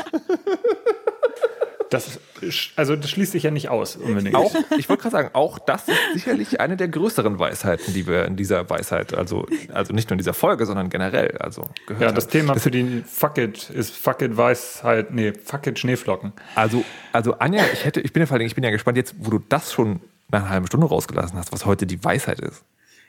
Das, 1.93 2.19
ist- 2.41 2.71
also 2.77 2.97
das 2.97 3.11
schließt 3.11 3.33
sich 3.33 3.43
ja 3.43 3.51
nicht 3.51 3.69
aus 3.69 3.97
unbedingt. 3.97 4.35
Auch, 4.35 4.55
ich 4.79 4.89
wollte 4.89 5.03
gerade 5.03 5.13
sagen, 5.13 5.31
auch 5.35 5.59
das 5.59 5.87
ist 5.89 5.97
sicherlich 6.15 6.61
eine 6.61 6.77
der 6.77 6.89
größeren 6.89 7.39
Weisheiten, 7.39 7.93
die 7.95 8.07
wir 8.07 8.25
in 8.25 8.37
dieser 8.37 8.69
Weisheit, 8.71 9.15
also, 9.15 9.47
also 9.73 9.93
nicht 9.93 10.09
nur 10.09 10.15
in 10.15 10.19
dieser 10.19 10.35
Folge, 10.35 10.65
sondern 10.67 10.89
generell, 10.91 11.37
also 11.39 11.69
gehört 11.87 12.03
Ja, 12.03 12.13
das 12.13 12.25
haben. 12.25 12.31
Thema 12.33 12.55
Das 12.55 12.63
für 12.63 12.71
die 12.71 13.03
Fuck 13.07 13.39
it 13.39 13.71
ist 13.71 13.95
Fuck 13.95 14.23
it 14.23 14.37
Weisheit, 14.37 15.13
nee, 15.13 15.33
Fuck 15.33 15.67
it 15.67 15.79
Schneeflocken. 15.79 16.33
Also, 16.55 16.85
also 17.13 17.35
Anja, 17.39 17.65
ich 17.73 17.85
hätte, 17.85 18.01
ich 18.01 18.13
bin 18.13 18.21
ja 18.23 18.27
vor 18.27 18.37
allem, 18.37 18.47
ich 18.47 18.55
bin 18.55 18.65
ja 18.65 18.71
gespannt 18.71 18.97
jetzt, 18.97 19.15
wo 19.19 19.31
du 19.31 19.39
das 19.49 19.73
schon 19.73 20.01
nach 20.31 20.41
einer 20.41 20.51
halben 20.51 20.67
Stunde 20.67 20.87
rausgelassen 20.87 21.37
hast, 21.39 21.53
was 21.53 21.67
heute 21.67 21.87
die 21.87 22.03
Weisheit 22.03 22.41
ist. 22.41 22.65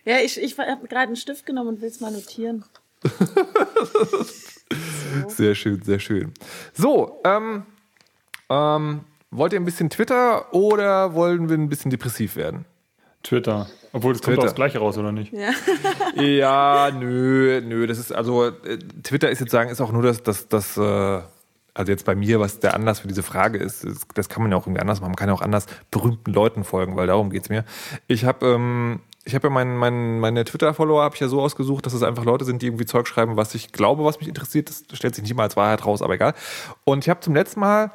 Ja, 0.06 0.18
ich, 0.18 0.42
ich 0.42 0.58
habe 0.58 0.88
gerade 0.88 1.08
einen 1.08 1.16
Stift 1.16 1.46
genommen 1.46 1.70
und 1.70 1.82
will 1.82 1.88
es 1.90 2.02
mal 2.02 2.12
notieren. 2.12 2.66
Sehr 5.28 5.56
schön, 5.56 5.82
sehr 5.84 6.00
schön. 6.00 6.34
So, 6.74 7.22
ähm, 7.26 7.64
ähm, 8.54 9.02
wollt 9.32 9.54
ihr 9.54 9.60
ein 9.60 9.66
bisschen 9.66 9.90
Twitter 9.90 10.54
oder 10.54 11.14
wollen 11.14 11.50
wir 11.50 11.58
ein 11.58 11.70
bisschen 11.70 11.92
depressiv 11.92 12.36
werden? 12.36 12.66
Twitter. 13.24 13.68
Obwohl, 13.94 14.14
das 14.14 14.22
kommt 14.22 14.34
Twitter. 14.34 14.42
auch 14.42 14.46
das 14.46 14.56
Gleiche 14.56 14.80
raus, 14.80 14.98
oder 14.98 15.12
nicht? 15.12 15.34
Ja, 16.16 16.92
nö, 16.92 17.62
nö, 17.62 17.88
das 17.88 17.98
ist 17.98 18.12
also 18.12 18.48
äh, 18.48 18.78
Twitter 19.04 19.30
ist 19.30 19.40
jetzt 19.40 19.52
sagen, 19.52 19.70
ist 19.70 19.82
auch 19.82 19.92
nur 19.92 20.04
das, 20.04 20.22
das, 20.24 20.48
das, 20.48 20.78
äh, 20.78 20.82
also 21.74 21.92
jetzt 21.92 22.06
bei 22.06 22.16
mir, 22.16 22.40
was 22.40 22.60
der 22.60 22.76
Anlass 22.76 23.00
für 23.00 23.08
diese 23.08 23.24
Frage 23.24 23.58
ist, 23.58 23.88
das 24.14 24.30
kann 24.30 24.44
man 24.44 24.52
ja 24.52 24.58
auch 24.58 24.68
irgendwie 24.68 24.82
anders 24.82 25.00
machen. 25.00 25.12
Man 25.12 25.16
kann 25.16 25.30
ja 25.30 25.34
auch 25.34 25.42
anders 25.42 25.66
berühmten 25.90 26.32
Leuten 26.32 26.64
folgen, 26.64 26.96
weil 26.96 27.08
darum 27.08 27.30
geht's 27.30 27.50
mir. 27.50 27.66
Ich 28.08 28.26
habe 28.26 28.46
ähm, 28.46 29.00
ich 29.26 29.36
habe 29.36 29.48
ja 29.48 29.54
mein, 29.54 29.78
mein, 29.78 30.20
meine 30.20 30.44
Twitter-Follower 30.44 31.02
habe 31.02 31.16
ich 31.16 31.22
ja 31.22 31.30
so 31.30 31.42
ausgesucht, 31.42 31.86
dass 31.86 31.94
es 31.94 32.04
einfach 32.04 32.26
Leute 32.26 32.44
sind, 32.44 32.62
die 32.62 32.68
irgendwie 32.68 32.86
Zeug 32.86 33.08
schreiben, 33.08 33.38
was 33.38 33.56
ich 33.56 33.72
glaube, 33.72 34.04
was 34.04 34.20
mich 34.20 34.28
interessiert. 34.28 34.70
Das 34.70 34.84
stellt 34.98 35.16
sich 35.16 35.24
nicht 35.24 35.36
mal 35.36 35.44
als 35.44 35.56
Wahrheit 35.56 35.86
raus, 35.86 36.02
aber 36.02 36.16
egal. 36.16 36.34
Und 36.84 37.06
ich 37.06 37.10
habe 37.10 37.22
zum 37.22 37.34
letzten 37.34 37.62
Mal 37.62 37.92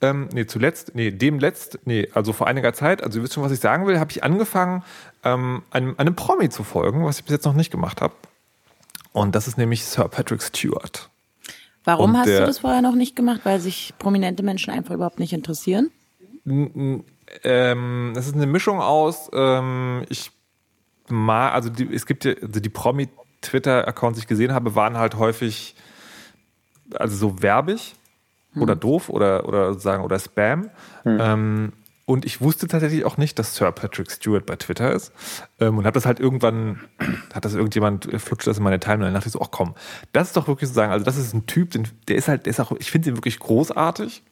ähm, 0.00 0.28
nee, 0.32 0.46
zuletzt, 0.46 0.92
nee, 0.94 1.10
dem 1.10 1.38
letzt, 1.38 1.80
nee, 1.84 2.08
also 2.14 2.32
vor 2.32 2.46
einiger 2.46 2.72
Zeit, 2.72 3.02
also 3.02 3.18
ihr 3.18 3.24
wisst 3.24 3.34
schon, 3.34 3.42
was 3.42 3.52
ich 3.52 3.60
sagen 3.60 3.86
will, 3.86 3.98
habe 3.98 4.10
ich 4.12 4.22
angefangen, 4.22 4.84
ähm, 5.24 5.62
einem, 5.70 5.94
einem 5.98 6.14
Promi 6.14 6.48
zu 6.50 6.62
folgen, 6.64 7.04
was 7.04 7.18
ich 7.18 7.24
bis 7.24 7.32
jetzt 7.32 7.44
noch 7.44 7.54
nicht 7.54 7.70
gemacht 7.70 8.00
habe. 8.00 8.14
Und 9.12 9.34
das 9.34 9.48
ist 9.48 9.58
nämlich 9.58 9.84
Sir 9.84 10.08
Patrick 10.08 10.42
Stewart. 10.42 11.08
Warum 11.84 12.10
Und 12.10 12.18
hast 12.18 12.26
der- 12.28 12.40
du 12.40 12.46
das 12.46 12.60
vorher 12.60 12.82
noch 12.82 12.94
nicht 12.94 13.16
gemacht? 13.16 13.40
Weil 13.44 13.58
sich 13.60 13.94
prominente 13.98 14.42
Menschen 14.42 14.70
einfach 14.72 14.94
überhaupt 14.94 15.18
nicht 15.18 15.32
interessieren? 15.32 15.90
Ähm, 16.46 18.12
das 18.14 18.26
ist 18.26 18.34
eine 18.34 18.46
Mischung 18.46 18.80
aus, 18.80 19.30
ähm, 19.32 20.04
ich 20.08 20.30
mal, 21.08 21.50
also 21.50 21.70
die, 21.70 21.92
es 21.92 22.06
gibt 22.06 22.24
ja, 22.24 22.34
also 22.40 22.60
die 22.60 22.68
Promi-Twitter-Accounts, 22.68 24.18
die 24.18 24.22
ich 24.24 24.28
gesehen 24.28 24.52
habe, 24.52 24.74
waren 24.74 24.96
halt 24.96 25.16
häufig, 25.16 25.74
also 26.94 27.16
so 27.16 27.42
werbig 27.42 27.94
oder 28.60 28.76
doof 28.76 29.08
oder, 29.08 29.48
oder 29.48 29.74
sagen, 29.74 30.02
oder 30.04 30.18
Spam. 30.18 30.70
Ähm, 31.04 31.72
und 32.08 32.24
ich 32.24 32.40
wusste 32.40 32.68
tatsächlich 32.68 33.04
auch 33.04 33.18
nicht, 33.18 33.38
dass 33.38 33.54
Sir 33.54 33.70
Patrick 33.70 34.10
Stewart 34.10 34.46
bei 34.46 34.56
Twitter 34.56 34.92
ist. 34.92 35.12
Ähm, 35.60 35.76
und 35.76 35.84
habe 35.84 35.92
das 35.92 36.06
halt 36.06 36.20
irgendwann, 36.20 36.80
hat 37.34 37.44
das 37.44 37.52
irgendjemand, 37.52 38.10
äh, 38.10 38.18
flutscht 38.18 38.46
das 38.46 38.56
in 38.56 38.64
meine 38.64 38.80
Timeline. 38.80 39.12
dachte 39.12 39.26
ich 39.26 39.34
so, 39.34 39.42
ach 39.42 39.50
komm, 39.50 39.74
das 40.12 40.28
ist 40.28 40.36
doch 40.38 40.48
wirklich 40.48 40.70
so 40.70 40.74
sagen, 40.74 40.90
also 40.90 41.04
das 41.04 41.18
ist 41.18 41.34
ein 41.34 41.44
Typ, 41.44 41.72
den, 41.72 41.86
der 42.08 42.16
ist 42.16 42.28
halt, 42.28 42.46
der 42.46 42.52
ist 42.52 42.60
auch, 42.60 42.72
ich 42.78 42.90
finde 42.90 43.10
ihn 43.10 43.16
wirklich 43.16 43.38
großartig. 43.38 44.22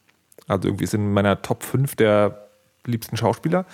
Also 0.48 0.68
irgendwie 0.68 0.84
ist 0.84 0.94
in 0.94 1.12
meiner 1.12 1.42
Top 1.42 1.64
5 1.64 1.96
der 1.96 2.48
liebsten 2.86 3.18
Schauspieler. 3.18 3.66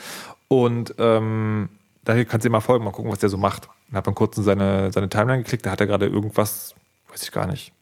Und 0.49 0.97
ähm, 0.99 1.69
daher 2.03 2.25
kannst 2.25 2.45
du 2.45 2.49
dir 2.49 2.53
mal 2.53 2.61
folgen, 2.61 2.85
mal 2.85 2.91
gucken, 2.91 3.13
was 3.13 3.21
der 3.21 3.29
so 3.29 3.37
macht. 3.37 3.69
Und 3.89 3.95
habe 3.95 4.07
dann 4.07 4.17
kurz 4.17 4.37
in 4.37 4.43
seine, 4.43 4.91
seine 4.91 5.11
Timeline 5.11 5.45
geklickt, 5.45 5.65
da 5.65 5.71
hat 5.71 5.81
er 5.81 5.87
gerade 5.87 6.07
irgendwas, 6.07 6.75
weiß 7.09 7.23
ich 7.23 7.31
gar 7.31 7.47
nicht, 7.47 7.73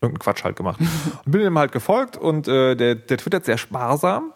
irgendeinen 0.00 0.18
Quatsch 0.18 0.44
halt 0.44 0.56
gemacht. 0.56 0.80
Und 1.24 1.32
bin 1.32 1.40
ihm 1.40 1.58
halt 1.58 1.72
gefolgt 1.72 2.16
und 2.16 2.48
äh, 2.48 2.74
der, 2.74 2.94
der 2.94 3.18
twittert 3.18 3.44
sehr 3.44 3.58
sparsam 3.58 4.32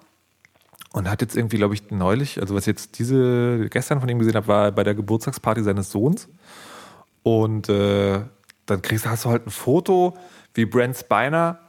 und 0.93 1.09
hat 1.09 1.21
jetzt 1.21 1.37
irgendwie, 1.37 1.57
glaube 1.57 1.75
ich, 1.75 1.91
neulich, 1.91 2.41
also 2.41 2.55
was 2.55 2.63
ich 2.63 2.69
jetzt 2.69 2.99
diese, 2.99 3.69
gestern 3.71 4.01
von 4.01 4.09
ihm 4.09 4.19
gesehen 4.19 4.35
habe, 4.35 4.49
war 4.49 4.73
bei 4.73 4.83
der 4.83 4.95
Geburtstagsparty 4.95 5.63
seines 5.63 5.91
Sohns. 5.91 6.29
Und 7.23 7.69
äh, 7.69 8.23
dann 8.67 8.83
kriegst, 8.83 9.07
hast 9.07 9.25
du 9.25 9.31
halt 9.31 9.47
ein 9.47 9.51
Foto, 9.51 10.17
wie 10.55 10.65
Brent 10.65 10.97
Spiner 10.97 11.61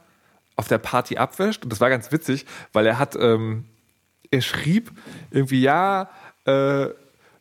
auf 0.56 0.68
der 0.68 0.78
Party 0.78 1.18
abwäscht. 1.18 1.62
Und 1.62 1.72
das 1.72 1.80
war 1.80 1.90
ganz 1.90 2.10
witzig, 2.10 2.46
weil 2.72 2.86
er 2.86 2.98
hat, 2.98 3.14
ähm, 3.16 3.66
er 4.30 4.40
schrieb 4.40 4.90
irgendwie, 5.30 5.60
ja, 5.60 6.10
äh, 6.46 6.88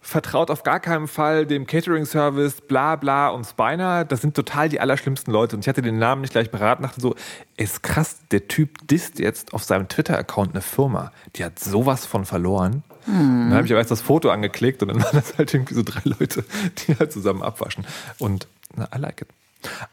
vertraut 0.02 0.50
auf 0.50 0.64
gar 0.64 0.80
keinen 0.80 1.08
Fall 1.08 1.46
dem 1.46 1.68
Catering-Service, 1.68 2.62
bla 2.62 2.96
bla 2.96 3.30
und 3.30 3.46
Spiner. 3.46 4.04
Das 4.04 4.22
sind 4.22 4.36
total 4.36 4.68
die 4.68 4.80
allerschlimmsten 4.80 5.32
Leute. 5.32 5.56
Und 5.56 5.62
ich 5.62 5.70
hatte 5.70 5.84
den 5.84 6.00
Namen 6.00 6.22
nicht 6.22 6.32
gleich 6.34 6.50
beraten, 6.50 6.84
dachte 6.84 7.00
so, 7.00 7.16
ist 7.56 7.84
krass, 7.84 8.18
der 8.32 8.48
Typ 8.48 8.88
disst 8.88 9.20
jetzt 9.20 9.54
auf 9.54 9.64
seinem 9.64 9.88
Twitter-Account 9.88 10.54
eine 10.54 10.62
Firma. 10.62 11.12
Die 11.36 11.46
hat 11.46 11.60
sowas 11.60 12.06
von 12.06 12.26
verloren. 12.26 12.84
Und 13.08 13.50
dann 13.50 13.54
habe 13.54 13.66
ich 13.66 13.72
aber 13.72 13.80
erst 13.80 13.92
das 13.92 14.02
Foto 14.02 14.30
angeklickt 14.30 14.82
und 14.82 14.90
dann 14.90 15.02
waren 15.04 15.14
das 15.14 15.38
halt 15.38 15.54
irgendwie 15.54 15.76
so 15.76 15.84
drei 15.84 16.02
Leute, 16.04 16.44
die 16.80 16.96
halt 16.98 17.12
zusammen 17.12 17.44
abwaschen. 17.44 17.86
Und 18.18 18.48
na, 18.76 18.90
I 18.96 19.00
like 19.00 19.22
it. 19.22 19.28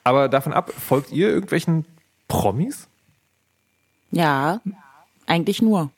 Aber 0.05 0.29
davon 0.29 0.55
ab, 0.55 0.73
folgt 0.73 1.13
ihr 1.13 1.29
irgendwelchen 1.29 1.85
Promis? 2.29 2.89
Ja, 4.11 4.61
eigentlich 5.27 5.61
nur. 5.61 5.91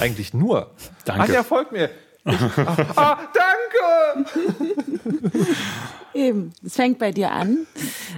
Eigentlich 0.00 0.32
nur. 0.32 0.70
Danke. 1.04 1.24
Anja, 1.24 1.42
folgt 1.42 1.72
mir. 1.72 1.90
Ich, 2.26 2.40
ah, 2.40 2.86
ah, 2.96 3.18
danke! 3.32 4.30
Eben, 6.14 6.52
es 6.64 6.74
fängt 6.74 6.98
bei 6.98 7.12
dir 7.12 7.30
an. 7.30 7.66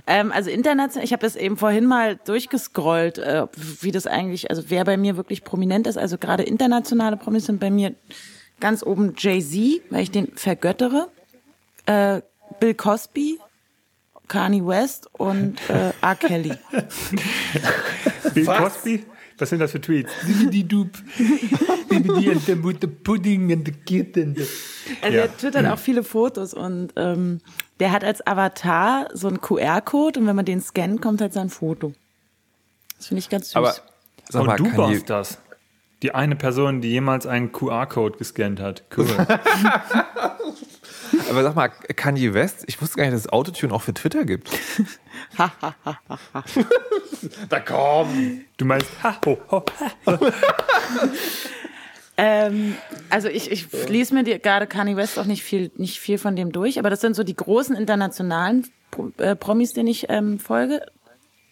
Ähm, 0.06 0.32
also 0.32 0.50
international, 0.50 1.04
ich 1.04 1.12
habe 1.12 1.20
das 1.20 1.36
eben 1.36 1.56
vorhin 1.56 1.84
mal 1.84 2.16
durchgescrollt, 2.16 3.18
äh, 3.18 3.46
wie 3.80 3.90
das 3.90 4.06
eigentlich, 4.06 4.50
also 4.50 4.62
wer 4.68 4.84
bei 4.84 4.96
mir 4.96 5.16
wirklich 5.16 5.44
prominent 5.44 5.86
ist. 5.86 5.98
Also 5.98 6.16
gerade 6.16 6.42
internationale 6.42 7.16
Promis 7.16 7.46
sind 7.46 7.60
bei 7.60 7.70
mir 7.70 7.94
ganz 8.60 8.82
oben 8.82 9.14
Jay-Z, 9.16 9.82
weil 9.90 10.02
ich 10.02 10.10
den 10.10 10.32
vergöttere, 10.34 11.08
äh, 11.86 12.22
Bill 12.60 12.74
Cosby, 12.74 13.38
Kanye 14.28 14.64
West 14.66 15.08
und 15.14 15.58
äh, 15.68 15.92
R. 16.00 16.14
Kelly. 16.16 16.54
Bill 18.34 18.46
Cosby? 18.46 19.04
Was 19.38 19.50
sind 19.50 19.60
das 19.60 19.70
für 19.72 19.80
Tweets? 19.80 20.10
Die 20.50 20.66
Dup. 20.66 20.88
Die 21.90 22.30
and 22.30 22.40
the 22.42 22.62
with 22.62 22.76
the 22.80 22.86
pudding 22.86 23.50
and 23.52 23.66
the 23.66 23.72
kitten. 23.72 24.36
Also 25.02 25.16
Ja. 25.16 25.22
er 25.24 25.36
twittert 25.36 25.66
auch 25.66 25.78
viele 25.78 26.02
Fotos 26.04 26.54
und 26.54 26.92
ähm, 26.96 27.40
der 27.80 27.92
hat 27.92 28.04
als 28.04 28.24
Avatar 28.26 29.08
so 29.14 29.28
einen 29.28 29.40
QR-Code 29.40 30.20
und 30.20 30.26
wenn 30.26 30.36
man 30.36 30.44
den 30.44 30.60
scannt, 30.60 31.00
kommt 31.02 31.20
halt 31.20 31.32
sein 31.32 31.48
Foto. 31.50 31.94
Das 32.96 33.06
finde 33.06 33.20
ich 33.20 33.28
ganz 33.28 33.46
süß. 33.48 33.56
Aber 33.56 33.74
sag 34.28 34.44
mal, 34.44 34.60
Und 34.60 34.72
du 34.72 34.76
warst 34.76 35.08
das. 35.10 35.38
Die 36.02 36.14
eine 36.14 36.36
Person, 36.36 36.80
die 36.80 36.90
jemals 36.90 37.26
einen 37.26 37.50
QR-Code 37.50 38.18
gescannt 38.18 38.60
hat. 38.60 38.84
Cool. 38.96 39.06
aber 41.30 41.42
sag 41.42 41.54
mal, 41.54 41.68
Kanye 41.68 42.34
West, 42.34 42.64
ich 42.66 42.80
wusste 42.80 42.96
gar 42.96 43.04
nicht, 43.04 43.14
dass 43.14 43.22
es 43.22 43.28
Autotune 43.32 43.72
auch 43.72 43.82
für 43.82 43.94
Twitter 43.94 44.24
gibt. 44.24 44.50
da 47.48 47.60
komm! 47.60 48.42
Du 48.56 48.64
meinst, 48.64 48.88
ha, 49.02 49.20
ho, 49.24 49.38
ho. 49.50 49.64
Ähm, 52.20 52.74
also 53.10 53.28
ich, 53.28 53.48
ich 53.52 53.88
lese 53.88 54.12
mir 54.12 54.24
die, 54.24 54.36
gerade 54.40 54.66
Kanye 54.66 54.96
West 54.96 55.20
auch 55.20 55.24
nicht 55.24 55.44
viel, 55.44 55.70
nicht 55.76 56.00
viel 56.00 56.18
von 56.18 56.34
dem 56.34 56.50
durch, 56.50 56.80
aber 56.80 56.90
das 56.90 57.00
sind 57.00 57.14
so 57.14 57.22
die 57.22 57.36
großen 57.36 57.76
internationalen 57.76 58.66
äh, 59.18 59.36
Promis, 59.36 59.72
denen 59.72 59.86
ich 59.86 60.06
ähm, 60.08 60.40
folge. 60.40 60.84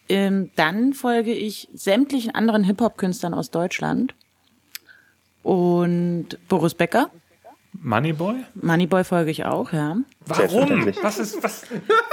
Ähm, 0.09 0.51
dann 0.57 0.91
folge 0.93 1.33
ich 1.33 1.69
sämtlichen 1.73 2.35
anderen 2.35 2.65
Hip-Hop-Künstlern 2.65 3.33
aus 3.33 3.49
Deutschland 3.49 4.13
und 5.41 6.37
Boris 6.49 6.73
Becker. 6.73 7.11
Moneyboy? 7.73 8.35
Moneyboy 8.55 9.03
folge 9.03 9.31
ich 9.31 9.45
auch, 9.45 9.71
ja. 9.71 9.97
Warum? 10.25 10.93
Was 11.01 11.19
ist, 11.19 11.41
was? 11.43 11.63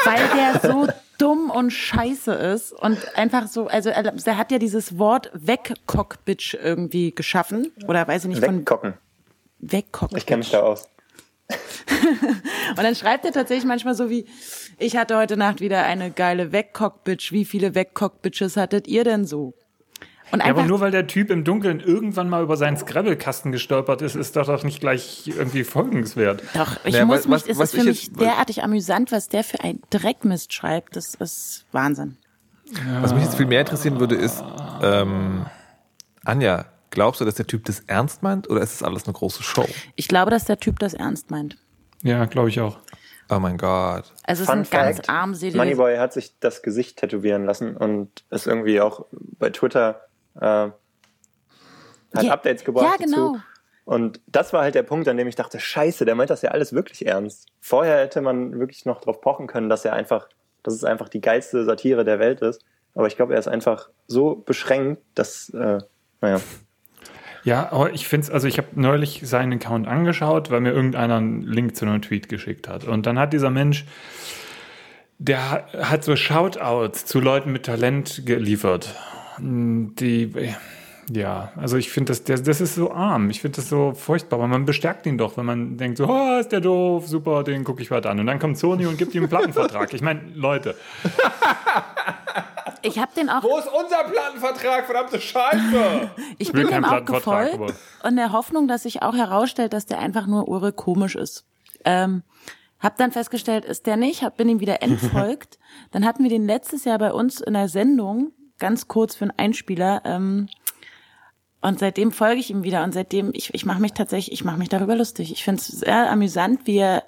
Weil 0.05 0.29
der 0.37 0.71
so 0.71 0.89
dumm 1.19 1.51
und 1.51 1.71
scheiße 1.71 2.33
ist 2.33 2.73
und 2.73 2.99
einfach 3.17 3.47
so, 3.47 3.67
also 3.67 3.91
er, 3.91 4.37
hat 4.37 4.51
ja 4.51 4.59
dieses 4.59 4.99
Wort 4.99 5.31
Wegcockbitch 5.33 6.55
irgendwie 6.55 7.15
geschaffen 7.15 7.73
oder 7.87 8.07
weiß 8.07 8.25
ich 8.25 8.31
nicht 8.31 8.45
von 8.45 8.59
Wegkocken. 8.59 8.95
Wegcockbitch. 9.61 10.19
Ich 10.19 10.27
kenne 10.27 10.39
mich 10.39 10.51
da 10.51 10.61
aus. 10.61 10.89
und 12.71 12.83
dann 12.83 12.95
schreibt 12.95 13.25
er 13.25 13.33
tatsächlich 13.33 13.67
manchmal 13.67 13.95
so 13.95 14.09
wie, 14.11 14.27
ich 14.79 14.97
hatte 14.97 15.17
heute 15.17 15.37
Nacht 15.37 15.61
wieder 15.61 15.85
eine 15.85 16.11
geile 16.11 16.53
Wegcock-Bitch. 16.53 17.33
Wie 17.33 17.45
viele 17.45 17.75
Wegcock-Bitches 17.75 18.57
hattet 18.57 18.89
ihr 18.89 19.05
denn 19.05 19.27
so? 19.27 19.55
Und 20.31 20.41
ja, 20.41 20.47
aber 20.47 20.65
nur 20.65 20.81
weil 20.81 20.91
der 20.91 21.07
Typ 21.07 21.31
im 21.31 21.45
Dunkeln 21.45 21.81
irgendwann 21.81 22.29
mal 22.29 22.43
über 22.43 22.57
seinen 22.57 22.77
Scrabble-Kasten 22.77 23.53
gestolpert 23.53 24.03
ist, 24.03 24.17
ist 24.17 24.35
das 24.37 24.47
doch 24.47 24.65
nicht 24.65 24.81
gleich 24.81 25.25
irgendwie 25.27 25.65
folgenswert. 25.65 26.43
Doch, 26.55 26.77
ich 26.85 26.95
naja, 26.95 27.05
muss 27.05 27.29
was, 27.29 27.47
mich, 27.47 27.57
was, 27.59 27.69
es 27.69 27.75
ist 27.75 27.81
für 27.81 27.87
mich 27.87 28.13
derartig 28.13 28.63
amüsant, 28.63 29.13
was 29.13 29.29
der 29.29 29.45
für 29.45 29.61
ein 29.61 29.81
Dreckmist 29.91 30.53
schreibt. 30.53 30.97
Das 30.97 31.15
ist 31.15 31.67
Wahnsinn. 31.73 32.17
Was 33.01 33.13
mich 33.13 33.23
jetzt 33.23 33.37
viel 33.37 33.47
mehr 33.47 33.61
interessieren 33.61 34.01
würde, 34.01 34.15
ist, 34.15 34.43
ähm, 34.83 35.47
Anja, 36.25 36.65
glaubst 36.91 37.21
du, 37.21 37.25
dass 37.25 37.35
der 37.35 37.47
Typ 37.47 37.65
das 37.67 37.81
ernst 37.81 38.23
meint 38.23 38.49
oder 38.49 38.63
ist 38.63 38.81
das 38.81 38.83
alles 38.83 39.05
eine 39.05 39.13
große 39.13 39.43
Show? 39.43 39.69
Ich 39.95 40.09
glaube, 40.09 40.31
dass 40.31 40.47
der 40.47 40.59
Typ 40.59 40.79
das 40.79 40.95
ernst 40.95 41.31
meint. 41.31 41.59
Ja, 42.03 42.25
glaube 42.25 42.49
ich 42.49 42.61
auch. 42.61 42.79
Oh 43.31 43.39
mein 43.39 43.57
Gott. 43.57 44.13
Also 44.25 44.43
es 44.43 44.49
ist 44.49 44.51
ein 44.51 44.65
Fact, 44.65 44.97
ganz 44.97 45.09
armseliges... 45.09 45.57
Moneyboy 45.57 45.97
hat 45.97 46.13
sich 46.13 46.39
das 46.41 46.63
Gesicht 46.63 46.99
tätowieren 46.99 47.45
lassen 47.45 47.77
und 47.77 48.25
ist 48.31 48.47
irgendwie 48.47 48.81
auch 48.81 49.07
bei 49.13 49.51
Twitter 49.51 50.03
äh, 50.41 50.71
hat 52.15 52.23
ja, 52.23 52.33
Updates 52.33 52.65
gebracht 52.65 52.99
ja, 53.01 53.05
genau. 53.05 53.33
dazu. 53.33 53.43
Und 53.85 54.21
das 54.27 54.53
war 54.53 54.63
halt 54.63 54.75
der 54.75 54.83
Punkt, 54.83 55.09
an 55.09 55.17
dem 55.17 55.29
ich 55.29 55.35
dachte, 55.35 55.61
scheiße, 55.61 56.05
der 56.05 56.15
meint 56.15 56.31
das 56.31 56.43
ja 56.43 56.51
alles 56.53 56.73
wirklich 56.73 57.07
ernst. 57.07 57.49
Vorher 57.61 57.99
hätte 57.99 58.23
man 58.23 58.59
wirklich 58.59 58.87
noch 58.87 59.01
drauf 59.01 59.21
pochen 59.21 59.47
können, 59.47 59.69
dass 59.69 59.85
er 59.85 59.93
einfach, 59.93 60.29
dass 60.63 60.75
es 60.75 60.85
einfach 60.85 61.09
die 61.09 61.21
geilste 61.21 61.65
Satire 61.65 62.05
der 62.05 62.19
Welt 62.19 62.41
ist. 62.41 62.65
Aber 62.95 63.09
ich 63.09 63.17
glaube, 63.17 63.35
er 63.35 63.41
ist 63.41 63.49
einfach 63.49 63.91
so 64.07 64.37
beschränkt, 64.37 65.03
dass, 65.15 65.51
äh, 65.51 65.79
naja. 66.21 66.41
Ja, 67.43 67.71
aber 67.73 67.93
ich 67.93 68.09
finde 68.09 68.27
es, 68.27 68.31
also 68.31 68.49
ich 68.49 68.57
habe 68.57 68.69
neulich 68.73 69.21
seinen 69.25 69.53
Account 69.55 69.87
angeschaut, 69.87 70.51
weil 70.51 70.61
mir 70.61 70.73
irgendeiner 70.73 71.17
einen 71.17 71.43
Link 71.43 71.77
zu 71.77 71.85
einem 71.85 72.01
Tweet 72.01 72.31
geschickt 72.31 72.69
hat. 72.69 72.85
Und 72.85 73.05
dann 73.05 73.19
hat 73.19 73.35
dieser 73.35 73.51
Mensch, 73.51 73.85
der 75.19 75.67
hat 75.79 76.05
so 76.05 76.17
Shoutouts 76.17 77.05
zu 77.05 77.21
Leuten 77.21 77.53
mit 77.53 77.67
Talent 77.67 78.23
geliefert 78.25 78.95
die, 79.39 80.55
ja, 81.13 81.53
also 81.57 81.77
ich 81.77 81.91
finde, 81.91 82.11
das, 82.13 82.25
das, 82.25 82.43
das 82.43 82.61
ist 82.61 82.75
so 82.75 82.93
arm. 82.93 83.31
Ich 83.31 83.41
finde 83.41 83.57
das 83.57 83.69
so 83.69 83.93
furchtbar, 83.95 84.39
weil 84.39 84.49
man 84.49 84.65
bestärkt 84.65 85.07
ihn 85.07 85.19
doch, 85.19 85.37
wenn 85.37 85.45
man 85.45 85.77
denkt 85.77 85.99
so, 85.99 86.09
oh, 86.09 86.39
ist 86.39 86.53
der 86.53 86.61
doof, 86.61 87.07
super, 87.07 87.45
den 87.45 87.65
gucke 87.65 87.83
ich 87.83 87.91
weiter 87.91 88.11
an. 88.11 88.21
Und 88.21 88.27
dann 88.27 88.39
kommt 88.39 88.59
Sony 88.59 88.87
und 88.87 88.97
gibt 88.97 89.15
ihm 89.15 89.23
einen 89.23 89.29
Plattenvertrag. 89.29 89.93
Ich 89.93 90.03
meine, 90.03 90.21
Leute. 90.35 90.75
Ich 92.87 92.99
habe 92.99 93.13
den 93.17 93.31
auch. 93.31 93.43
Wo 93.43 93.57
ist 93.57 93.67
unser 93.67 94.05
Plattenvertrag, 94.05 94.85
verdammte 94.85 95.19
Scheiße? 95.19 96.11
ich 96.39 96.53
bin 96.53 96.67
dem 96.67 96.85
auch 96.85 97.03
gefolgt 97.03 97.75
und 98.03 98.17
der 98.17 98.33
Hoffnung, 98.33 98.69
dass 98.69 98.83
sich 98.83 99.01
auch 99.01 99.15
herausstellt, 99.15 99.73
dass 99.73 99.87
der 99.87 100.01
einfach 100.01 100.27
nur 100.27 100.49
urre 100.49 100.73
komisch 100.73 101.17
ist. 101.17 101.47
Ähm, 101.87 102.25
hab 102.81 102.99
dann 102.99 103.11
festgestellt, 103.11 103.65
ist 103.65 103.87
der 103.87 103.97
nicht, 103.97 104.23
hab, 104.23 104.37
bin 104.37 104.51
ihm 104.51 104.61
wieder 104.61 104.83
entfolgt. 104.83 105.59
dann 105.93 106.05
hatten 106.05 106.25
wir 106.25 106.31
den 106.31 106.47
letztes 106.47 106.85
Jahr 106.85 106.99
bei 106.99 107.13
uns 107.13 107.41
in 107.41 107.55
der 107.55 107.69
Sendung 107.69 108.33
ganz 108.59 108.89
kurz 108.89 109.15
für 109.15 109.25
einen 109.25 109.39
Einspieler. 109.39 110.03
Ähm, 110.05 110.49
und 111.61 111.79
seitdem 111.79 112.13
folge 112.13 112.41
ich 112.41 112.51
ihm 112.51 112.63
wieder 112.63 112.85
und 112.85 112.93
seitdem, 112.93 113.31
ich, 113.33 113.55
ich 113.55 113.65
mache 113.65 113.81
mich 113.81 113.93
tatsächlich, 113.93 114.33
ich 114.33 114.45
mache 114.45 114.59
mich 114.59 114.69
darüber 114.69 114.97
lustig. 114.97 115.33
Ich 115.33 115.45
finde 115.45 115.61
es 115.61 115.69
sehr 115.69 116.11
amüsant, 116.11 116.67
wie 116.67 116.79
er 116.79 117.05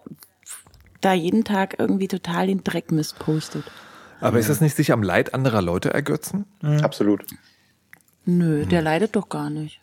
da 1.01 1.13
jeden 1.13 1.45
Tag 1.45 1.79
irgendwie 1.79 2.09
total 2.09 2.47
den 2.47 2.65
Dreck 2.65 2.91
misspostet. 2.91 3.65
Aber 4.21 4.39
ist 4.39 4.49
das 4.49 4.63
nicht 4.63 4.75
sich 4.75 4.93
am 4.93 5.03
Leid 5.03 5.35
anderer 5.35 5.61
Leute 5.61 5.93
ergötzen? 5.93 6.47
Mhm. 6.63 6.81
Absolut. 6.81 7.27
Nö, 8.25 8.65
der 8.67 8.83
leidet 8.83 9.15
doch 9.15 9.29
gar 9.29 9.51
nicht. 9.51 9.81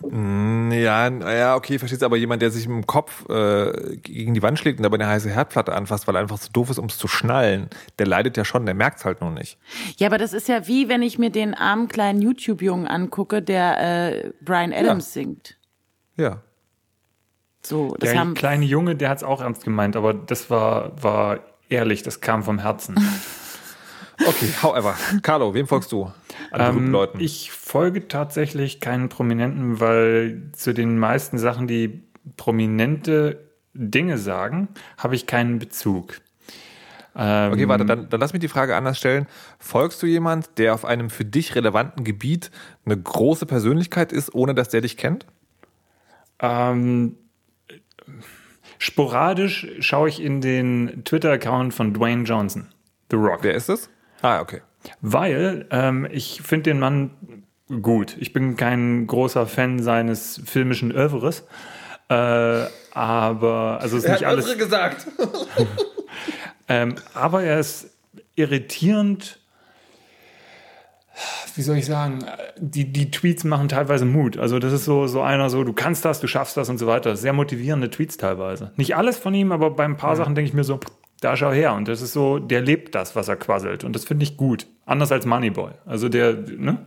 Mm, 0.00 0.72
ja, 0.72 1.08
ja, 1.08 1.56
okay, 1.56 1.78
verstehst 1.78 2.02
aber 2.02 2.16
jemand, 2.16 2.42
der 2.42 2.50
sich 2.50 2.66
im 2.66 2.86
Kopf 2.86 3.28
äh, 3.28 3.96
gegen 3.96 4.34
die 4.34 4.42
Wand 4.42 4.58
schlägt 4.58 4.78
und 4.78 4.82
dabei 4.82 4.96
eine 4.96 5.06
heiße 5.06 5.30
Herdplatte 5.30 5.72
anfasst, 5.74 6.06
weil 6.06 6.16
er 6.16 6.22
einfach 6.22 6.38
zu 6.38 6.50
doof 6.52 6.70
ist, 6.70 6.78
um 6.78 6.86
es 6.86 6.98
zu 6.98 7.08
schnallen, 7.08 7.68
der 7.98 8.06
leidet 8.06 8.36
ja 8.36 8.44
schon, 8.44 8.66
der 8.66 8.74
merkt 8.74 8.98
es 8.98 9.04
halt 9.04 9.20
noch 9.20 9.30
nicht. 9.30 9.58
Ja, 9.98 10.08
aber 10.08 10.18
das 10.18 10.32
ist 10.32 10.48
ja 10.48 10.66
wie, 10.66 10.88
wenn 10.88 11.02
ich 11.02 11.18
mir 11.18 11.30
den 11.30 11.54
armen 11.54 11.88
kleinen 11.88 12.20
YouTube-Jungen 12.20 12.86
angucke, 12.86 13.42
der 13.42 14.12
äh, 14.14 14.30
Brian 14.42 14.72
Adams 14.72 15.14
ja. 15.14 15.22
singt. 15.22 15.56
Ja. 16.16 16.42
So, 17.62 17.94
das 17.98 18.10
der 18.10 18.18
haben 18.18 18.34
kleine 18.34 18.64
Junge, 18.64 18.96
der 18.96 19.08
hat 19.08 19.18
es 19.18 19.24
auch 19.24 19.40
ernst 19.40 19.64
gemeint, 19.64 19.94
aber 19.94 20.14
das 20.14 20.50
war, 20.50 21.00
war 21.02 21.40
ehrlich, 21.68 22.02
das 22.02 22.20
kam 22.20 22.42
vom 22.42 22.58
Herzen. 22.58 22.96
Okay, 24.26 24.52
however. 24.62 24.96
Carlo, 25.22 25.54
wem 25.54 25.66
folgst 25.66 25.92
du? 25.92 26.12
An 26.50 26.76
ähm, 26.76 26.90
Leuten. 26.90 27.20
Ich 27.20 27.50
folge 27.50 28.08
tatsächlich 28.08 28.80
keinen 28.80 29.08
Prominenten, 29.08 29.80
weil 29.80 30.50
zu 30.52 30.74
den 30.74 30.98
meisten 30.98 31.38
Sachen, 31.38 31.66
die 31.66 32.02
prominente 32.36 33.48
Dinge 33.74 34.18
sagen, 34.18 34.68
habe 34.98 35.14
ich 35.14 35.26
keinen 35.26 35.58
Bezug. 35.58 36.20
Ähm, 37.14 37.52
okay, 37.52 37.68
warte, 37.68 37.84
dann, 37.84 38.08
dann 38.08 38.20
lass 38.20 38.32
mich 38.32 38.40
die 38.40 38.48
Frage 38.48 38.74
anders 38.74 38.98
stellen. 38.98 39.26
Folgst 39.58 40.02
du 40.02 40.06
jemand, 40.06 40.58
der 40.58 40.74
auf 40.74 40.84
einem 40.84 41.10
für 41.10 41.24
dich 41.24 41.54
relevanten 41.54 42.04
Gebiet 42.04 42.50
eine 42.84 42.96
große 42.96 43.46
Persönlichkeit 43.46 44.12
ist, 44.12 44.34
ohne 44.34 44.54
dass 44.54 44.70
der 44.70 44.80
dich 44.80 44.96
kennt? 44.96 45.26
Ähm, 46.38 47.16
sporadisch 48.78 49.68
schaue 49.80 50.08
ich 50.08 50.22
in 50.22 50.40
den 50.40 51.02
Twitter-Account 51.04 51.74
von 51.74 51.92
Dwayne 51.92 52.24
Johnson, 52.24 52.68
The 53.10 53.16
Rock. 53.16 53.40
Wer 53.42 53.54
ist 53.54 53.68
das? 53.68 53.90
Ah, 54.22 54.40
okay. 54.40 54.62
Weil 55.00 55.66
ähm, 55.70 56.08
ich 56.10 56.42
finde 56.42 56.70
den 56.70 56.78
Mann 56.78 57.10
gut. 57.80 58.16
Ich 58.18 58.32
bin 58.32 58.56
kein 58.56 59.06
großer 59.06 59.46
Fan 59.46 59.82
seines 59.82 60.40
filmischen 60.44 60.90
Övres. 60.92 61.44
Äh, 62.08 62.66
aber, 62.92 63.78
also 63.80 63.96
ist 63.96 64.04
er 64.04 64.12
nicht 64.12 64.24
hat 64.24 64.32
alles. 64.32 64.58
gesagt. 64.58 65.06
ähm, 66.68 66.96
aber 67.14 67.42
er 67.42 67.60
ist 67.60 67.90
irritierend. 68.34 69.38
Wie 71.54 71.62
soll 71.62 71.76
ich 71.76 71.86
sagen? 71.86 72.24
Die, 72.58 72.92
die 72.92 73.10
Tweets 73.10 73.44
machen 73.44 73.68
teilweise 73.68 74.04
Mut. 74.04 74.38
Also, 74.38 74.58
das 74.58 74.72
ist 74.72 74.84
so, 74.84 75.06
so 75.06 75.20
einer, 75.20 75.50
so, 75.50 75.64
du 75.64 75.72
kannst 75.72 76.04
das, 76.04 76.20
du 76.20 76.26
schaffst 76.26 76.56
das 76.56 76.68
und 76.68 76.78
so 76.78 76.86
weiter. 76.86 77.16
Sehr 77.16 77.32
motivierende 77.32 77.90
Tweets 77.90 78.16
teilweise. 78.16 78.72
Nicht 78.76 78.96
alles 78.96 79.18
von 79.18 79.34
ihm, 79.34 79.52
aber 79.52 79.70
bei 79.70 79.84
ein 79.84 79.96
paar 79.96 80.12
mhm. 80.12 80.16
Sachen 80.16 80.34
denke 80.34 80.48
ich 80.48 80.54
mir 80.54 80.64
so, 80.64 80.80
da 81.22 81.36
schau 81.36 81.52
her. 81.52 81.72
Und 81.74 81.88
das 81.88 82.02
ist 82.02 82.12
so, 82.12 82.38
der 82.38 82.60
lebt 82.60 82.94
das, 82.94 83.16
was 83.16 83.28
er 83.28 83.36
quasselt. 83.36 83.84
Und 83.84 83.94
das 83.94 84.04
finde 84.04 84.24
ich 84.24 84.36
gut. 84.36 84.66
Anders 84.84 85.12
als 85.12 85.24
Moneyboy. 85.24 85.70
Also 85.86 86.08
der, 86.08 86.34
ne? 86.34 86.78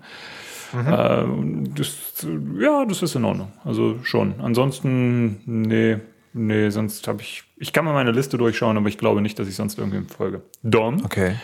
Mhm. 0.74 0.88
Äh, 0.88 1.70
das, 1.78 2.28
ja, 2.60 2.86
das 2.86 3.02
ist 3.02 3.16
in 3.16 3.26
Ordnung. 3.26 3.52
Also 3.64 4.04
schon. 4.04 4.36
Ansonsten, 4.42 5.42
nee, 5.46 5.98
nee, 6.34 6.70
sonst 6.70 7.08
habe 7.08 7.22
ich, 7.22 7.44
ich 7.58 7.72
kann 7.72 7.86
mal 7.86 7.94
meine 7.94 8.12
Liste 8.12 8.38
durchschauen, 8.38 8.78
aber 8.78 8.90
ich 8.90 8.98
glaube 8.98 9.22
nicht, 9.22 9.40
dass 9.40 9.48
ich 9.48 9.56
sonst 9.56 9.80
irgendwem 9.80 10.08
folge. 10.08 10.42
Dom? 10.64 11.04
Okay. 11.06 11.36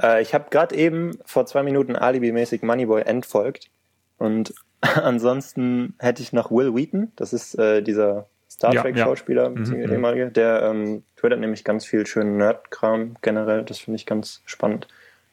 Äh, 0.00 0.22
ich 0.22 0.32
habe 0.32 0.46
gerade 0.50 0.76
eben 0.76 1.18
vor 1.24 1.46
zwei 1.46 1.64
Minuten 1.64 1.96
alibimäßig 1.96 2.62
Moneyboy 2.62 3.02
entfolgt. 3.02 3.68
Und 4.16 4.54
ansonsten 4.80 5.94
hätte 5.98 6.22
ich 6.22 6.32
noch 6.32 6.52
Will 6.52 6.74
Wheaton. 6.74 7.10
Das 7.16 7.32
ist 7.32 7.58
äh, 7.58 7.82
dieser 7.82 8.28
Star 8.62 8.74
Trek-Schauspieler, 8.74 9.50
mhm, 9.50 9.64
mhm. 9.64 9.82
ehemalige, 9.90 10.30
der 10.30 10.62
ähm, 10.62 11.02
twittert 11.16 11.40
nämlich 11.40 11.64
ganz 11.64 11.84
viel 11.84 12.06
schönen 12.06 12.36
Nerd-Kram 12.36 13.16
generell. 13.20 13.64
Das 13.64 13.80
finde 13.80 13.96
ich 13.96 14.06
ganz 14.06 14.40
spannend. 14.44 14.86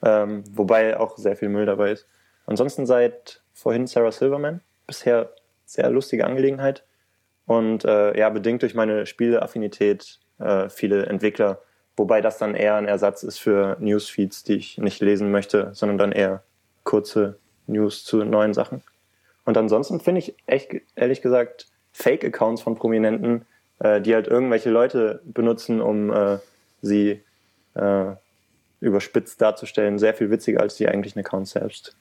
Ähm, 0.03 0.43
wobei 0.51 0.99
auch 0.99 1.15
sehr 1.15 1.36
viel 1.36 1.49
Müll 1.49 1.67
dabei 1.67 1.91
ist. 1.91 2.07
Ansonsten 2.47 2.88
seit 2.88 3.43
vorhin 3.53 3.86
Sarah 3.86 4.11
Silverman. 4.11 4.61
Bisher 4.88 5.30
sehr 5.65 5.91
lustige 5.91 6.25
Angelegenheit. 6.25 6.84
Und 7.45 7.86
äh, 7.86 8.17
ja, 8.17 8.30
bedingt 8.30 8.63
durch 8.63 8.73
meine 8.73 9.05
Spieleaffinität 9.05 10.19
äh, 10.39 10.67
viele 10.69 11.05
Entwickler. 11.05 11.61
Wobei 11.97 12.21
das 12.21 12.39
dann 12.39 12.55
eher 12.55 12.77
ein 12.77 12.88
Ersatz 12.88 13.21
ist 13.21 13.38
für 13.38 13.77
Newsfeeds, 13.80 14.43
die 14.43 14.55
ich 14.55 14.80
nicht 14.80 15.01
lesen 15.01 15.30
möchte, 15.30 15.69
sondern 15.73 15.99
dann 15.99 16.11
eher 16.13 16.41
kurze 16.84 17.38
News 17.67 18.03
zu 18.05 18.23
neuen 18.23 18.55
Sachen. 18.55 18.82
Und 19.45 19.55
ansonsten 19.55 19.99
finde 19.99 20.19
ich 20.19 20.36
echt, 20.47 20.73
ehrlich 20.95 21.21
gesagt, 21.21 21.67
Fake-Accounts 22.00 22.62
von 22.62 22.76
Prominenten, 22.76 23.45
äh, 23.80 24.02
die 24.02 24.14
halt 24.14 24.28
irgendwelche 24.28 24.70
Leute 24.70 25.22
benutzen, 25.26 25.82
um 25.82 26.12
äh, 26.12 26.38
sie 26.82 27.22
äh, 27.76 28.06
überspitzt 28.80 29.41
darzustellen, 29.41 30.00
sehr 30.00 30.14
viel 30.14 30.32
witziger 30.32 30.62
als 30.62 30.76
die 30.76 30.88
eigentlichen 30.88 31.20
Accounts 31.20 31.52
selbst. 31.52 31.95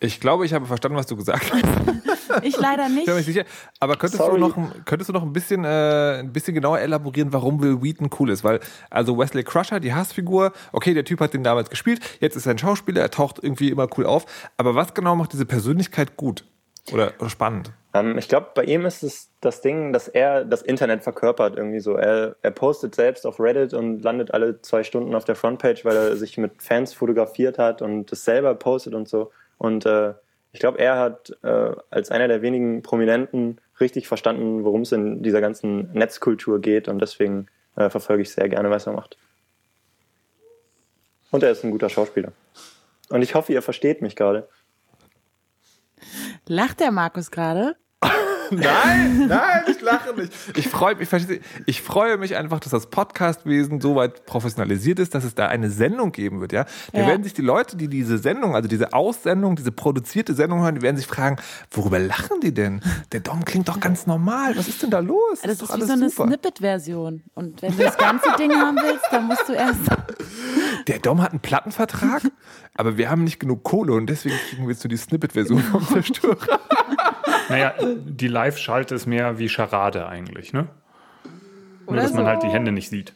Ich 0.00 0.20
glaube, 0.20 0.46
ich 0.46 0.54
habe 0.54 0.66
verstanden, 0.66 0.96
was 0.96 1.06
du 1.06 1.16
gesagt 1.16 1.52
hast. 1.52 1.64
ich 2.44 2.56
leider 2.56 2.88
nicht. 2.88 3.00
Ich 3.00 3.06
bin 3.06 3.16
mir 3.16 3.22
sicher. 3.22 3.44
Aber 3.80 3.96
könntest 3.96 4.22
du, 4.22 4.36
noch, 4.36 4.56
könntest 4.84 5.08
du 5.08 5.12
noch 5.12 5.24
ein 5.24 5.32
bisschen, 5.32 5.64
äh, 5.64 6.20
ein 6.20 6.32
bisschen 6.32 6.54
genauer 6.54 6.78
elaborieren, 6.78 7.32
warum 7.32 7.60
Will 7.60 7.82
Wheaton 7.82 8.08
cool 8.20 8.30
ist? 8.30 8.44
Weil, 8.44 8.60
also 8.90 9.18
Wesley 9.18 9.42
Crusher, 9.42 9.80
die 9.80 9.92
Hassfigur, 9.92 10.52
okay, 10.70 10.94
der 10.94 11.04
Typ 11.04 11.18
hat 11.18 11.34
den 11.34 11.42
damals 11.42 11.68
gespielt, 11.68 12.00
jetzt 12.20 12.36
ist 12.36 12.46
er 12.46 12.52
ein 12.52 12.58
Schauspieler, 12.58 13.00
er 13.00 13.10
taucht 13.10 13.42
irgendwie 13.42 13.70
immer 13.70 13.88
cool 13.98 14.06
auf. 14.06 14.26
Aber 14.56 14.76
was 14.76 14.94
genau 14.94 15.16
macht 15.16 15.32
diese 15.32 15.46
Persönlichkeit 15.46 16.16
gut? 16.16 16.44
Oder, 16.92 17.12
oder 17.18 17.30
spannend? 17.30 17.72
Ähm, 17.94 18.18
ich 18.18 18.28
glaube, 18.28 18.48
bei 18.54 18.64
ihm 18.64 18.84
ist 18.86 19.02
es 19.02 19.30
das 19.40 19.60
Ding, 19.60 19.92
dass 19.92 20.08
er 20.08 20.44
das 20.44 20.62
Internet 20.62 21.02
verkörpert 21.02 21.56
irgendwie 21.56 21.80
so. 21.80 21.94
Er, 21.94 22.36
er 22.42 22.50
postet 22.50 22.94
selbst 22.94 23.26
auf 23.26 23.40
Reddit 23.40 23.74
und 23.74 24.02
landet 24.02 24.32
alle 24.32 24.60
zwei 24.62 24.84
Stunden 24.84 25.14
auf 25.14 25.24
der 25.24 25.34
Frontpage, 25.34 25.84
weil 25.84 25.96
er 25.96 26.16
sich 26.16 26.38
mit 26.38 26.62
Fans 26.62 26.92
fotografiert 26.92 27.58
hat 27.58 27.82
und 27.82 28.10
das 28.12 28.24
selber 28.24 28.54
postet 28.54 28.94
und 28.94 29.08
so. 29.08 29.30
Und 29.58 29.86
äh, 29.86 30.14
ich 30.52 30.60
glaube, 30.60 30.78
er 30.78 30.98
hat 30.98 31.36
äh, 31.42 31.72
als 31.90 32.10
einer 32.10 32.28
der 32.28 32.42
wenigen 32.42 32.82
Prominenten 32.82 33.60
richtig 33.80 34.08
verstanden, 34.08 34.64
worum 34.64 34.82
es 34.82 34.92
in 34.92 35.22
dieser 35.22 35.40
ganzen 35.40 35.92
Netzkultur 35.92 36.60
geht 36.60 36.88
und 36.88 37.00
deswegen 37.00 37.46
äh, 37.76 37.90
verfolge 37.90 38.22
ich 38.22 38.30
sehr 38.30 38.48
gerne, 38.48 38.70
was 38.70 38.86
er 38.86 38.92
macht. 38.92 39.16
Und 41.30 41.42
er 41.42 41.50
ist 41.50 41.64
ein 41.64 41.70
guter 41.70 41.88
Schauspieler. 41.88 42.32
Und 43.10 43.22
ich 43.22 43.34
hoffe, 43.34 43.52
ihr 43.52 43.62
versteht 43.62 44.02
mich 44.02 44.16
gerade. 44.16 44.48
Lacht 46.50 46.80
der 46.80 46.92
Markus 46.92 47.30
gerade? 47.30 47.76
Nein, 48.56 49.26
nein, 49.28 49.62
ich 49.68 49.80
lache 49.80 50.14
nicht. 50.14 50.32
Ich 50.56 50.68
freue 50.68 50.94
mich, 50.96 51.08
ich 51.66 51.82
freue 51.82 52.16
mich 52.16 52.36
einfach, 52.36 52.60
dass 52.60 52.70
das 52.72 52.86
Podcastwesen 52.86 53.80
so 53.80 53.94
weit 53.96 54.24
professionalisiert 54.26 54.98
ist, 54.98 55.14
dass 55.14 55.24
es 55.24 55.34
da 55.34 55.46
eine 55.48 55.70
Sendung 55.70 56.12
geben 56.12 56.40
wird, 56.40 56.52
ja. 56.52 56.64
Da 56.92 57.00
Ja. 57.00 57.06
werden 57.08 57.24
sich 57.24 57.34
die 57.34 57.42
Leute, 57.42 57.76
die 57.76 57.88
diese 57.88 58.18
Sendung, 58.18 58.54
also 58.54 58.68
diese 58.68 58.92
Aussendung, 58.92 59.56
diese 59.56 59.72
produzierte 59.72 60.34
Sendung 60.34 60.62
hören, 60.62 60.76
die 60.76 60.82
werden 60.82 60.96
sich 60.96 61.06
fragen, 61.06 61.36
worüber 61.70 61.98
lachen 61.98 62.40
die 62.42 62.52
denn? 62.54 62.80
Der 63.12 63.20
Dom 63.20 63.44
klingt 63.44 63.68
doch 63.68 63.80
ganz 63.80 64.06
normal. 64.06 64.56
Was 64.56 64.68
ist 64.68 64.82
denn 64.82 64.90
da 64.90 65.00
los? 65.00 65.40
Das 65.42 65.52
ist 65.52 65.62
doch 65.62 65.76
wie 65.76 65.82
so 65.82 65.92
eine. 65.92 66.08
Snippet-Version. 66.10 67.22
Und 67.34 67.62
wenn 67.62 67.76
du 67.76 67.82
das 67.82 67.98
ganze 67.98 68.28
Ding 68.38 68.52
haben 68.52 68.76
willst, 68.76 69.04
dann 69.10 69.26
musst 69.26 69.48
du 69.48 69.52
erst. 69.52 69.80
Der 70.86 70.98
Dom 71.00 71.20
hat 71.22 71.32
einen 71.32 71.40
Plattenvertrag, 71.40 72.22
aber 72.74 72.96
wir 72.96 73.10
haben 73.10 73.24
nicht 73.24 73.38
genug 73.40 73.62
Kohle 73.62 73.92
und 73.92 74.06
deswegen 74.06 74.36
kriegen 74.48 74.62
wir 74.64 74.70
jetzt 74.72 74.82
nur 74.84 74.88
die 74.88 74.96
Snippet-Version 74.96 75.60
vom 75.62 75.86
Zerstörer. 75.86 76.36
Naja, 77.48 77.74
die 78.04 78.28
Live-Schalte 78.28 78.94
ist 78.94 79.06
mehr 79.06 79.38
wie 79.38 79.48
Charade 79.48 80.06
eigentlich, 80.08 80.52
ne? 80.52 80.68
Nur, 81.86 81.94
Oder 81.94 82.02
dass 82.02 82.12
man 82.12 82.24
so. 82.24 82.28
halt 82.30 82.42
die 82.42 82.48
Hände 82.48 82.72
nicht 82.72 82.90
sieht. 82.90 83.14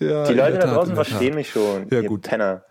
Ja, 0.00 0.24
Die 0.26 0.34
Leute 0.34 0.58
da 0.58 0.74
draußen 0.74 0.94
verstehen 0.94 1.34
mich 1.36 1.50
schon, 1.50 1.86
Ja, 1.90 2.00
ihr 2.00 2.08
gut. 2.08 2.22
Penner. 2.22 2.62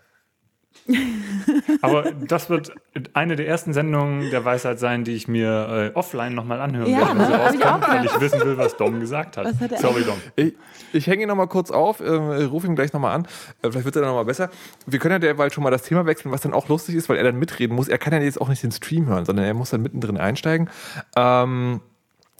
Aber 1.82 2.10
das 2.12 2.50
wird 2.50 2.72
eine 3.12 3.36
der 3.36 3.46
ersten 3.46 3.72
Sendungen 3.72 4.30
der 4.30 4.44
Weisheit 4.44 4.78
sein, 4.78 5.04
die 5.04 5.12
ich 5.12 5.28
mir 5.28 5.92
äh, 5.94 5.96
offline 5.96 6.34
nochmal 6.34 6.60
anhören 6.60 6.90
Ja, 6.90 7.14
werde, 7.14 7.18
wenn 7.18 7.26
sie 7.26 7.32
ne? 7.32 7.54
Ich 7.54 7.64
auch 7.64 7.70
rauskommt, 7.70 7.88
weil 7.88 8.04
ich 8.06 8.20
wissen 8.20 8.40
will, 8.40 8.58
was 8.58 8.76
Dom 8.76 9.00
gesagt 9.00 9.36
hat. 9.36 9.54
Sorry, 9.78 10.04
Dom. 10.04 10.20
Ich, 10.36 10.54
ich 10.92 11.06
hänge 11.06 11.22
ihn 11.22 11.28
noch 11.28 11.36
mal 11.36 11.46
kurz 11.46 11.70
auf, 11.70 12.00
äh, 12.00 12.10
rufe 12.12 12.66
ihn 12.66 12.76
gleich 12.76 12.92
noch 12.92 13.00
mal 13.00 13.14
an. 13.14 13.26
Äh, 13.62 13.70
vielleicht 13.70 13.84
wird 13.84 13.96
er 13.96 14.02
dann 14.02 14.10
noch 14.10 14.16
mal 14.16 14.24
besser. 14.24 14.50
Wir 14.86 14.98
können 14.98 15.12
ja 15.12 15.18
derweil 15.18 15.52
schon 15.52 15.64
mal 15.64 15.70
das 15.70 15.82
Thema 15.82 16.06
wechseln, 16.06 16.32
was 16.32 16.40
dann 16.40 16.54
auch 16.54 16.68
lustig 16.68 16.94
ist, 16.94 17.08
weil 17.08 17.16
er 17.16 17.24
dann 17.24 17.38
mitreden 17.38 17.76
muss. 17.76 17.88
Er 17.88 17.98
kann 17.98 18.12
ja 18.12 18.20
jetzt 18.20 18.40
auch 18.40 18.48
nicht 18.48 18.62
den 18.62 18.72
Stream 18.72 19.06
hören, 19.06 19.24
sondern 19.24 19.44
er 19.44 19.54
muss 19.54 19.70
dann 19.70 19.82
mittendrin 19.82 20.16
einsteigen. 20.16 20.70
Ähm, 21.16 21.80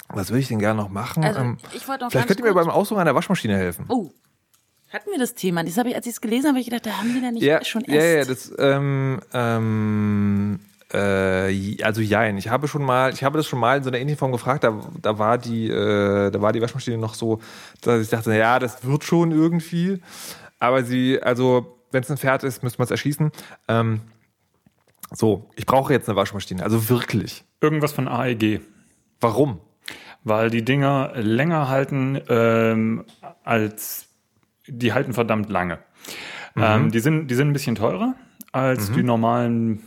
was 0.09 0.31
würde 0.31 0.41
ich 0.41 0.49
denn 0.49 0.59
gerne 0.59 0.81
noch 0.81 0.89
machen? 0.89 1.24
Also, 1.24 1.41
ähm, 1.41 1.59
ich 1.72 1.87
wollte 1.87 2.05
noch 2.05 2.11
vielleicht 2.11 2.26
könnt 2.26 2.41
ihr 2.41 2.47
mir 2.47 2.55
beim 2.55 2.70
Aussuchen 2.70 3.01
einer 3.01 3.14
Waschmaschine 3.14 3.57
helfen. 3.57 3.85
Oh. 3.89 4.11
Hatten 4.91 5.11
wir 5.11 5.18
das 5.18 5.34
Thema? 5.34 5.62
Das 5.62 5.78
habe 5.78 5.91
ich, 5.91 5.97
als 5.97 6.07
ich 6.07 6.14
es 6.14 6.20
gelesen 6.20 6.49
habe, 6.49 6.57
hab 6.57 6.61
ich 6.61 6.66
gedacht, 6.66 6.86
da 6.86 6.99
haben 6.99 7.14
wir 7.14 7.22
da 7.22 7.30
nicht 7.30 7.43
ja, 7.43 7.64
schon 7.64 7.84
ja, 7.86 7.95
erst. 7.95 8.28
ja, 8.28 8.34
das, 8.34 8.53
ähm, 8.59 9.20
ähm, 9.32 10.61
äh, 10.93 11.82
also 11.84 12.01
jein. 12.01 12.36
Ich 12.38 12.49
habe 12.49 12.66
schon 12.66 12.82
mal, 12.82 13.12
ich 13.12 13.22
habe 13.22 13.38
das 13.38 13.47
schon 13.47 13.61
mal 13.61 13.78
in 13.78 13.84
so 13.84 13.91
einer 13.91 13.99
ähnlichen 13.99 14.18
Form 14.18 14.32
gefragt. 14.32 14.64
Da, 14.64 14.80
da 15.01 15.18
war 15.18 15.38
die, 15.38 15.68
äh, 15.68 16.30
da 16.30 16.41
war 16.43 16.53
die 16.53 16.61
Waschmaschine 16.61 16.99
noch 16.99 17.14
so, 17.14 17.41
dass 17.82 18.03
ich 18.03 18.09
dachte, 18.09 18.34
ja, 18.34 18.59
das 18.59 18.84
wird 18.84 19.05
schon 19.05 19.30
irgendwie. 19.30 20.01
Aber 20.59 20.82
sie, 20.82 21.22
also 21.22 21.78
wenn 21.93 22.03
es 22.03 22.11
ein 22.11 22.18
Pferd 22.18 22.43
ist, 22.43 22.64
müsste 22.64 22.80
man 22.80 22.84
es 22.86 22.91
erschießen. 22.91 23.30
Ähm, 23.68 24.01
so, 25.12 25.51
ich 25.55 25.66
brauche 25.66 25.93
jetzt 25.93 26.09
eine 26.09 26.16
Waschmaschine, 26.16 26.62
also 26.62 26.88
wirklich. 26.88 27.45
Irgendwas 27.61 27.93
von 27.93 28.09
AEG. 28.09 28.61
Warum? 29.20 29.61
Weil 30.24 30.51
die 30.51 30.64
Dinger 30.64 31.12
länger 31.14 31.68
halten 31.68 32.20
ähm, 32.28 33.05
als 33.43 34.09
die 34.71 34.93
halten 34.93 35.12
verdammt 35.12 35.51
lange. 35.51 35.79
Ähm, 36.57 36.91
die, 36.91 37.01
sind, 37.01 37.29
die 37.29 37.35
sind 37.35 37.49
ein 37.49 37.53
bisschen 37.53 37.75
teurer 37.75 38.14
als 38.53 38.91
die 38.91 39.03
normalen 39.03 39.85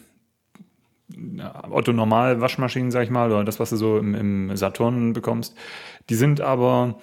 Otto-Normal-Waschmaschinen, 1.70 2.92
sag 2.92 3.04
ich 3.04 3.10
mal, 3.10 3.32
oder 3.32 3.44
das, 3.44 3.60
was 3.60 3.70
du 3.70 3.76
so 3.76 3.98
im, 3.98 4.16
im 4.16 4.56
Saturn 4.56 5.14
bekommst. 5.14 5.56
Die 6.10 6.16
sind 6.16 6.42
aber 6.42 7.00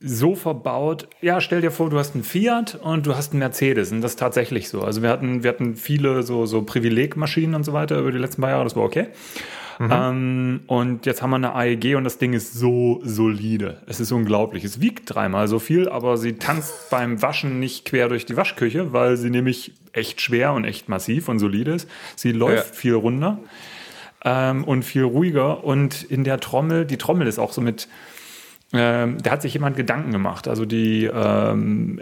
so 0.00 0.34
verbaut. 0.34 1.08
Ja, 1.20 1.40
stell 1.40 1.60
dir 1.60 1.70
vor, 1.70 1.90
du 1.90 1.98
hast 1.98 2.14
einen 2.14 2.24
Fiat 2.24 2.78
und 2.82 3.06
du 3.06 3.14
hast 3.16 3.32
einen 3.32 3.38
Mercedes. 3.38 3.92
Und 3.92 4.00
das 4.00 4.12
ist 4.12 4.18
tatsächlich 4.18 4.68
so. 4.68 4.82
Also 4.82 5.02
wir 5.02 5.10
hatten, 5.10 5.42
wir 5.42 5.50
hatten 5.50 5.76
viele 5.76 6.22
so, 6.22 6.46
so 6.46 6.62
Privilegmaschinen 6.62 7.54
und 7.54 7.64
so 7.64 7.72
weiter 7.72 7.98
über 7.98 8.12
die 8.12 8.18
letzten 8.18 8.42
paar 8.42 8.50
Jahre. 8.50 8.64
Das 8.64 8.76
war 8.76 8.82
okay. 8.82 9.08
Ähm, 9.80 10.60
und 10.66 11.06
jetzt 11.06 11.22
haben 11.22 11.30
wir 11.30 11.36
eine 11.36 11.54
AEG 11.54 11.96
und 11.96 12.04
das 12.04 12.18
Ding 12.18 12.32
ist 12.32 12.54
so 12.54 13.00
solide. 13.04 13.82
Es 13.86 14.00
ist 14.00 14.12
unglaublich. 14.12 14.64
Es 14.64 14.80
wiegt 14.80 15.14
dreimal 15.14 15.48
so 15.48 15.58
viel, 15.58 15.88
aber 15.88 16.16
sie 16.16 16.34
tanzt 16.34 16.74
beim 16.90 17.20
Waschen 17.22 17.60
nicht 17.60 17.84
quer 17.84 18.08
durch 18.08 18.26
die 18.26 18.36
Waschküche, 18.36 18.92
weil 18.92 19.16
sie 19.16 19.30
nämlich 19.30 19.72
echt 19.92 20.20
schwer 20.20 20.52
und 20.52 20.64
echt 20.64 20.88
massiv 20.88 21.28
und 21.28 21.38
solide 21.38 21.72
ist. 21.72 21.88
Sie 22.16 22.32
läuft 22.32 22.68
Ja. 22.68 22.74
viel 22.74 22.94
runder 22.94 23.38
ähm, 24.24 24.64
und 24.64 24.84
viel 24.84 25.02
ruhiger. 25.04 25.64
Und 25.64 26.02
in 26.02 26.24
der 26.24 26.40
Trommel, 26.40 26.84
die 26.86 26.96
Trommel 26.98 27.26
ist 27.26 27.38
auch 27.38 27.52
so 27.52 27.60
mit, 27.60 27.88
ähm, 28.72 29.18
da 29.22 29.30
hat 29.32 29.42
sich 29.42 29.54
jemand 29.54 29.76
Gedanken 29.76 30.10
gemacht. 30.12 30.48
Also 30.48 30.64
die 30.64 31.04
ähm, 31.04 32.00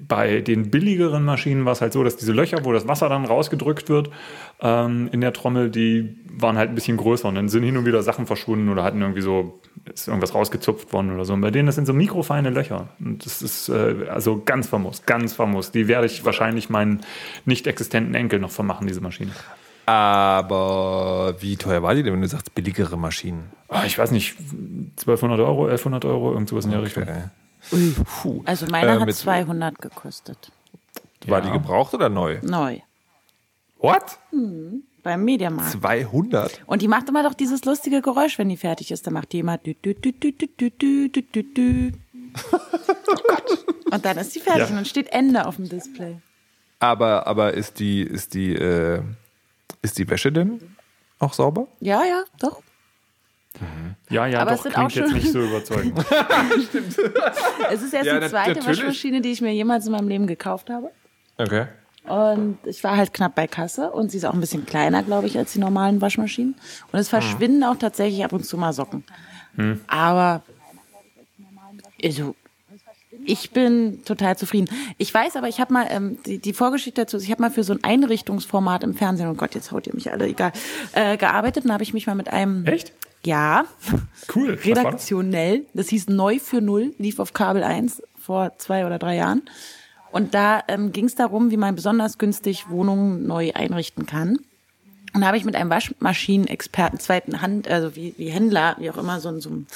bei 0.00 0.40
den 0.40 0.70
billigeren 0.70 1.24
Maschinen 1.24 1.64
war 1.64 1.72
es 1.72 1.80
halt 1.80 1.92
so, 1.92 2.04
dass 2.04 2.16
diese 2.16 2.32
Löcher, 2.32 2.64
wo 2.64 2.72
das 2.72 2.88
Wasser 2.88 3.08
dann 3.08 3.24
rausgedrückt 3.24 3.88
wird, 3.88 4.10
ähm, 4.60 5.08
in 5.12 5.20
der 5.20 5.32
Trommel, 5.32 5.70
die 5.70 6.16
waren 6.32 6.56
halt 6.56 6.70
ein 6.70 6.74
bisschen 6.74 6.96
größer 6.96 7.28
und 7.28 7.34
dann 7.34 7.48
sind 7.48 7.62
hin 7.62 7.76
und 7.76 7.86
wieder 7.86 8.02
Sachen 8.02 8.26
verschwunden 8.26 8.68
oder 8.68 8.84
hatten 8.84 9.00
irgendwie 9.00 9.20
so, 9.20 9.60
ist 9.92 10.08
irgendwas 10.08 10.34
rausgezupft 10.34 10.92
worden 10.92 11.12
oder 11.12 11.24
so. 11.24 11.32
Und 11.32 11.40
bei 11.40 11.50
denen, 11.50 11.66
das 11.66 11.74
sind 11.74 11.86
so 11.86 11.92
mikrofeine 11.92 12.50
Löcher. 12.50 12.88
Und 13.00 13.24
das 13.24 13.42
ist 13.42 13.68
äh, 13.68 14.06
also 14.08 14.42
ganz 14.44 14.68
famos, 14.68 15.04
ganz 15.06 15.32
famos. 15.32 15.70
Die 15.70 15.88
werde 15.88 16.06
ich 16.06 16.24
wahrscheinlich 16.24 16.70
meinen 16.70 17.00
nicht 17.44 17.66
existenten 17.66 18.14
Enkel 18.14 18.38
noch 18.38 18.50
vermachen, 18.50 18.86
diese 18.86 19.00
Maschine. 19.00 19.32
Aber 19.86 21.34
wie 21.40 21.56
teuer 21.56 21.82
war 21.82 21.94
die 21.94 22.02
denn, 22.02 22.12
wenn 22.12 22.20
du 22.20 22.28
sagst 22.28 22.54
billigere 22.54 22.96
Maschinen? 22.96 23.50
Ah, 23.68 23.84
ich 23.84 23.98
weiß 23.98 24.12
nicht, 24.12 24.36
1200 24.38 25.40
Euro, 25.40 25.64
1100 25.64 26.04
Euro, 26.04 26.32
irgend 26.32 26.48
sowas 26.48 26.64
in 26.64 26.70
der 26.70 26.82
Richtung. 26.82 27.04
Puh. 27.70 28.42
Also 28.44 28.66
meiner 28.66 28.96
Äh, 28.96 29.00
hat 29.00 29.06
mit- 29.06 29.16
200 29.16 29.78
gekostet. 29.80 30.50
War 31.26 31.40
Ja. 31.40 31.46
die 31.46 31.52
gebraucht 31.52 31.94
oder 31.94 32.08
neu? 32.08 32.38
Neu. 32.42 32.80
What? 33.78 34.18
Beim 35.02 35.24
Mediamarkt. 35.24 35.72
200? 35.72 36.60
Und 36.66 36.82
die 36.82 36.88
macht 36.88 37.08
immer 37.08 37.22
doch 37.22 37.34
dieses 37.34 37.64
lustige 37.64 38.00
Geräusch, 38.02 38.38
wenn 38.38 38.48
die 38.48 38.56
fertig 38.56 38.90
ist. 38.92 39.06
Dann 39.06 39.14
macht 39.14 39.32
die 39.32 39.40
immer 39.40 39.58
dü, 39.58 39.74
dü, 39.74 39.94
dü, 39.94 40.12
dü, 40.12 40.32
dü, 40.32 40.48
dü, 40.48 40.70
dü, 40.70 41.08
dü, 41.08 41.22
dü, 41.22 41.42
dü. 41.54 41.92
Und 43.90 44.04
dann 44.04 44.16
ist 44.18 44.34
die 44.34 44.40
fertig 44.40 44.60
Ja. 44.62 44.66
und 44.68 44.76
dann 44.76 44.84
steht 44.86 45.12
Ende 45.12 45.46
auf 45.46 45.56
dem 45.56 45.68
Display. 45.68 46.16
Aber, 46.78 47.26
aber 47.26 47.52
ist 47.54 47.78
die, 47.78 48.00
ist 48.00 48.32
die, 48.34 48.54
äh, 48.54 49.02
ist 49.82 49.98
die 49.98 50.08
Wäsche 50.08 50.32
denn 50.32 50.76
auch 51.18 51.34
sauber? 51.34 51.66
Ja, 51.80 52.02
ja, 52.04 52.24
doch. 52.40 52.62
Ja, 54.12 54.26
ja, 54.26 54.40
Aber 54.40 54.52
es 54.52 54.58
doch, 54.58 54.62
sind 54.64 54.72
klingt 54.74 54.92
auch 54.92 54.94
jetzt 54.96 55.08
schon- 55.10 55.18
nicht 55.18 55.32
so 55.32 55.40
überzeugend. 55.40 55.98
Es 57.70 57.82
ist 57.82 57.94
erst 57.94 58.06
Ja, 58.06 58.20
die 58.20 58.26
zweite 58.28 58.50
natürlich. 58.58 58.66
Waschmaschine, 58.78 59.20
die 59.20 59.30
ich 59.32 59.40
mir 59.40 59.52
jemals 59.52 59.86
in 59.86 59.92
meinem 59.92 60.08
Leben 60.08 60.26
gekauft 60.26 60.70
habe. 60.70 60.90
Okay. 61.38 61.66
Und 62.04 62.58
ich 62.64 62.82
war 62.82 62.96
halt 62.96 63.14
knapp 63.14 63.34
bei 63.36 63.46
Kasse 63.46 63.90
und 63.90 64.10
sie 64.10 64.18
ist 64.18 64.24
auch 64.24 64.34
ein 64.34 64.40
bisschen 64.40 64.66
kleiner, 64.66 65.02
glaube 65.02 65.28
ich, 65.28 65.38
als 65.38 65.52
die 65.52 65.60
normalen 65.60 66.00
Waschmaschinen. 66.00 66.54
Und 66.90 66.98
es 66.98 67.08
verschwinden 67.08 67.62
auch 67.64 67.76
tatsächlich 67.76 68.24
ab 68.24 68.32
und 68.32 68.44
zu 68.44 68.56
mal 68.58 68.72
Socken. 68.72 69.04
Aber 69.86 70.42
also, 72.04 72.34
ich 73.24 73.52
bin 73.52 74.04
total 74.04 74.36
zufrieden. 74.36 74.68
Ich 74.98 75.14
weiß 75.14 75.36
aber, 75.36 75.46
ich 75.48 75.60
habe 75.60 75.72
mal 75.72 75.86
ähm, 75.90 76.18
die, 76.26 76.38
die 76.38 76.52
Vorgeschichte 76.52 77.02
dazu, 77.02 77.18
ich 77.18 77.30
habe 77.30 77.40
mal 77.42 77.50
für 77.52 77.62
so 77.62 77.72
ein 77.72 77.84
Einrichtungsformat 77.84 78.82
im 78.82 78.94
Fernsehen, 78.94 79.28
oh 79.28 79.34
Gott, 79.34 79.54
jetzt 79.54 79.70
haut 79.70 79.86
ihr 79.86 79.94
mich 79.94 80.10
alle, 80.10 80.26
egal, 80.26 80.50
äh, 80.94 81.16
gearbeitet. 81.16 81.62
Und 81.64 81.68
da 81.68 81.74
habe 81.74 81.84
ich 81.84 81.94
mich 81.94 82.06
mal 82.08 82.16
mit 82.16 82.28
einem... 82.32 82.66
Echt? 82.66 82.92
Ja, 83.24 83.64
Cool. 84.34 84.56
Das? 84.56 84.64
redaktionell. 84.66 85.66
Das 85.74 85.88
hieß 85.88 86.08
Neu 86.08 86.38
für 86.38 86.60
Null, 86.60 86.94
lief 86.98 87.18
auf 87.20 87.32
Kabel 87.32 87.62
1 87.62 88.02
vor 88.18 88.52
zwei 88.58 88.84
oder 88.86 88.98
drei 88.98 89.16
Jahren. 89.16 89.42
Und 90.10 90.34
da 90.34 90.62
ähm, 90.68 90.92
ging 90.92 91.06
es 91.06 91.14
darum, 91.14 91.50
wie 91.50 91.56
man 91.56 91.74
besonders 91.74 92.18
günstig 92.18 92.68
Wohnungen 92.68 93.26
neu 93.26 93.52
einrichten 93.54 94.06
kann. 94.06 94.38
Und 95.14 95.20
da 95.20 95.26
habe 95.26 95.36
ich 95.36 95.44
mit 95.44 95.54
einem 95.56 95.70
Waschmaschinenexperten, 95.70 96.98
zweiten 96.98 97.42
Hand, 97.42 97.68
also 97.68 97.96
wie, 97.96 98.14
wie 98.16 98.28
Händler, 98.30 98.76
wie 98.78 98.90
auch 98.90 98.96
immer, 98.96 99.20
so, 99.20 99.28
ein- 99.28 99.40
so 99.40 99.50
ein- 99.50 99.66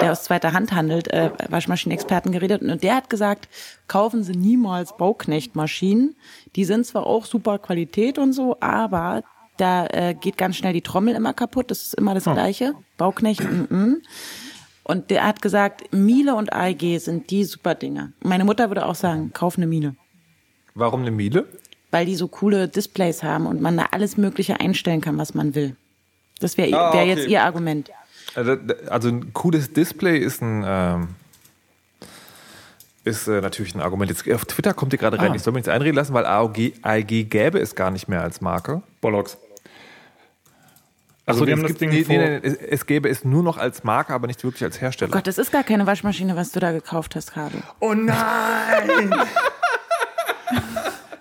der 0.00 0.12
aus 0.12 0.24
zweiter 0.24 0.52
Hand 0.52 0.72
handelt, 0.72 1.08
äh, 1.08 1.30
Waschmaschinenexperten 1.48 2.30
geredet. 2.32 2.62
Und 2.62 2.82
der 2.82 2.94
hat 2.96 3.10
gesagt, 3.10 3.48
kaufen 3.88 4.22
Sie 4.22 4.36
niemals 4.36 4.96
Bauknechtmaschinen. 4.96 6.14
Die 6.54 6.64
sind 6.64 6.86
zwar 6.86 7.06
auch 7.06 7.24
super 7.26 7.58
Qualität 7.58 8.18
und 8.18 8.32
so, 8.32 8.56
aber 8.60 9.22
da 9.56 9.86
äh, 9.86 10.14
geht 10.14 10.36
ganz 10.36 10.56
schnell 10.56 10.72
die 10.72 10.82
Trommel 10.82 11.14
immer 11.14 11.32
kaputt. 11.32 11.70
Das 11.70 11.82
ist 11.82 11.94
immer 11.94 12.14
das 12.14 12.24
Gleiche. 12.24 12.74
Bauknecht, 12.96 13.42
mm, 13.42 13.74
mm. 13.74 14.02
Und 14.84 15.10
der 15.10 15.24
hat 15.26 15.42
gesagt, 15.42 15.92
Miele 15.92 16.36
und 16.36 16.52
AEG 16.52 17.00
sind 17.00 17.30
die 17.30 17.42
super 17.44 17.74
Dinger. 17.74 18.12
Meine 18.22 18.44
Mutter 18.44 18.70
würde 18.70 18.86
auch 18.86 18.94
sagen, 18.94 19.32
kauf 19.32 19.56
eine 19.56 19.66
Miele 19.66 19.96
Warum 20.74 21.00
eine 21.00 21.10
Miele? 21.10 21.46
weil 21.90 22.04
die 22.06 22.16
so 22.16 22.28
coole 22.28 22.68
Displays 22.68 23.22
haben 23.22 23.46
und 23.46 23.60
man 23.62 23.76
da 23.76 23.86
alles 23.92 24.16
Mögliche 24.16 24.60
einstellen 24.60 25.00
kann, 25.00 25.16
was 25.18 25.34
man 25.34 25.54
will. 25.54 25.76
Das 26.40 26.58
wäre 26.58 26.68
Ah, 26.76 26.92
wär 26.92 27.02
okay. 27.02 27.08
jetzt 27.08 27.28
ihr 27.28 27.42
Argument. 27.42 27.90
Also, 28.34 28.56
also 28.88 29.08
ein 29.08 29.32
cooles 29.32 29.72
Display 29.72 30.18
ist 30.18 30.42
ein 30.42 30.62
ähm, 30.66 31.08
ist 33.04 33.28
äh, 33.28 33.40
natürlich 33.40 33.74
ein 33.74 33.80
Argument. 33.80 34.10
Jetzt 34.10 34.30
auf 34.30 34.44
Twitter 34.44 34.74
kommt 34.74 34.92
ihr 34.92 34.98
gerade 34.98 35.18
rein. 35.18 35.32
Ah. 35.32 35.34
Ich 35.34 35.42
soll 35.42 35.52
mich 35.52 35.60
jetzt 35.64 35.68
einreden 35.72 35.94
lassen, 35.94 36.12
weil 36.12 36.26
AOG, 36.26 36.72
AEG 36.82 37.30
gäbe 37.30 37.58
es 37.60 37.74
gar 37.76 37.90
nicht 37.90 38.08
mehr 38.08 38.20
als 38.20 38.40
Marke. 38.40 38.82
Bollocks. 39.00 39.38
Also 41.28 41.40
Achso, 41.40 41.46
wir 41.48 41.52
haben 41.54 41.58
es 41.64 41.72
das 41.72 41.78
gibt- 41.78 41.80
Ding 41.80 41.90
nee, 41.90 42.04
vor, 42.04 42.16
nee, 42.16 42.38
nee, 42.38 42.46
es, 42.46 42.54
es 42.54 42.86
gäbe 42.86 43.08
es 43.08 43.24
nur 43.24 43.42
noch 43.42 43.58
als 43.58 43.82
Marke, 43.82 44.12
aber 44.14 44.28
nicht 44.28 44.44
wirklich 44.44 44.62
als 44.62 44.80
Hersteller. 44.80 45.10
Gott, 45.10 45.26
das 45.26 45.38
ist 45.38 45.50
gar 45.50 45.64
keine 45.64 45.84
Waschmaschine, 45.86 46.36
was 46.36 46.52
du 46.52 46.60
da 46.60 46.70
gekauft 46.70 47.16
hast, 47.16 47.32
Carlo. 47.34 47.58
oh 47.80 47.94
nein! 47.94 49.12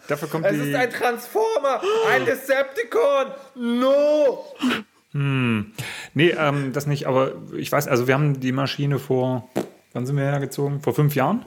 dafür 0.07 0.27
kommt 0.29 0.45
es 0.45 0.51
die, 0.61 0.69
ist 0.69 0.75
ein 0.75 0.89
Transformer! 0.91 1.81
Ein 2.11 2.25
Decepticon! 2.25 3.25
No! 3.55 4.45
Nee, 5.13 6.29
ähm, 6.37 6.73
das 6.73 6.87
nicht, 6.87 7.07
aber 7.07 7.31
ich 7.57 7.71
weiß, 7.71 7.87
also 7.87 8.05
wir 8.07 8.13
haben 8.15 8.39
die 8.39 8.51
Maschine 8.51 8.99
vor, 8.99 9.49
wann 9.93 10.05
sind 10.05 10.17
wir 10.17 10.23
hergezogen? 10.25 10.81
Vor 10.81 10.93
fünf 10.93 11.15
Jahren. 11.15 11.39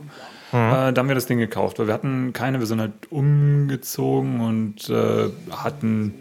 Äh, 0.52 0.92
da 0.92 0.94
haben 0.96 1.08
wir 1.08 1.14
das 1.14 1.26
Ding 1.26 1.38
gekauft, 1.38 1.78
weil 1.78 1.86
wir 1.86 1.94
hatten 1.94 2.32
keine, 2.32 2.60
wir 2.60 2.66
sind 2.66 2.80
halt 2.80 2.92
umgezogen 3.10 4.40
und 4.40 4.88
äh, 4.88 5.28
hatten, 5.54 6.14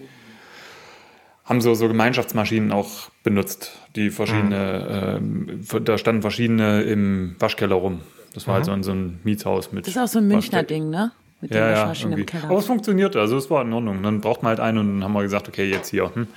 haben 1.47 1.61
so, 1.61 1.73
so 1.73 1.87
Gemeinschaftsmaschinen 1.87 2.71
auch 2.71 3.09
benutzt, 3.23 3.71
die 3.95 4.09
verschiedene, 4.09 5.17
ähm, 5.17 5.65
da 5.83 5.97
standen 5.97 6.21
verschiedene 6.21 6.83
im 6.83 7.35
Waschkeller 7.39 7.75
rum. 7.75 8.01
Das 8.33 8.47
war 8.47 8.55
halt 8.55 8.65
so 8.65 8.71
ein, 8.71 8.83
so 8.83 8.91
ein 8.91 9.19
Mietshaus 9.23 9.71
mit. 9.71 9.87
Das 9.87 9.95
ist 9.95 10.01
auch 10.01 10.07
so 10.07 10.19
ein 10.19 10.27
Münchner 10.27 10.59
Waschke- 10.59 10.67
Ding, 10.67 10.89
ne? 10.89 11.11
Mit 11.39 11.53
der 11.53 11.61
ja, 11.61 11.67
ja, 11.67 11.77
Waschmaschine 11.81 12.13
im 12.13 12.19
irgendwie. 12.19 12.25
Keller. 12.31 12.49
Aber 12.49 12.59
es 12.59 12.65
funktionierte, 12.65 13.19
also 13.19 13.37
es 13.37 13.49
war 13.51 13.61
in 13.61 13.71
Ordnung. 13.71 14.01
Dann 14.01 14.21
braucht 14.21 14.41
man 14.41 14.49
halt 14.49 14.59
einen 14.59 14.77
und 14.79 14.87
dann 14.95 15.03
haben 15.03 15.13
wir 15.13 15.21
gesagt, 15.21 15.47
okay, 15.47 15.69
jetzt 15.69 15.89
hier. 15.89 16.09
Hm. 16.13 16.27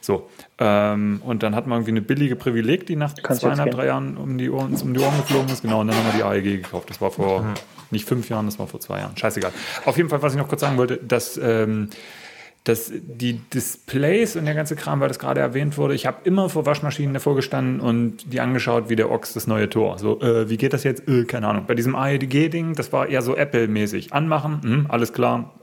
So. 0.00 0.30
Ähm, 0.58 1.20
und 1.24 1.42
dann 1.42 1.54
hatten 1.54 1.68
wir 1.68 1.76
irgendwie 1.76 1.90
eine 1.90 2.00
billige 2.00 2.36
Privileg, 2.36 2.86
die 2.86 2.96
nach 2.96 3.14
Kannst 3.22 3.42
zweieinhalb, 3.42 3.70
drei 3.70 3.86
Jahren 3.86 4.16
um 4.16 4.38
die, 4.38 4.48
Ohren, 4.48 4.74
um 4.74 4.94
die 4.94 5.00
Ohren 5.00 5.16
geflogen 5.18 5.50
ist. 5.50 5.60
Genau, 5.62 5.82
und 5.82 5.88
dann 5.88 5.96
haben 5.96 6.06
wir 6.06 6.16
die 6.16 6.22
AEG 6.22 6.62
gekauft. 6.62 6.88
Das 6.88 7.00
war 7.02 7.10
vor 7.10 7.44
nicht 7.90 8.08
fünf 8.08 8.30
Jahren, 8.30 8.46
das 8.46 8.58
war 8.58 8.66
vor 8.66 8.80
zwei 8.80 8.98
Jahren. 9.00 9.14
Scheißegal. 9.16 9.52
Auf 9.84 9.96
jeden 9.98 10.08
Fall, 10.08 10.22
was 10.22 10.32
ich 10.32 10.38
noch 10.38 10.48
kurz 10.48 10.62
sagen 10.62 10.78
wollte, 10.78 10.96
dass, 10.96 11.36
ähm, 11.36 11.90
dass 12.66 12.90
die 12.92 13.34
Displays 13.34 14.34
und 14.34 14.44
der 14.44 14.54
ganze 14.54 14.74
Kram, 14.74 14.98
weil 14.98 15.06
das 15.06 15.20
gerade 15.20 15.40
erwähnt 15.40 15.78
wurde, 15.78 15.94
ich 15.94 16.04
habe 16.04 16.18
immer 16.24 16.48
vor 16.48 16.66
Waschmaschinen 16.66 17.14
davor 17.14 17.36
gestanden 17.36 17.78
und 17.78 18.32
die 18.32 18.40
angeschaut 18.40 18.88
wie 18.88 18.96
der 18.96 19.08
Ochs 19.08 19.34
das 19.34 19.46
neue 19.46 19.70
Tor. 19.70 20.00
So, 20.00 20.20
äh, 20.20 20.50
wie 20.50 20.56
geht 20.56 20.72
das 20.72 20.82
jetzt? 20.82 21.08
Äh, 21.08 21.24
keine 21.26 21.46
Ahnung. 21.46 21.66
Bei 21.68 21.76
diesem 21.76 21.94
AEG-Ding, 21.94 22.74
das 22.74 22.92
war 22.92 23.08
eher 23.08 23.22
so 23.22 23.36
Apple-mäßig. 23.36 24.12
Anmachen, 24.12 24.62
hm, 24.62 24.86
alles 24.88 25.12
klar, 25.12 25.54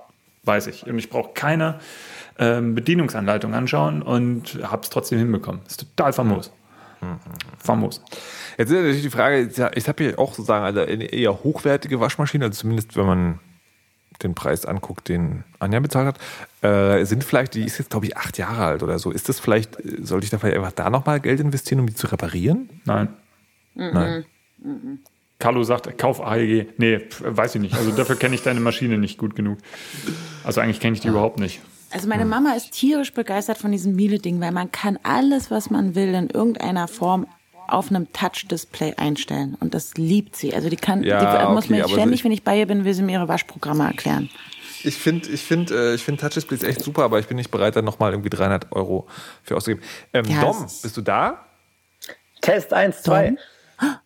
weiß 0.45 0.67
ich. 0.67 0.87
Und 0.87 0.97
ich 0.97 1.09
brauche 1.09 1.31
keine 1.33 1.79
ähm, 2.39 2.73
Bedienungsanleitung 2.73 3.53
anschauen 3.53 4.01
und 4.01 4.59
habe 4.63 4.83
es 4.83 4.89
trotzdem 4.89 5.19
hinbekommen. 5.19 5.59
ist 5.67 5.81
total 5.81 6.13
famos. 6.13 6.53
Famos. 7.59 8.01
Jetzt 8.57 8.69
ist 8.69 8.77
natürlich 8.77 9.01
die 9.01 9.09
Frage, 9.09 9.49
ich 9.75 9.89
habe 9.89 10.03
hier 10.05 10.17
auch 10.17 10.33
sozusagen 10.33 10.77
eine 10.77 11.03
eher 11.03 11.43
hochwertige 11.43 11.99
Waschmaschine, 11.99 12.45
also 12.45 12.61
zumindest 12.61 12.95
wenn 12.95 13.05
man 13.05 13.39
den 14.21 14.35
Preis 14.35 14.65
anguckt, 14.65 15.09
den 15.09 15.43
Anja 15.59 15.81
bezahlt 15.81 16.07
hat, 16.07 16.19
äh, 16.63 17.03
sind 17.05 17.23
vielleicht, 17.23 17.55
die 17.55 17.63
ist 17.63 17.77
jetzt 17.77 17.89
glaube 17.91 18.05
ich 18.07 18.17
acht 18.17 18.37
Jahre 18.37 18.63
alt 18.65 18.83
oder 18.83 18.97
so. 18.99 19.11
Ist 19.11 19.29
das 19.29 19.39
vielleicht, 19.39 19.77
sollte 20.01 20.23
ich 20.25 20.29
da 20.29 20.37
vielleicht 20.39 20.57
einfach 20.57 20.71
da 20.71 20.89
nochmal 20.89 21.19
Geld 21.19 21.39
investieren, 21.39 21.79
um 21.79 21.87
die 21.87 21.95
zu 21.95 22.07
reparieren? 22.07 22.69
Nein. 22.85 23.09
Nein. 23.75 24.25
Carlo 25.39 25.63
sagt, 25.63 25.97
kauf 25.97 26.21
AEG. 26.25 26.67
Nee, 26.77 27.01
weiß 27.19 27.55
ich 27.55 27.61
nicht. 27.61 27.75
Also 27.75 27.91
dafür 27.91 28.15
kenne 28.15 28.35
ich 28.35 28.43
deine 28.43 28.59
Maschine 28.61 28.97
nicht 28.97 29.17
gut 29.17 29.35
genug. 29.35 29.57
Also 30.43 30.61
eigentlich 30.61 30.79
kenne 30.79 30.93
ich 30.95 31.01
die 31.01 31.09
überhaupt 31.09 31.39
nicht. 31.39 31.59
Also 31.91 32.07
meine 32.07 32.25
Mama 32.25 32.53
ist 32.53 32.71
tierisch 32.71 33.13
begeistert 33.13 33.57
von 33.57 33.71
diesem 33.71 33.95
Miele-Ding, 33.95 34.39
weil 34.39 34.51
man 34.51 34.71
kann 34.71 34.97
alles, 35.03 35.51
was 35.51 35.69
man 35.69 35.95
will, 35.95 36.13
in 36.13 36.29
irgendeiner 36.29 36.87
Form 36.87 37.27
auf 37.67 37.89
einem 37.89 38.11
Touch-Display 38.13 38.95
einstellen. 38.97 39.55
Und 39.59 39.73
das 39.73 39.93
liebt 39.95 40.35
sie. 40.35 40.53
Also 40.53 40.69
die 40.69 40.75
kann, 40.75 41.03
Ja, 41.03 41.45
die 41.47 41.53
muss 41.53 41.65
okay, 41.65 41.73
mir 41.73 41.87
ständig, 41.87 42.19
ich- 42.21 42.23
wenn 42.25 42.31
ich 42.31 42.43
bei 42.43 42.57
ihr 42.59 42.65
bin, 42.65 42.83
will 42.85 42.93
sie 42.93 43.03
mir 43.03 43.13
ihre 43.13 43.27
Waschprogramme 43.27 43.85
erklären. 43.85 44.29
Ich 44.85 44.97
finde 44.97 45.29
ich 45.29 45.43
find, 45.43 45.71
äh, 45.71 45.93
ich 45.93 46.03
find 46.03 46.19
Touchdisplays 46.19 46.63
echt 46.63 46.81
super, 46.81 47.03
aber 47.03 47.19
ich 47.19 47.27
bin 47.27 47.37
nicht 47.37 47.51
bereit, 47.51 47.75
da 47.75 47.81
nochmal 47.81 48.11
irgendwie 48.11 48.29
300 48.29 48.71
Euro 48.71 49.07
für 49.43 49.55
auszugeben. 49.55 49.83
Ähm, 50.13 50.25
Ja, 50.25 50.41
Dom, 50.41 50.61
bist 50.61 50.97
du 50.97 51.01
da? 51.01 51.45
Test 52.41 52.73
1, 52.73 53.03
2. 53.03 53.27
Dom? 53.27 53.37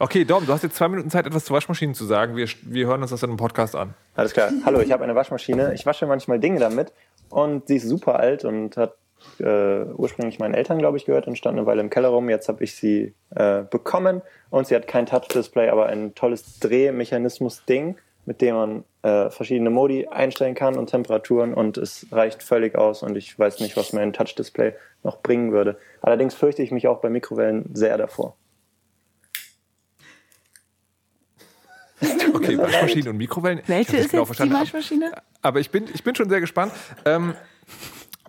Okay, 0.00 0.24
Dom, 0.24 0.46
du 0.46 0.52
hast 0.52 0.62
jetzt 0.62 0.76
zwei 0.76 0.86
Minuten 0.86 1.10
Zeit, 1.10 1.26
etwas 1.26 1.44
zu 1.44 1.52
Waschmaschinen 1.52 1.92
zu 1.92 2.04
sagen. 2.04 2.36
Wir, 2.36 2.46
wir 2.62 2.86
hören 2.86 3.02
uns 3.02 3.10
das 3.10 3.20
in 3.24 3.30
einem 3.30 3.36
Podcast 3.36 3.74
an. 3.74 3.94
Alles 4.14 4.32
klar. 4.32 4.52
Hallo, 4.64 4.78
ich 4.78 4.92
habe 4.92 5.02
eine 5.02 5.16
Waschmaschine. 5.16 5.74
Ich 5.74 5.86
wasche 5.86 6.06
manchmal 6.06 6.38
Dinge 6.38 6.60
damit 6.60 6.92
und 7.30 7.66
sie 7.66 7.78
ist 7.78 7.88
super 7.88 8.20
alt 8.20 8.44
und 8.44 8.76
hat 8.76 8.94
äh, 9.40 9.82
ursprünglich 9.96 10.38
meinen 10.38 10.54
Eltern, 10.54 10.78
glaube 10.78 10.98
ich, 10.98 11.04
gehört 11.04 11.26
und 11.26 11.36
stand 11.36 11.58
eine 11.58 11.66
Weile 11.66 11.80
im 11.80 11.90
Keller 11.90 12.10
rum. 12.10 12.30
Jetzt 12.30 12.48
habe 12.48 12.62
ich 12.62 12.76
sie 12.76 13.12
äh, 13.34 13.62
bekommen 13.62 14.22
und 14.50 14.68
sie 14.68 14.76
hat 14.76 14.86
kein 14.86 15.06
Touch-Display, 15.06 15.68
aber 15.68 15.86
ein 15.86 16.14
tolles 16.14 16.60
Drehmechanismus-Ding, 16.60 17.96
mit 18.24 18.40
dem 18.40 18.54
man 18.54 18.84
äh, 19.02 19.30
verschiedene 19.30 19.70
Modi 19.70 20.06
einstellen 20.08 20.54
kann 20.54 20.76
und 20.76 20.90
Temperaturen 20.90 21.54
und 21.54 21.78
es 21.78 22.06
reicht 22.10 22.42
völlig 22.42 22.76
aus 22.76 23.02
und 23.02 23.16
ich 23.16 23.38
weiß 23.38 23.60
nicht, 23.60 23.76
was 23.76 23.92
mir 23.92 24.00
ein 24.00 24.12
Touch-Display 24.12 24.74
noch 25.02 25.22
bringen 25.22 25.52
würde. 25.52 25.78
Allerdings 26.02 26.34
fürchte 26.34 26.62
ich 26.62 26.70
mich 26.70 26.88
auch 26.88 27.00
bei 27.00 27.08
Mikrowellen 27.08 27.70
sehr 27.74 27.96
davor. 27.96 28.36
Okay, 32.34 32.58
Waschmaschinen 32.58 33.08
und 33.08 33.16
Mikrowellen. 33.16 33.60
Welche 33.66 33.96
ist 33.96 34.10
genau 34.10 34.24
jetzt 34.24 34.42
die. 34.42 34.52
Waschmaschine? 34.52 35.12
Aber 35.42 35.60
ich 35.60 35.70
bin, 35.70 35.86
ich 35.92 36.04
bin 36.04 36.14
schon 36.14 36.28
sehr 36.28 36.40
gespannt. 36.40 36.72
Ähm, 37.04 37.34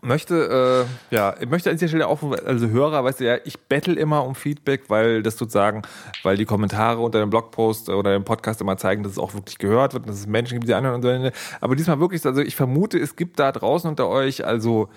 möchte, 0.01 0.87
äh, 1.11 1.15
ja, 1.15 1.35
ich 1.39 1.49
möchte 1.49 1.69
an 1.69 1.75
dieser 1.75 1.87
Stelle 1.89 2.07
auch, 2.07 2.21
also 2.45 2.67
Hörer, 2.67 3.03
weißt 3.03 3.19
du 3.19 3.25
ja, 3.25 3.37
ich 3.43 3.59
bettel 3.59 3.97
immer 3.97 4.25
um 4.25 4.35
Feedback, 4.35 4.83
weil 4.89 5.23
das 5.23 5.37
sozusagen, 5.37 5.81
weil 6.23 6.37
die 6.37 6.45
Kommentare 6.45 6.99
unter 6.99 7.19
dem 7.19 7.29
Blogpost 7.29 7.89
oder 7.89 8.13
dem 8.13 8.23
Podcast 8.23 8.61
immer 8.61 8.77
zeigen, 8.77 9.03
dass 9.03 9.13
es 9.13 9.17
auch 9.17 9.33
wirklich 9.33 9.57
gehört 9.57 9.93
wird, 9.93 10.07
dass 10.07 10.19
es 10.19 10.27
Menschen 10.27 10.59
gibt, 10.59 10.69
die 10.69 10.73
anderen 10.73 10.95
und 10.95 11.03
so. 11.03 11.31
Aber 11.61 11.75
diesmal 11.75 11.99
wirklich, 11.99 12.25
also 12.25 12.41
ich 12.41 12.55
vermute, 12.55 12.97
es 12.97 13.15
gibt 13.15 13.39
da 13.39 13.51
draußen 13.51 13.89
unter 13.89 14.07
euch, 14.07 14.45
also 14.45 14.89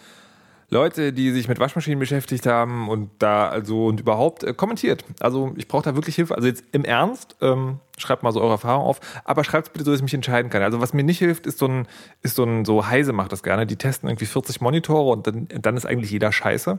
Leute, 0.72 1.12
die 1.12 1.32
sich 1.32 1.48
mit 1.48 1.60
Waschmaschinen 1.60 1.98
beschäftigt 1.98 2.46
haben 2.46 2.88
und 2.88 3.10
da 3.18 3.48
also 3.48 3.86
und 3.86 4.00
überhaupt 4.00 4.42
äh, 4.42 4.54
kommentiert. 4.54 5.04
Also 5.20 5.52
ich 5.56 5.68
brauche 5.68 5.82
da 5.82 5.94
wirklich 5.94 6.16
Hilfe. 6.16 6.34
Also 6.34 6.48
jetzt 6.48 6.64
im 6.72 6.86
Ernst, 6.86 7.36
ähm, 7.42 7.78
schreibt 7.98 8.22
mal 8.22 8.32
so 8.32 8.40
eure 8.40 8.52
Erfahrung 8.52 8.86
auf, 8.86 8.98
aber 9.24 9.44
schreibt 9.44 9.66
es 9.66 9.72
bitte 9.74 9.84
so, 9.84 9.90
dass 9.90 9.98
ich 9.98 10.04
mich 10.04 10.14
entscheiden 10.14 10.50
kann. 10.50 10.62
Also 10.62 10.80
was 10.80 10.94
mir 10.94 11.04
nicht 11.04 11.18
hilft, 11.18 11.46
ist 11.46 11.58
so 11.58 11.66
ein, 11.66 11.86
ist 12.22 12.36
so 12.36 12.44
ein, 12.44 12.64
so 12.64 12.86
Heise 12.86 13.12
macht 13.12 13.32
das 13.32 13.42
gerne. 13.42 13.66
Die 13.66 13.76
testen 13.76 14.08
irgendwie 14.08 14.24
40 14.24 14.62
Monitore 14.62 15.12
und 15.12 15.26
dann, 15.26 15.46
dann 15.48 15.76
ist 15.76 15.84
eigentlich 15.84 16.10
jeder 16.10 16.32
scheiße. 16.32 16.78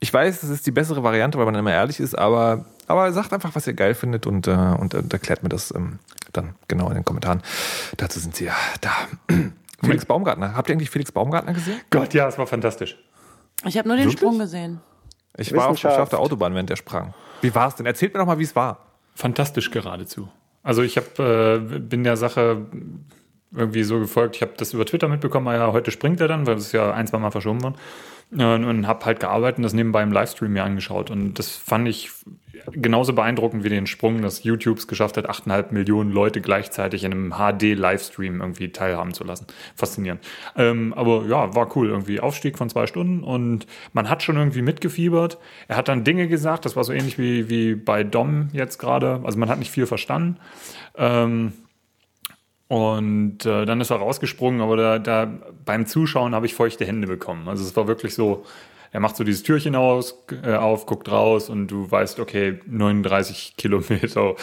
Ich 0.00 0.12
weiß, 0.12 0.40
das 0.40 0.50
ist 0.50 0.66
die 0.66 0.72
bessere 0.72 1.04
Variante, 1.04 1.38
weil 1.38 1.46
man 1.46 1.54
immer 1.54 1.72
ehrlich 1.72 2.00
ist, 2.00 2.18
aber, 2.18 2.64
aber 2.88 3.12
sagt 3.12 3.32
einfach, 3.32 3.54
was 3.54 3.64
ihr 3.64 3.74
geil 3.74 3.94
findet 3.94 4.26
und, 4.26 4.48
äh, 4.48 4.50
und, 4.50 4.94
und 4.94 5.12
erklärt 5.12 5.44
mir 5.44 5.50
das 5.50 5.72
ähm, 5.72 6.00
dann 6.32 6.56
genau 6.66 6.88
in 6.88 6.96
den 6.96 7.04
Kommentaren. 7.04 7.42
Dazu 7.96 8.18
sind 8.18 8.34
sie 8.34 8.46
ja 8.46 8.56
da. 8.80 8.90
Felix 9.82 10.04
Baumgartner. 10.04 10.54
Habt 10.56 10.68
ihr 10.68 10.74
eigentlich 10.74 10.90
Felix 10.90 11.12
Baumgartner 11.12 11.54
gesehen? 11.54 11.80
Gott, 11.90 12.12
ja, 12.12 12.28
es 12.28 12.36
war 12.36 12.46
fantastisch. 12.46 12.98
Ich 13.66 13.76
habe 13.76 13.88
nur 13.88 13.96
den 13.96 14.06
Wirklich? 14.06 14.20
Sprung 14.20 14.38
gesehen. 14.38 14.80
Ich 15.36 15.52
war, 15.52 15.68
auf, 15.68 15.76
ich 15.76 15.84
war 15.84 15.92
auf 15.92 15.98
Wissenschaft. 15.98 16.12
der 16.12 16.18
Autobahn, 16.20 16.54
während 16.54 16.70
der 16.70 16.76
sprang. 16.76 17.14
Wie 17.40 17.54
war 17.54 17.68
es 17.68 17.74
denn? 17.74 17.86
Erzählt 17.86 18.12
mir 18.12 18.20
doch 18.20 18.26
mal, 18.26 18.38
wie 18.38 18.44
es 18.44 18.56
war. 18.56 18.86
Fantastisch 19.14 19.70
geradezu. 19.70 20.28
Also 20.62 20.82
ich 20.82 20.96
hab, 20.96 21.18
äh, 21.18 21.58
bin 21.58 22.04
der 22.04 22.16
Sache 22.16 22.66
irgendwie 23.54 23.82
so 23.82 23.98
gefolgt. 23.98 24.36
Ich 24.36 24.42
habe 24.42 24.52
das 24.56 24.72
über 24.72 24.84
Twitter 24.84 25.08
mitbekommen, 25.08 25.48
ah 25.48 25.54
ja, 25.54 25.72
heute 25.72 25.90
springt 25.90 26.20
er 26.20 26.28
dann, 26.28 26.46
weil 26.46 26.56
es 26.56 26.72
ja 26.72 26.92
ein, 26.92 27.06
zwei 27.06 27.18
Mal 27.18 27.30
verschoben 27.30 27.62
war. 27.62 27.74
Und, 28.32 28.64
und 28.64 28.86
habe 28.86 29.04
halt 29.06 29.18
gearbeitet 29.18 29.58
und 29.58 29.64
das 29.64 29.72
nebenbei 29.72 30.02
im 30.02 30.12
Livestream 30.12 30.52
mir 30.52 30.62
angeschaut. 30.62 31.10
Und 31.10 31.38
das 31.38 31.56
fand 31.56 31.88
ich 31.88 32.10
genauso 32.72 33.12
beeindruckend 33.12 33.64
wie 33.64 33.68
den 33.68 33.86
Sprung, 33.86 34.22
dass 34.22 34.44
YouTube 34.44 34.78
es 34.78 34.88
geschafft 34.88 35.16
hat, 35.16 35.28
8,5 35.28 35.72
Millionen 35.72 36.12
Leute 36.12 36.40
gleichzeitig 36.40 37.04
in 37.04 37.12
einem 37.12 37.32
HD-Livestream 37.32 38.40
irgendwie 38.40 38.70
teilhaben 38.70 39.14
zu 39.14 39.24
lassen. 39.24 39.46
Faszinierend. 39.74 40.24
Ähm, 40.56 40.94
aber 40.94 41.24
ja, 41.26 41.54
war 41.54 41.76
cool. 41.76 41.88
Irgendwie 41.88 42.20
Aufstieg 42.20 42.58
von 42.58 42.68
zwei 42.68 42.86
Stunden 42.86 43.22
und 43.22 43.66
man 43.92 44.08
hat 44.08 44.22
schon 44.22 44.36
irgendwie 44.36 44.62
mitgefiebert. 44.62 45.38
Er 45.68 45.76
hat 45.76 45.88
dann 45.88 46.04
Dinge 46.04 46.28
gesagt, 46.28 46.64
das 46.64 46.76
war 46.76 46.84
so 46.84 46.92
ähnlich 46.92 47.18
wie, 47.18 47.48
wie 47.48 47.74
bei 47.74 48.04
Dom 48.04 48.48
jetzt 48.52 48.78
gerade. 48.78 49.20
Also 49.24 49.38
man 49.38 49.48
hat 49.48 49.58
nicht 49.58 49.70
viel 49.70 49.86
verstanden. 49.86 50.38
Ähm, 50.96 51.52
und 52.70 53.44
äh, 53.46 53.66
dann 53.66 53.80
ist 53.80 53.90
er 53.90 53.96
rausgesprungen, 53.96 54.60
aber 54.60 54.76
da, 54.76 54.98
da 55.00 55.28
beim 55.64 55.86
Zuschauen 55.86 56.36
habe 56.36 56.46
ich 56.46 56.54
feuchte 56.54 56.86
Hände 56.86 57.08
bekommen. 57.08 57.48
Also 57.48 57.64
es 57.64 57.74
war 57.74 57.88
wirklich 57.88 58.14
so, 58.14 58.44
er 58.92 59.00
macht 59.00 59.16
so 59.16 59.24
dieses 59.24 59.42
Türchen 59.42 59.74
aus, 59.74 60.22
äh, 60.44 60.54
auf, 60.54 60.86
guckt 60.86 61.10
raus 61.10 61.50
und 61.50 61.66
du 61.66 61.90
weißt, 61.90 62.20
okay, 62.20 62.60
39 62.66 63.54
Kilometer 63.58 64.36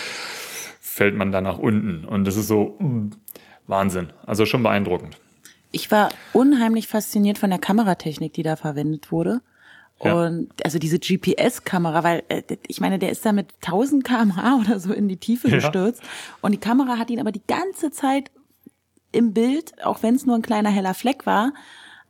fällt 0.81 1.15
man 1.15 1.31
da 1.31 1.39
nach 1.39 1.57
unten. 1.57 2.03
Und 2.03 2.25
das 2.25 2.35
ist 2.35 2.49
so 2.49 2.75
mm, 2.79 3.11
Wahnsinn. 3.65 4.11
Also 4.25 4.45
schon 4.45 4.61
beeindruckend. 4.61 5.17
Ich 5.71 5.89
war 5.89 6.09
unheimlich 6.33 6.89
fasziniert 6.89 7.37
von 7.37 7.49
der 7.49 7.59
Kameratechnik, 7.59 8.33
die 8.33 8.43
da 8.43 8.57
verwendet 8.57 9.09
wurde. 9.09 9.39
Ja. 10.03 10.13
Und 10.13 10.49
also 10.63 10.77
diese 10.79 10.99
GPS-Kamera, 10.99 12.03
weil 12.03 12.23
äh, 12.29 12.43
ich 12.67 12.79
meine, 12.81 12.99
der 12.99 13.09
ist 13.11 13.25
da 13.25 13.31
mit 13.31 13.47
1000 13.65 14.03
km/h 14.03 14.55
oder 14.61 14.79
so 14.79 14.93
in 14.93 15.07
die 15.07 15.17
Tiefe 15.17 15.49
Ja. 15.49 15.55
gestürzt. 15.55 16.01
Und 16.41 16.51
die 16.51 16.59
Kamera 16.59 16.97
hat 16.97 17.09
ihn 17.09 17.19
aber 17.19 17.31
die 17.31 17.41
ganze 17.47 17.91
Zeit 17.91 18.29
im 19.11 19.33
Bild, 19.33 19.83
auch 19.83 20.03
wenn 20.03 20.15
es 20.15 20.25
nur 20.25 20.35
ein 20.35 20.41
kleiner 20.43 20.69
heller 20.69 20.93
Fleck 20.93 21.25
war. 21.25 21.53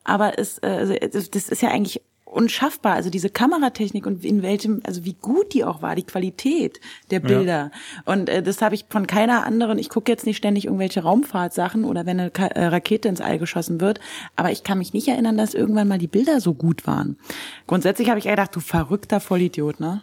Aber 0.04 0.38
es, 0.40 0.58
äh, 0.60 0.68
also, 0.68 0.94
das 0.96 1.30
das 1.32 1.50
ist 1.50 1.62
ja 1.62 1.70
eigentlich 1.70 2.02
unschaffbar. 2.32 2.94
Also 2.94 3.10
diese 3.10 3.30
Kameratechnik 3.30 4.06
und 4.06 4.24
in 4.26 4.42
welchem, 4.42 4.82
also 4.84 5.06
wie 5.06 5.14
gut 5.14 5.54
die 5.54 5.64
auch 5.64 5.82
war, 5.82 5.96
die 5.96 6.04
Qualität 6.04 6.80
der 7.10 7.20
Bilder. 7.20 7.72
Ja. 8.06 8.12
Und 8.14 8.30
äh, 8.30 8.44
das 8.44 8.62
habe 8.62 8.76
ich 8.76 8.86
von 8.90 9.08
keiner 9.08 9.46
anderen. 9.46 9.80
Ich 9.80 9.90
gucke 9.90 10.12
jetzt 10.12 10.26
nicht 10.26 10.38
ständig 10.38 10.66
irgendwelche 10.66 11.02
Raumfahrtsachen 11.02 11.86
oder 11.86 12.06
wenn 12.06 12.20
eine 12.20 12.32
Ka 12.32 12.48
äh, 12.48 12.68
Rakete 12.68 13.08
ins 13.08 13.22
All 13.22 13.40
geschossen 13.40 13.82
wird, 13.82 14.00
aber 14.36 14.52
ich 14.52 14.64
kann 14.64 14.78
mich 14.78 14.94
nicht 14.94 15.08
erinnern, 15.08 15.38
dass 15.38 15.54
irgendwann 15.54 15.88
mal 15.88 15.98
die 15.98 16.08
Bilder 16.08 16.42
so 16.42 16.54
gut 16.54 16.86
waren. 16.86 17.18
Grundsätzlich 17.66 18.10
habe 18.10 18.20
ich 18.20 18.26
gedacht, 18.26 18.56
du 18.56 18.60
verrückter 18.60 19.20
Vollidiot, 19.20 19.80
ne? 19.80 20.02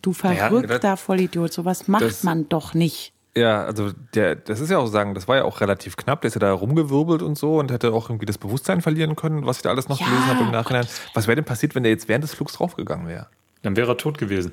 Du 0.00 0.12
verrückter 0.12 0.88
ja, 0.88 0.96
Vollidiot, 0.96 1.52
sowas 1.52 1.86
macht 1.86 2.24
man 2.24 2.48
doch 2.48 2.74
nicht. 2.74 3.12
Ja, 3.34 3.64
also 3.64 3.92
der, 4.14 4.36
das 4.36 4.60
ist 4.60 4.70
ja 4.70 4.78
auch 4.78 4.86
sagen, 4.86 5.14
das 5.14 5.26
war 5.26 5.36
ja 5.36 5.44
auch 5.44 5.62
relativ 5.62 5.96
knapp, 5.96 6.20
der 6.20 6.28
ist 6.28 6.34
ja 6.34 6.40
da 6.40 6.52
rumgewirbelt 6.52 7.22
und 7.22 7.38
so 7.38 7.58
und 7.58 7.70
hätte 7.70 7.92
auch 7.92 8.10
irgendwie 8.10 8.26
das 8.26 8.36
Bewusstsein 8.36 8.82
verlieren 8.82 9.16
können, 9.16 9.46
was 9.46 9.56
ich 9.58 9.62
da 9.62 9.70
alles 9.70 9.88
noch 9.88 9.98
ja, 9.98 10.06
gelesen 10.06 10.26
habe 10.26 10.44
im 10.44 10.50
Nachhinein. 10.50 10.86
Was 11.14 11.26
wäre 11.26 11.36
denn 11.36 11.44
passiert, 11.44 11.74
wenn 11.74 11.82
der 11.82 11.92
jetzt 11.92 12.08
während 12.08 12.24
des 12.24 12.34
Flugs 12.34 12.52
draufgegangen 12.54 13.08
wäre? 13.08 13.28
Dann 13.62 13.74
wäre 13.74 13.92
er 13.92 13.96
tot 13.96 14.18
gewesen. 14.18 14.52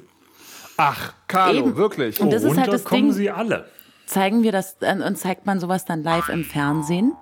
Ach, 0.77 1.13
Carlo, 1.27 1.59
Eben. 1.59 1.75
wirklich. 1.75 2.21
Und 2.21 2.31
das 2.31 2.43
ist 2.43 2.57
halt 2.57 2.71
das 2.71 2.85
kommen 2.85 3.07
Ding. 3.07 3.11
sie 3.11 3.29
alle. 3.29 3.65
Zeigen 4.05 4.43
wir 4.43 4.53
das 4.53 4.77
und 4.79 5.17
zeigt 5.17 5.45
man 5.45 5.59
sowas 5.59 5.83
dann 5.83 6.01
live 6.01 6.29
im 6.29 6.45
Fernsehen? 6.45 7.13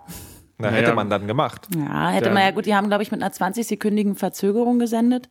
Na, 0.59 0.69
hätte 0.69 0.89
ja. 0.89 0.95
man 0.95 1.09
dann 1.09 1.25
gemacht. 1.25 1.67
Ja, 1.75 2.09
hätte 2.09 2.29
man 2.29 2.43
ja 2.43 2.51
gut, 2.51 2.67
die 2.67 2.75
haben, 2.75 2.87
glaube 2.87 3.03
ich, 3.03 3.11
mit 3.11 3.21
einer 3.21 3.31
20-sekündigen 3.31 4.15
Verzögerung 4.15 4.77
gesendet. 4.77 5.29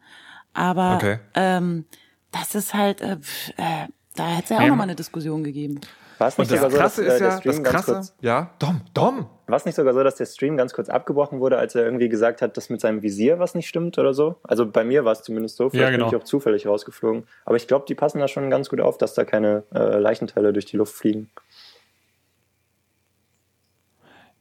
Aber 0.54 0.96
okay. 0.96 1.18
ähm, 1.34 1.84
das 2.32 2.54
ist 2.54 2.74
halt, 2.74 3.00
äh, 3.00 3.16
äh, 3.56 3.86
da 4.16 4.26
hätte 4.28 4.44
es 4.44 4.50
ja 4.50 4.56
auch 4.56 4.62
ja. 4.62 4.68
nochmal 4.68 4.84
eine 4.84 4.96
Diskussion 4.96 5.44
gegeben. 5.44 5.80
War 6.18 6.28
es 6.28 6.38
nicht 6.38 6.50
sogar 6.50 6.70
so, 6.70 6.76
dass 6.78 6.98
äh, 6.98 7.18
der 7.18 7.38
Stream 7.38 7.64
ja, 7.64 7.70
ganz 7.70 7.84
kurz. 7.86 8.14
Ja, 8.20 8.50
Dom, 8.58 8.80
Dom. 8.94 9.26
War 9.48 9.56
es 9.56 9.64
nicht 9.64 9.74
sogar 9.74 9.94
so, 9.94 10.02
dass 10.02 10.16
der 10.16 10.26
Stream 10.26 10.56
ganz 10.56 10.72
kurz 10.72 10.88
abgebrochen 10.88 11.38
wurde, 11.38 11.58
als 11.58 11.74
er 11.74 11.84
irgendwie 11.84 12.08
gesagt 12.08 12.42
hat, 12.42 12.56
dass 12.56 12.68
mit 12.68 12.80
seinem 12.80 13.02
Visier 13.02 13.38
was 13.38 13.54
nicht 13.54 13.68
stimmt 13.68 13.96
oder 13.98 14.12
so? 14.12 14.36
Also 14.42 14.66
bei 14.66 14.82
mir 14.82 15.04
war 15.04 15.12
es 15.12 15.22
zumindest 15.22 15.56
so. 15.56 15.70
Vielleicht 15.70 15.82
ja, 15.82 15.90
genau. 15.90 16.08
bin 16.08 16.16
ich 16.16 16.22
auch 16.22 16.26
zufällig 16.26 16.66
rausgeflogen. 16.66 17.24
Aber 17.44 17.56
ich 17.56 17.68
glaube, 17.68 17.84
die 17.88 17.94
passen 17.94 18.18
da 18.18 18.26
schon 18.26 18.50
ganz 18.50 18.68
gut 18.68 18.80
auf, 18.80 18.98
dass 18.98 19.14
da 19.14 19.24
keine 19.24 19.62
äh, 19.72 19.98
Leichenteile 19.98 20.52
durch 20.52 20.64
die 20.64 20.76
Luft 20.76 20.94
fliegen. 20.94 21.30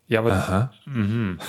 Ja, 0.08 0.20
aber. 0.20 0.34
Aha. 0.34 0.72
Mhm. 0.86 1.40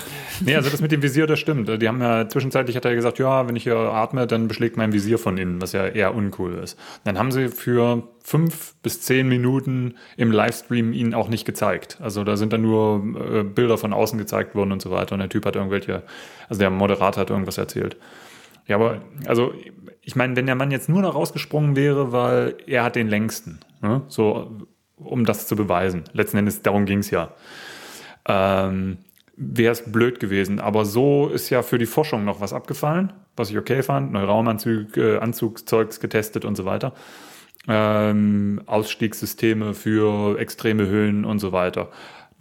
Nee, 0.43 0.55
also 0.55 0.69
das 0.71 0.81
mit 0.81 0.91
dem 0.91 1.03
Visier, 1.03 1.27
das 1.27 1.39
stimmt. 1.39 1.69
Die 1.81 1.87
haben 1.87 2.01
ja 2.01 2.27
zwischenzeitlich 2.27 2.75
hat 2.75 2.85
er 2.85 2.95
gesagt, 2.95 3.19
ja, 3.19 3.47
wenn 3.47 3.55
ich 3.55 3.63
hier 3.63 3.75
atme, 3.75 4.25
dann 4.25 4.47
beschlägt 4.47 4.77
mein 4.77 4.93
Visier 4.93 5.19
von 5.19 5.37
innen, 5.37 5.61
was 5.61 5.73
ja 5.73 5.85
eher 5.85 6.15
uncool 6.15 6.55
ist. 6.55 6.79
Dann 7.03 7.19
haben 7.19 7.31
sie 7.31 7.49
für 7.49 8.07
fünf 8.23 8.73
bis 8.81 9.01
zehn 9.01 9.27
Minuten 9.27 9.95
im 10.17 10.31
Livestream 10.31 10.91
ihn 10.91 11.13
auch 11.13 11.29
nicht 11.29 11.45
gezeigt. 11.45 11.99
Also 12.01 12.23
da 12.23 12.35
sind 12.35 12.51
dann 12.51 12.63
nur 12.63 13.03
äh, 13.31 13.43
Bilder 13.43 13.77
von 13.77 13.93
außen 13.93 14.17
gezeigt 14.17 14.55
worden 14.55 14.71
und 14.71 14.81
so 14.81 14.89
weiter. 14.89 15.13
Und 15.13 15.19
der 15.19 15.29
Typ 15.29 15.45
hat 15.45 15.55
irgendwelche, 15.55 16.01
also 16.49 16.59
der 16.59 16.71
Moderator 16.71 17.21
hat 17.21 17.29
irgendwas 17.29 17.59
erzählt. 17.59 17.95
Ja, 18.65 18.77
aber 18.77 19.01
also 19.27 19.53
ich 20.01 20.15
meine, 20.15 20.35
wenn 20.35 20.47
der 20.47 20.55
Mann 20.55 20.71
jetzt 20.71 20.89
nur 20.89 21.03
noch 21.03 21.13
rausgesprungen 21.13 21.75
wäre, 21.75 22.11
weil 22.11 22.55
er 22.65 22.83
hat 22.83 22.95
den 22.95 23.07
längsten, 23.07 23.59
ne? 23.81 24.01
so 24.07 24.67
um 24.95 25.25
das 25.25 25.45
zu 25.45 25.55
beweisen. 25.55 26.05
Letzten 26.13 26.37
Endes 26.37 26.63
darum 26.63 26.85
ging's 26.85 27.11
ja 27.11 27.33
ähm, 28.27 28.97
wäre 29.35 29.71
es 29.71 29.91
blöd 29.91 30.19
gewesen. 30.19 30.59
Aber 30.59 30.85
so 30.85 31.27
ist 31.27 31.49
ja 31.49 31.61
für 31.61 31.77
die 31.77 31.85
Forschung 31.85 32.25
noch 32.25 32.41
was 32.41 32.53
abgefallen, 32.53 33.13
was 33.35 33.49
ich 33.49 33.57
okay 33.57 33.83
fand. 33.83 34.11
Neue 34.11 34.25
Raumanzug, 34.25 34.97
äh, 34.97 35.17
Anzugszeugs 35.17 35.99
getestet 35.99 36.43
und 36.43 36.55
so 36.55 36.65
weiter. 36.65 36.93
Ähm, 37.67 38.61
Ausstiegssysteme 38.65 39.73
für 39.73 40.39
extreme 40.39 40.87
Höhen 40.87 41.25
und 41.25 41.39
so 41.39 41.51
weiter. 41.51 41.89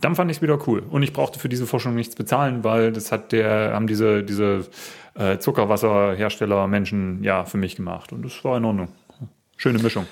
Dann 0.01 0.15
fand 0.15 0.31
ich 0.31 0.39
es 0.39 0.43
wieder 0.43 0.59
cool. 0.67 0.83
Und 0.91 1.03
ich 1.03 1.13
brauchte 1.13 1.39
für 1.39 1.49
diese 1.49 1.67
Forschung 1.67 1.95
nichts 1.95 2.15
bezahlen, 2.15 2.65
weil 2.65 2.93
das 2.93 3.13
hat 3.13 3.33
der, 3.33 3.73
haben 3.73 3.87
diese, 3.87 4.23
diese 4.23 4.67
äh, 5.15 5.39
Zuckerwasserhersteller 5.39 6.67
Menschen 6.67 7.23
ja 7.25 7.45
für 7.45 7.59
mich 7.59 7.77
gemacht. 7.77 8.13
Und 8.13 8.25
das 8.25 8.45
war 8.45 8.57
in 8.57 8.65
Ordnung. 8.65 8.89
Schöne 9.57 9.79
Mischung. 9.79 10.07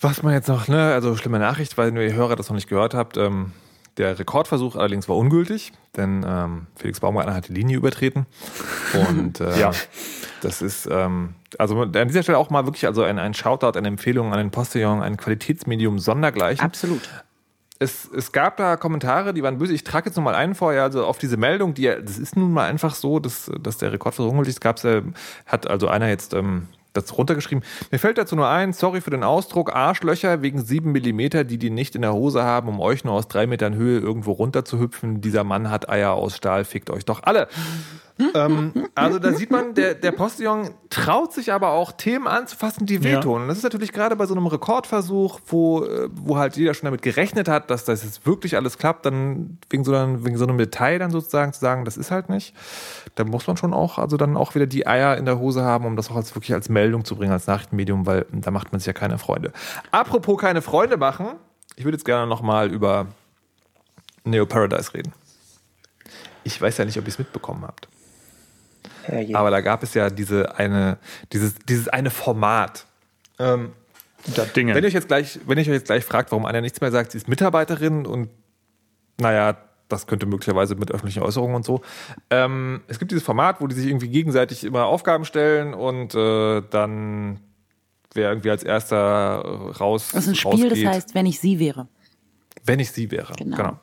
Was 0.00 0.22
man 0.22 0.32
jetzt 0.32 0.48
noch, 0.48 0.68
ne, 0.68 0.92
also 0.92 1.16
schlimme 1.16 1.38
Nachricht, 1.38 1.78
weil 1.78 1.90
nur 1.92 2.02
ihr 2.02 2.14
Hörer 2.14 2.36
das 2.36 2.48
noch 2.48 2.54
nicht 2.54 2.68
gehört 2.68 2.94
habt, 2.94 3.16
ähm, 3.16 3.52
der 3.98 4.18
Rekordversuch 4.18 4.76
allerdings 4.76 5.08
war 5.08 5.16
ungültig, 5.16 5.72
denn 5.96 6.24
ähm, 6.26 6.66
Felix 6.76 7.00
Baumgartner 7.00 7.34
hat 7.34 7.48
die 7.48 7.52
Linie 7.52 7.76
übertreten. 7.76 8.26
Und 8.94 9.40
äh, 9.40 9.58
ja. 9.58 9.72
das 10.40 10.62
ist, 10.62 10.88
ähm, 10.90 11.34
also 11.58 11.82
an 11.82 11.92
dieser 11.92 12.22
Stelle 12.22 12.38
auch 12.38 12.50
mal 12.50 12.64
wirklich 12.66 12.86
also 12.86 13.02
ein, 13.02 13.18
ein 13.18 13.34
Shoutout, 13.34 13.76
eine 13.76 13.88
Empfehlung 13.88 14.32
an 14.32 14.38
den 14.38 14.50
Postillon, 14.50 15.02
ein 15.02 15.16
Qualitätsmedium 15.16 15.98
sondergleichen. 15.98 16.64
Absolut. 16.64 17.02
Es, 17.80 18.08
es 18.12 18.32
gab 18.32 18.56
da 18.56 18.76
Kommentare, 18.76 19.34
die 19.34 19.42
waren 19.42 19.58
böse. 19.58 19.72
Ich 19.72 19.84
trage 19.84 20.06
jetzt 20.06 20.16
nochmal 20.16 20.34
einen 20.34 20.54
vorher, 20.54 20.82
also 20.82 21.04
auf 21.04 21.18
diese 21.18 21.36
Meldung, 21.36 21.74
die 21.74 21.84
das 21.84 22.18
ist 22.18 22.36
nun 22.36 22.52
mal 22.52 22.68
einfach 22.68 22.94
so, 22.94 23.20
dass, 23.20 23.50
dass 23.60 23.78
der 23.78 23.92
Rekordversuch 23.92 24.30
ungültig 24.30 24.54
ist. 24.54 24.60
Gab's, 24.60 24.84
äh, 24.84 25.02
hat 25.46 25.68
also 25.68 25.86
einer 25.86 26.08
jetzt 26.08 26.34
ähm, 26.34 26.66
das 26.92 27.16
runtergeschrieben. 27.16 27.64
Mir 27.90 27.98
fällt 27.98 28.18
dazu 28.18 28.36
nur 28.36 28.48
ein, 28.48 28.72
sorry 28.72 29.00
für 29.00 29.10
den 29.10 29.22
Ausdruck, 29.22 29.74
Arschlöcher 29.74 30.42
wegen 30.42 30.62
sieben 30.62 30.92
Millimeter, 30.92 31.44
die 31.44 31.58
die 31.58 31.70
nicht 31.70 31.94
in 31.94 32.02
der 32.02 32.12
Hose 32.12 32.42
haben, 32.42 32.68
um 32.68 32.80
euch 32.80 33.04
nur 33.04 33.14
aus 33.14 33.28
drei 33.28 33.46
Metern 33.46 33.74
Höhe 33.74 33.98
irgendwo 33.98 34.32
runter 34.32 34.64
zu 34.64 34.78
hüpfen. 34.78 35.20
Dieser 35.20 35.44
Mann 35.44 35.70
hat 35.70 35.88
Eier 35.88 36.12
aus 36.12 36.36
Stahl, 36.36 36.64
fickt 36.64 36.90
euch 36.90 37.04
doch 37.04 37.22
alle 37.22 37.48
ähm, 38.34 38.72
also 38.94 39.18
da 39.18 39.32
sieht 39.32 39.50
man, 39.50 39.74
der, 39.74 39.94
der 39.94 40.12
Postillon 40.12 40.70
traut 40.90 41.32
sich 41.32 41.52
aber 41.52 41.70
auch 41.70 41.92
Themen 41.92 42.26
anzufassen, 42.26 42.86
die 42.86 43.04
wehtun. 43.04 43.36
Ja. 43.36 43.42
Und 43.42 43.48
das 43.48 43.58
ist 43.58 43.62
natürlich 43.62 43.92
gerade 43.92 44.16
bei 44.16 44.26
so 44.26 44.34
einem 44.34 44.46
Rekordversuch, 44.46 45.40
wo, 45.46 45.84
äh, 45.84 46.08
wo 46.12 46.36
halt 46.36 46.56
jeder 46.56 46.74
schon 46.74 46.86
damit 46.86 47.02
gerechnet 47.02 47.48
hat, 47.48 47.70
dass 47.70 47.84
das 47.84 48.02
jetzt 48.02 48.26
wirklich 48.26 48.56
alles 48.56 48.78
klappt, 48.78 49.06
dann 49.06 49.58
wegen 49.70 49.84
so, 49.84 49.94
einem, 49.94 50.24
wegen 50.24 50.36
so 50.36 50.44
einem 50.46 50.58
Detail 50.58 50.98
dann 50.98 51.10
sozusagen 51.10 51.52
zu 51.52 51.60
sagen, 51.60 51.84
das 51.84 51.96
ist 51.96 52.10
halt 52.10 52.28
nicht. 52.28 52.54
Da 53.14 53.24
muss 53.24 53.46
man 53.46 53.56
schon 53.56 53.72
auch, 53.72 53.98
also 53.98 54.16
dann 54.16 54.36
auch 54.36 54.54
wieder 54.54 54.66
die 54.66 54.86
Eier 54.86 55.16
in 55.16 55.24
der 55.24 55.38
Hose 55.38 55.62
haben, 55.62 55.84
um 55.86 55.96
das 55.96 56.10
auch 56.10 56.16
als 56.16 56.34
wirklich 56.34 56.54
als 56.54 56.68
Meldung 56.68 57.04
zu 57.04 57.16
bringen, 57.16 57.32
als 57.32 57.46
Nachrichtenmedium, 57.46 58.06
weil 58.06 58.26
da 58.32 58.50
macht 58.50 58.72
man 58.72 58.80
sich 58.80 58.86
ja 58.86 58.92
keine 58.92 59.18
Freunde. 59.18 59.52
Apropos 59.90 60.40
keine 60.40 60.62
Freunde 60.62 60.96
machen, 60.96 61.28
ich 61.76 61.84
würde 61.84 61.96
jetzt 61.96 62.04
gerne 62.04 62.26
nochmal 62.26 62.72
über 62.72 63.06
Neo 64.24 64.46
Paradise 64.46 64.92
reden. 64.94 65.12
Ich 66.42 66.60
weiß 66.60 66.78
ja 66.78 66.84
nicht, 66.84 66.98
ob 66.98 67.04
ihr 67.04 67.08
es 67.08 67.18
mitbekommen 67.18 67.62
habt. 67.62 67.88
Ja, 69.10 69.38
Aber 69.38 69.50
da 69.50 69.60
gab 69.60 69.82
es 69.82 69.94
ja 69.94 70.10
diese 70.10 70.56
eine, 70.56 70.98
dieses, 71.32 71.54
dieses 71.68 71.88
eine 71.88 72.10
Format. 72.10 72.86
Ähm, 73.38 73.72
Dinge. 74.56 74.74
Wenn 74.74 74.82
ihr 74.82 74.88
euch 74.88 74.94
jetzt 74.94 75.08
gleich, 75.08 75.38
wenn 75.46 75.58
ich 75.58 75.68
euch 75.68 75.74
jetzt 75.74 75.86
gleich 75.86 76.04
fragt, 76.04 76.32
warum 76.32 76.44
Anja 76.44 76.60
nichts 76.60 76.80
mehr 76.80 76.90
sagt, 76.90 77.12
sie 77.12 77.18
ist 77.18 77.28
Mitarbeiterin 77.28 78.04
und 78.04 78.28
naja, 79.20 79.56
das 79.88 80.06
könnte 80.06 80.26
möglicherweise 80.26 80.74
mit 80.74 80.90
öffentlichen 80.90 81.22
Äußerungen 81.22 81.56
und 81.56 81.64
so. 81.64 81.80
Ähm, 82.30 82.82
es 82.88 82.98
gibt 82.98 83.10
dieses 83.10 83.24
Format, 83.24 83.60
wo 83.60 83.66
die 83.66 83.74
sich 83.74 83.86
irgendwie 83.86 84.08
gegenseitig 84.08 84.64
immer 84.64 84.84
Aufgaben 84.86 85.24
stellen 85.24 85.72
und 85.72 86.14
äh, 86.14 86.62
dann 86.70 87.40
wer 88.14 88.30
irgendwie 88.30 88.50
als 88.50 88.62
erster 88.62 88.96
raus. 89.80 90.10
Das 90.12 90.24
ist 90.24 90.30
ein 90.30 90.34
Spiel, 90.34 90.68
rausgeht. 90.68 90.86
das 90.86 90.94
heißt, 90.94 91.14
wenn 91.14 91.26
ich 91.26 91.40
sie 91.40 91.58
wäre. 91.58 91.88
Wenn 92.64 92.80
ich 92.80 92.90
sie 92.90 93.10
wäre. 93.10 93.32
Genau. 93.36 93.56
genau. 93.56 93.80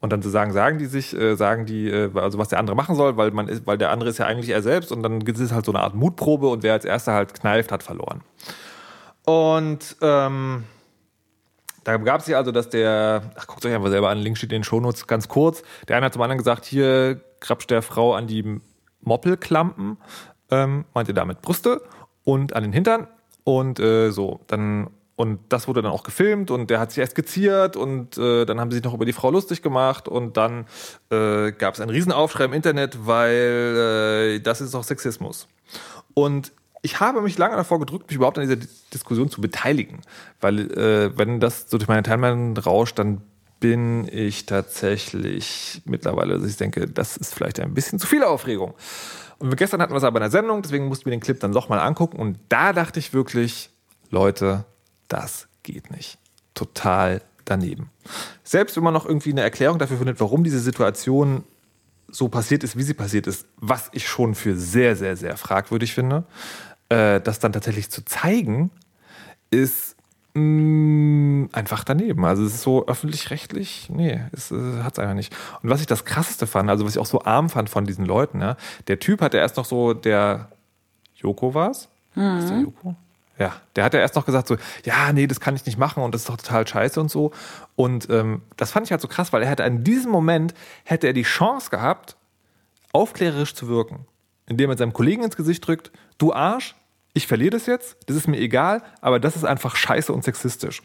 Und 0.00 0.12
dann 0.12 0.22
sozusagen 0.22 0.52
sagen 0.52 0.78
die 0.78 0.86
sich, 0.86 1.16
äh, 1.16 1.34
sagen 1.34 1.66
die, 1.66 1.88
äh, 1.88 2.10
also 2.14 2.38
was 2.38 2.48
der 2.48 2.60
andere 2.60 2.76
machen 2.76 2.94
soll, 2.94 3.16
weil 3.16 3.32
man 3.32 3.48
ist, 3.48 3.66
weil 3.66 3.78
der 3.78 3.90
andere 3.90 4.10
ist 4.10 4.18
ja 4.18 4.26
eigentlich 4.26 4.50
er 4.50 4.62
selbst 4.62 4.92
und 4.92 5.02
dann 5.02 5.20
ist 5.20 5.40
es 5.40 5.52
halt 5.52 5.64
so 5.64 5.72
eine 5.72 5.80
Art 5.80 5.94
Mutprobe 5.94 6.48
und 6.48 6.62
wer 6.62 6.72
als 6.72 6.84
erster 6.84 7.14
halt 7.14 7.34
kneift, 7.34 7.72
hat 7.72 7.82
verloren. 7.82 8.22
Und 9.24 9.96
ähm, 10.00 10.64
da 11.82 11.96
gab 11.96 12.20
es 12.20 12.28
ja 12.28 12.38
also, 12.38 12.52
dass 12.52 12.68
der, 12.68 13.22
ach 13.34 13.46
guckt 13.46 13.64
euch 13.66 13.74
einfach 13.74 13.88
selber 13.88 14.10
an, 14.10 14.18
Link 14.18 14.36
steht 14.36 14.52
in 14.52 14.58
den 14.58 14.64
Shownotes 14.64 15.06
ganz 15.06 15.26
kurz. 15.26 15.62
Der 15.88 15.96
eine 15.96 16.06
hat 16.06 16.12
zum 16.12 16.22
anderen 16.22 16.38
gesagt, 16.38 16.64
hier 16.64 17.20
krapscht 17.40 17.70
der 17.70 17.82
Frau 17.82 18.14
an 18.14 18.26
die 18.26 18.60
Moppelklampen, 19.00 19.96
ähm, 20.50 20.84
meint 20.94 21.08
ihr 21.08 21.14
damit 21.14 21.42
Brüste 21.42 21.82
und 22.24 22.54
an 22.54 22.62
den 22.62 22.72
Hintern 22.72 23.08
und 23.44 23.80
äh, 23.80 24.10
so. 24.10 24.40
Dann 24.46 24.90
und 25.18 25.40
das 25.48 25.66
wurde 25.66 25.82
dann 25.82 25.90
auch 25.90 26.04
gefilmt 26.04 26.52
und 26.52 26.70
der 26.70 26.78
hat 26.78 26.92
sich 26.92 27.00
erst 27.00 27.16
geziert 27.16 27.74
und 27.74 28.16
äh, 28.18 28.44
dann 28.44 28.60
haben 28.60 28.70
sie 28.70 28.76
sich 28.76 28.84
noch 28.84 28.94
über 28.94 29.04
die 29.04 29.12
Frau 29.12 29.32
lustig 29.32 29.62
gemacht 29.62 30.06
und 30.06 30.36
dann 30.36 30.66
äh, 31.10 31.50
gab 31.50 31.74
es 31.74 31.80
einen 31.80 31.90
Riesenaufschrei 31.90 32.44
im 32.44 32.52
Internet, 32.52 33.04
weil 33.04 34.36
äh, 34.36 34.40
das 34.40 34.60
ist 34.60 34.74
doch 34.74 34.84
Sexismus. 34.84 35.48
Und 36.14 36.52
ich 36.82 37.00
habe 37.00 37.20
mich 37.20 37.36
lange 37.36 37.56
davor 37.56 37.80
gedrückt, 37.80 38.06
mich 38.06 38.14
überhaupt 38.14 38.38
an 38.38 38.44
dieser 38.48 38.64
Diskussion 38.94 39.28
zu 39.28 39.40
beteiligen, 39.40 40.02
weil 40.40 40.70
äh, 40.70 41.18
wenn 41.18 41.40
das 41.40 41.68
so 41.68 41.78
durch 41.78 41.88
meine 41.88 42.04
Timeline 42.04 42.56
rauscht, 42.56 42.96
dann 43.00 43.20
bin 43.58 44.06
ich 44.12 44.46
tatsächlich 44.46 45.82
mittlerweile, 45.84 46.38
dass 46.38 46.48
ich 46.48 46.58
denke, 46.58 46.86
das 46.86 47.16
ist 47.16 47.34
vielleicht 47.34 47.58
ein 47.58 47.74
bisschen 47.74 47.98
zu 47.98 48.06
viel 48.06 48.22
Aufregung. 48.22 48.74
Und 49.40 49.56
gestern 49.56 49.82
hatten 49.82 49.92
wir 49.92 49.98
es 49.98 50.04
aber 50.04 50.18
in 50.18 50.22
der 50.22 50.30
Sendung, 50.30 50.62
deswegen 50.62 50.86
mussten 50.86 51.06
wir 51.06 51.10
den 51.10 51.18
Clip 51.18 51.40
dann 51.40 51.50
doch 51.50 51.68
mal 51.68 51.80
angucken 51.80 52.18
und 52.20 52.38
da 52.48 52.72
dachte 52.72 53.00
ich 53.00 53.12
wirklich, 53.12 53.70
Leute, 54.10 54.64
das 55.08 55.48
geht 55.62 55.90
nicht. 55.90 56.18
Total 56.54 57.22
daneben. 57.44 57.90
Selbst 58.44 58.76
wenn 58.76 58.84
man 58.84 58.94
noch 58.94 59.06
irgendwie 59.06 59.32
eine 59.32 59.42
Erklärung 59.42 59.78
dafür 59.78 59.98
findet, 59.98 60.20
warum 60.20 60.44
diese 60.44 60.60
Situation 60.60 61.44
so 62.10 62.28
passiert 62.28 62.64
ist, 62.64 62.76
wie 62.76 62.82
sie 62.82 62.94
passiert 62.94 63.26
ist, 63.26 63.46
was 63.56 63.90
ich 63.92 64.08
schon 64.08 64.34
für 64.34 64.56
sehr, 64.56 64.96
sehr, 64.96 65.16
sehr 65.16 65.36
fragwürdig 65.36 65.94
finde, 65.94 66.24
äh, 66.88 67.20
das 67.20 67.38
dann 67.38 67.52
tatsächlich 67.52 67.90
zu 67.90 68.04
zeigen, 68.04 68.70
ist 69.50 69.96
mh, 70.34 70.40
mm, 70.40 71.50
einfach 71.52 71.84
daneben. 71.84 72.24
Also 72.24 72.44
es 72.44 72.54
ist 72.54 72.62
so 72.62 72.86
öffentlich-rechtlich, 72.86 73.90
nee, 73.90 74.20
es 74.32 74.50
äh, 74.50 74.82
hat 74.82 74.94
es 74.94 74.98
einfach 74.98 75.14
nicht. 75.14 75.34
Und 75.62 75.70
was 75.70 75.80
ich 75.80 75.86
das 75.86 76.04
krasseste 76.04 76.46
fand, 76.46 76.70
also 76.70 76.84
was 76.84 76.92
ich 76.92 76.98
auch 76.98 77.06
so 77.06 77.22
arm 77.22 77.50
fand 77.50 77.68
von 77.68 77.84
diesen 77.84 78.06
Leuten, 78.06 78.40
ja, 78.40 78.56
der 78.86 78.98
Typ 78.98 79.20
hat 79.20 79.34
ja 79.34 79.40
erst 79.40 79.56
noch 79.56 79.66
so, 79.66 79.92
der 79.92 80.48
Joko 81.14 81.54
war 81.54 81.70
es? 81.70 81.88
Mhm. 82.14 82.38
Ist 82.38 82.48
der 82.48 82.60
Joko? 82.60 82.96
Ja, 83.38 83.54
der 83.76 83.84
hat 83.84 83.94
ja 83.94 84.00
erst 84.00 84.16
noch 84.16 84.26
gesagt 84.26 84.48
so, 84.48 84.56
ja, 84.84 85.12
nee, 85.12 85.28
das 85.28 85.38
kann 85.38 85.54
ich 85.54 85.64
nicht 85.64 85.78
machen 85.78 86.02
und 86.02 86.12
das 86.12 86.22
ist 86.22 86.28
doch 86.28 86.36
total 86.36 86.66
scheiße 86.66 87.00
und 87.00 87.10
so. 87.10 87.30
Und 87.76 88.10
ähm, 88.10 88.42
das 88.56 88.72
fand 88.72 88.86
ich 88.86 88.90
halt 88.90 89.00
so 89.00 89.06
krass, 89.06 89.32
weil 89.32 89.42
er 89.42 89.48
hätte 89.48 89.62
in 89.62 89.84
diesem 89.84 90.10
Moment, 90.10 90.54
hätte 90.84 91.06
er 91.06 91.12
die 91.12 91.22
Chance 91.22 91.70
gehabt, 91.70 92.16
aufklärerisch 92.92 93.54
zu 93.54 93.68
wirken. 93.68 94.06
Indem 94.46 94.70
er 94.70 94.76
seinem 94.76 94.92
Kollegen 94.92 95.22
ins 95.22 95.36
Gesicht 95.36 95.66
drückt, 95.66 95.92
du 96.16 96.32
Arsch, 96.32 96.74
ich 97.12 97.26
verliere 97.26 97.50
das 97.50 97.66
jetzt, 97.66 97.96
das 98.06 98.16
ist 98.16 98.28
mir 98.28 98.38
egal, 98.38 98.82
aber 99.00 99.20
das 99.20 99.36
ist 99.36 99.44
einfach 99.44 99.76
scheiße 99.76 100.12
und 100.12 100.24
sexistisch. 100.24 100.82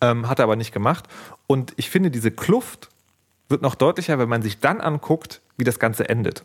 Ähm, 0.00 0.28
hat 0.28 0.38
er 0.38 0.44
aber 0.44 0.56
nicht 0.56 0.72
gemacht. 0.72 1.06
Und 1.46 1.72
ich 1.76 1.90
finde, 1.90 2.10
diese 2.10 2.30
Kluft 2.30 2.88
wird 3.48 3.62
noch 3.62 3.74
deutlicher, 3.74 4.18
wenn 4.18 4.28
man 4.28 4.42
sich 4.42 4.60
dann 4.60 4.80
anguckt, 4.80 5.40
wie 5.56 5.64
das 5.64 5.78
Ganze 5.78 6.08
endet. 6.08 6.44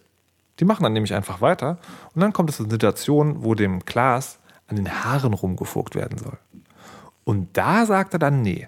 Die 0.59 0.65
machen 0.65 0.83
dann 0.83 0.93
nämlich 0.93 1.13
einfach 1.13 1.41
weiter 1.41 1.77
und 2.13 2.21
dann 2.21 2.33
kommt 2.33 2.49
es 2.49 2.57
zu 2.57 2.69
Situation, 2.69 3.43
wo 3.43 3.55
dem 3.55 3.85
Klaas 3.85 4.39
an 4.67 4.75
den 4.75 5.03
Haaren 5.03 5.33
rumgefuckt 5.33 5.95
werden 5.95 6.17
soll. 6.17 6.37
Und 7.23 7.57
da 7.57 7.85
sagt 7.85 8.13
er 8.13 8.19
dann, 8.19 8.41
nee, 8.41 8.67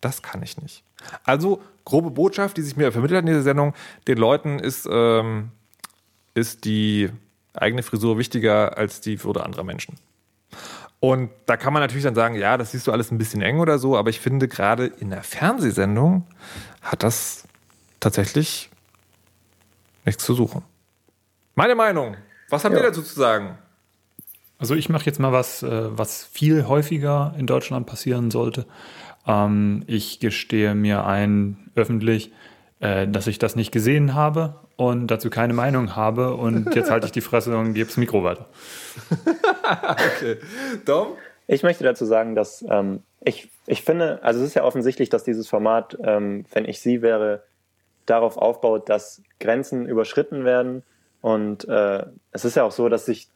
das 0.00 0.22
kann 0.22 0.42
ich 0.42 0.60
nicht. 0.60 0.84
Also 1.24 1.62
grobe 1.84 2.10
Botschaft, 2.10 2.56
die 2.56 2.62
sich 2.62 2.76
mir 2.76 2.92
vermittelt 2.92 3.18
hat 3.18 3.22
in 3.22 3.32
dieser 3.32 3.42
Sendung, 3.42 3.74
den 4.06 4.18
Leuten 4.18 4.58
ist, 4.58 4.88
ähm, 4.90 5.50
ist 6.34 6.64
die 6.64 7.10
eigene 7.54 7.82
Frisur 7.82 8.18
wichtiger 8.18 8.76
als 8.76 9.00
die 9.00 9.22
Würde 9.24 9.44
anderer 9.44 9.64
Menschen. 9.64 9.96
Und 11.00 11.30
da 11.46 11.56
kann 11.56 11.72
man 11.72 11.82
natürlich 11.82 12.04
dann 12.04 12.14
sagen, 12.14 12.34
ja, 12.34 12.58
das 12.58 12.72
siehst 12.72 12.86
du 12.86 12.92
alles 12.92 13.10
ein 13.10 13.18
bisschen 13.18 13.40
eng 13.40 13.58
oder 13.58 13.78
so, 13.78 13.96
aber 13.96 14.10
ich 14.10 14.20
finde 14.20 14.48
gerade 14.48 14.86
in 14.86 15.10
der 15.10 15.22
Fernsehsendung 15.22 16.26
hat 16.82 17.02
das 17.02 17.44
tatsächlich 18.00 18.70
nichts 20.04 20.24
zu 20.24 20.34
suchen. 20.34 20.62
Meine 21.54 21.74
Meinung. 21.74 22.16
Was 22.50 22.64
habt 22.64 22.74
ja. 22.74 22.80
ihr 22.80 22.86
dazu 22.86 23.02
zu 23.02 23.18
sagen? 23.18 23.56
Also 24.60 24.74
ich 24.74 24.90
mache 24.90 25.06
jetzt 25.06 25.18
mal 25.18 25.32
was, 25.32 25.62
äh, 25.62 25.68
was 25.70 26.24
viel 26.24 26.68
häufiger 26.68 27.34
in 27.38 27.46
Deutschland 27.46 27.86
passieren 27.86 28.30
sollte. 28.30 28.66
Ähm, 29.26 29.84
ich 29.86 30.20
gestehe 30.20 30.74
mir 30.74 31.06
ein 31.06 31.70
öffentlich, 31.74 32.30
äh, 32.80 33.08
dass 33.08 33.26
ich 33.26 33.38
das 33.38 33.56
nicht 33.56 33.72
gesehen 33.72 34.14
habe 34.14 34.56
und 34.76 35.06
dazu 35.06 35.30
keine 35.30 35.54
Meinung 35.54 35.96
habe. 35.96 36.34
Und 36.34 36.74
jetzt 36.74 36.90
halte 36.90 37.06
ich 37.06 37.12
die 37.12 37.22
Fresse 37.22 37.56
und 37.56 37.72
gebe 37.72 37.86
das 37.86 37.96
Mikro 37.96 38.22
weiter. 38.22 38.46
okay. 39.88 40.36
Dom? 40.84 41.08
Ich 41.46 41.62
möchte 41.62 41.82
dazu 41.82 42.04
sagen, 42.04 42.34
dass 42.34 42.62
ähm, 42.68 43.02
ich, 43.22 43.50
ich 43.66 43.82
finde, 43.82 44.22
also 44.22 44.40
es 44.40 44.46
ist 44.46 44.54
ja 44.54 44.62
offensichtlich, 44.62 45.08
dass 45.08 45.24
dieses 45.24 45.48
Format, 45.48 45.96
ähm, 46.04 46.44
wenn 46.52 46.66
ich 46.66 46.80
sie 46.80 47.00
wäre, 47.00 47.42
darauf 48.04 48.36
aufbaut, 48.36 48.90
dass 48.90 49.22
Grenzen 49.40 49.86
überschritten 49.86 50.44
werden. 50.44 50.82
Und 51.22 51.66
äh, 51.66 52.04
es 52.30 52.44
ist 52.44 52.56
ja 52.56 52.64
auch 52.64 52.72
so, 52.72 52.88
dass 52.90 53.06
sich 53.06 53.28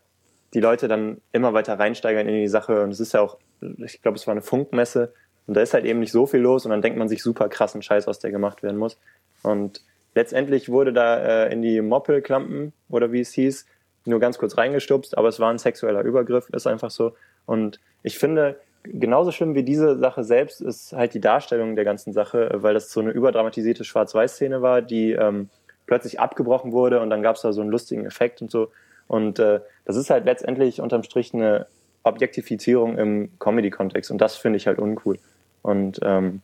die 0.54 0.60
Leute 0.60 0.88
dann 0.88 1.20
immer 1.32 1.52
weiter 1.52 1.78
reinsteigern 1.78 2.28
in 2.28 2.36
die 2.36 2.48
Sache. 2.48 2.82
Und 2.82 2.90
es 2.90 3.00
ist 3.00 3.12
ja 3.12 3.20
auch, 3.20 3.38
ich 3.60 4.00
glaube, 4.00 4.16
es 4.16 4.26
war 4.26 4.32
eine 4.32 4.42
Funkmesse. 4.42 5.12
Und 5.46 5.54
da 5.54 5.60
ist 5.60 5.74
halt 5.74 5.84
eben 5.84 6.00
nicht 6.00 6.12
so 6.12 6.26
viel 6.26 6.40
los. 6.40 6.64
Und 6.64 6.70
dann 6.70 6.80
denkt 6.80 6.98
man 6.98 7.08
sich 7.08 7.22
super 7.22 7.48
krassen 7.48 7.82
Scheiß, 7.82 8.06
was 8.06 8.20
der 8.20 8.30
gemacht 8.30 8.62
werden 8.62 8.78
muss. 8.78 8.98
Und 9.42 9.82
letztendlich 10.14 10.68
wurde 10.68 10.92
da 10.92 11.18
äh, 11.18 11.52
in 11.52 11.60
die 11.60 11.80
Moppelklampen 11.82 12.72
oder 12.88 13.12
wie 13.12 13.20
es 13.20 13.32
hieß, 13.32 13.66
nur 14.06 14.20
ganz 14.20 14.38
kurz 14.38 14.56
reingestupst. 14.56 15.18
Aber 15.18 15.28
es 15.28 15.40
war 15.40 15.50
ein 15.50 15.58
sexueller 15.58 16.02
Übergriff, 16.02 16.48
ist 16.50 16.66
einfach 16.66 16.90
so. 16.90 17.16
Und 17.46 17.80
ich 18.02 18.18
finde, 18.18 18.60
genauso 18.84 19.32
schlimm 19.32 19.54
wie 19.54 19.64
diese 19.64 19.98
Sache 19.98 20.22
selbst 20.22 20.60
ist 20.60 20.92
halt 20.92 21.14
die 21.14 21.20
Darstellung 21.20 21.74
der 21.74 21.84
ganzen 21.84 22.12
Sache, 22.12 22.50
weil 22.54 22.74
das 22.74 22.90
so 22.90 23.00
eine 23.00 23.10
überdramatisierte 23.10 23.84
Schwarz-Weiß-Szene 23.84 24.62
war, 24.62 24.82
die 24.82 25.12
ähm, 25.12 25.48
plötzlich 25.86 26.20
abgebrochen 26.20 26.72
wurde 26.72 27.00
und 27.00 27.10
dann 27.10 27.22
gab 27.22 27.36
es 27.36 27.42
da 27.42 27.52
so 27.52 27.60
einen 27.60 27.70
lustigen 27.70 28.06
Effekt 28.06 28.40
und 28.40 28.50
so. 28.50 28.70
Und 29.06 29.38
äh, 29.38 29.60
das 29.84 29.96
ist 29.96 30.10
halt 30.10 30.24
letztendlich 30.24 30.80
unterm 30.80 31.02
Strich 31.02 31.34
eine 31.34 31.66
Objektifizierung 32.02 32.98
im 32.98 33.30
Comedy-Kontext 33.38 34.10
und 34.10 34.18
das 34.18 34.36
finde 34.36 34.58
ich 34.58 34.66
halt 34.66 34.78
uncool. 34.78 35.18
Und 35.62 36.00
ähm, 36.02 36.42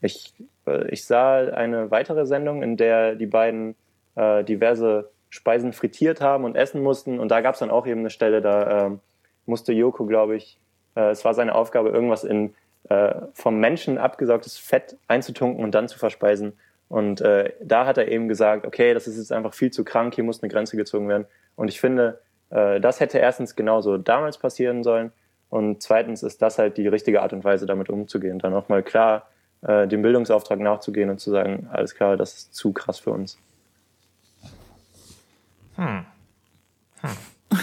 ich, 0.00 0.32
äh, 0.66 0.88
ich 0.88 1.04
sah 1.04 1.36
eine 1.36 1.90
weitere 1.90 2.26
Sendung, 2.26 2.62
in 2.62 2.76
der 2.76 3.14
die 3.14 3.26
beiden 3.26 3.76
äh, 4.14 4.42
diverse 4.44 5.10
Speisen 5.28 5.72
frittiert 5.72 6.20
haben 6.20 6.44
und 6.44 6.56
essen 6.56 6.82
mussten 6.82 7.18
und 7.18 7.30
da 7.30 7.40
gab 7.40 7.54
es 7.54 7.60
dann 7.60 7.70
auch 7.70 7.86
eben 7.86 8.00
eine 8.00 8.10
Stelle, 8.10 8.40
da 8.40 8.86
äh, 8.86 8.90
musste 9.44 9.72
Joko, 9.72 10.06
glaube 10.06 10.36
ich, 10.36 10.58
äh, 10.94 11.10
es 11.10 11.24
war 11.24 11.34
seine 11.34 11.54
Aufgabe, 11.54 11.90
irgendwas 11.90 12.24
in 12.24 12.54
äh, 12.88 13.14
vom 13.34 13.58
Menschen 13.58 13.98
abgesaugtes 13.98 14.58
Fett 14.58 14.96
einzutunken 15.08 15.62
und 15.62 15.74
dann 15.74 15.88
zu 15.88 15.98
verspeisen. 15.98 16.52
Und 16.88 17.20
äh, 17.20 17.52
da 17.60 17.86
hat 17.86 17.98
er 17.98 18.08
eben 18.08 18.28
gesagt, 18.28 18.66
okay, 18.66 18.94
das 18.94 19.06
ist 19.06 19.18
jetzt 19.18 19.32
einfach 19.32 19.54
viel 19.54 19.72
zu 19.72 19.84
krank, 19.84 20.14
hier 20.14 20.24
muss 20.24 20.42
eine 20.42 20.50
Grenze 20.50 20.76
gezogen 20.76 21.08
werden. 21.08 21.26
Und 21.56 21.68
ich 21.68 21.80
finde, 21.80 22.20
äh, 22.50 22.80
das 22.80 23.00
hätte 23.00 23.18
erstens 23.18 23.56
genauso 23.56 23.98
damals 23.98 24.38
passieren 24.38 24.84
sollen. 24.84 25.12
Und 25.48 25.82
zweitens 25.82 26.22
ist 26.22 26.42
das 26.42 26.58
halt 26.58 26.76
die 26.76 26.88
richtige 26.88 27.22
Art 27.22 27.32
und 27.32 27.44
Weise, 27.44 27.66
damit 27.66 27.88
umzugehen. 27.88 28.38
Dann 28.38 28.54
auch 28.54 28.68
mal 28.68 28.82
klar 28.82 29.28
äh, 29.62 29.86
dem 29.88 30.02
Bildungsauftrag 30.02 30.60
nachzugehen 30.60 31.10
und 31.10 31.18
zu 31.18 31.30
sagen, 31.30 31.68
alles 31.72 31.94
klar, 31.94 32.16
das 32.16 32.34
ist 32.34 32.54
zu 32.54 32.72
krass 32.72 32.98
für 32.98 33.10
uns. 33.10 33.38
Hm. 35.76 36.04
Hm. 37.00 37.10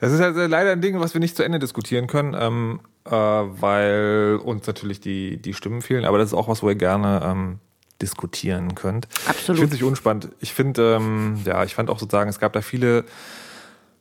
Das 0.00 0.12
ist 0.12 0.20
also 0.20 0.46
leider 0.46 0.70
ein 0.70 0.80
Ding, 0.80 1.00
was 1.00 1.12
wir 1.12 1.20
nicht 1.20 1.34
zu 1.34 1.42
Ende 1.42 1.58
diskutieren 1.58 2.06
können, 2.06 2.36
ähm, 2.38 2.78
äh, 3.04 3.10
weil 3.10 4.38
uns 4.44 4.64
natürlich 4.68 5.00
die, 5.00 5.38
die 5.38 5.54
Stimmen 5.54 5.82
fehlen. 5.82 6.04
Aber 6.04 6.18
das 6.18 6.28
ist 6.28 6.34
auch 6.34 6.46
was, 6.46 6.62
wo 6.62 6.68
ihr 6.68 6.76
gerne 6.76 7.20
ähm, 7.24 7.58
diskutieren 8.00 8.74
könnt. 8.74 9.08
Absolut. 9.26 9.62
Ich 9.62 9.68
finde 9.68 9.76
es 9.76 9.82
unspannend. 9.82 10.28
Ich 10.40 10.52
finde, 10.52 10.96
ähm, 10.96 11.40
ja, 11.44 11.64
ich 11.64 11.74
fand 11.74 11.90
auch 11.90 11.98
sozusagen, 11.98 12.30
es 12.30 12.38
gab 12.38 12.52
da 12.52 12.60
viele, 12.60 13.04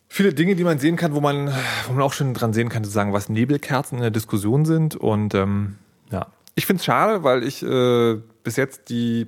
viele 0.07 0.33
Dinge, 0.33 0.55
die 0.55 0.63
man 0.63 0.79
sehen 0.79 0.95
kann, 0.95 1.13
wo 1.13 1.21
man, 1.21 1.53
wo 1.87 1.93
man 1.93 2.01
auch 2.01 2.13
schon 2.13 2.33
dran 2.33 2.53
sehen 2.53 2.69
kann, 2.69 2.83
sozusagen, 2.83 3.13
was 3.13 3.29
Nebelkerzen 3.29 3.97
in 3.97 4.01
der 4.01 4.11
Diskussion 4.11 4.65
sind. 4.65 4.95
Und 4.95 5.33
ähm, 5.33 5.77
ja, 6.11 6.27
ich 6.55 6.65
finde 6.65 6.81
es 6.81 6.85
schade, 6.85 7.23
weil 7.23 7.43
ich 7.43 7.63
äh, 7.63 8.19
bis 8.43 8.55
jetzt 8.55 8.89
die 8.89 9.27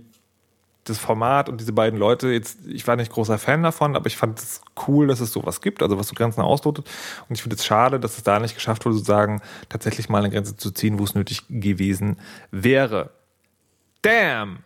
das 0.89 0.97
Format 0.97 1.49
und 1.49 1.59
diese 1.61 1.73
beiden 1.73 1.99
Leute, 1.99 2.29
jetzt, 2.29 2.59
ich 2.67 2.87
war 2.87 2.95
nicht 2.95 3.11
großer 3.11 3.37
Fan 3.37 3.63
davon, 3.63 3.95
aber 3.95 4.07
ich 4.07 4.17
fand 4.17 4.39
es 4.39 4.61
cool, 4.87 5.07
dass 5.07 5.19
es 5.19 5.31
sowas 5.31 5.61
gibt, 5.61 5.83
also 5.83 5.97
was 5.97 6.07
so 6.07 6.15
Grenzen 6.15 6.41
auslotet. 6.41 6.89
Und 7.27 7.35
ich 7.35 7.41
finde 7.41 7.55
es 7.55 7.65
schade, 7.65 7.99
dass 7.99 8.17
es 8.17 8.23
da 8.23 8.39
nicht 8.39 8.55
geschafft 8.55 8.85
wurde, 8.85 8.95
sozusagen 8.95 9.41
tatsächlich 9.69 10.09
mal 10.09 10.19
eine 10.19 10.29
Grenze 10.29 10.57
zu 10.57 10.71
ziehen, 10.71 10.99
wo 10.99 11.03
es 11.03 11.15
nötig 11.15 11.43
gewesen 11.49 12.17
wäre. 12.51 13.11
Damn! 14.01 14.59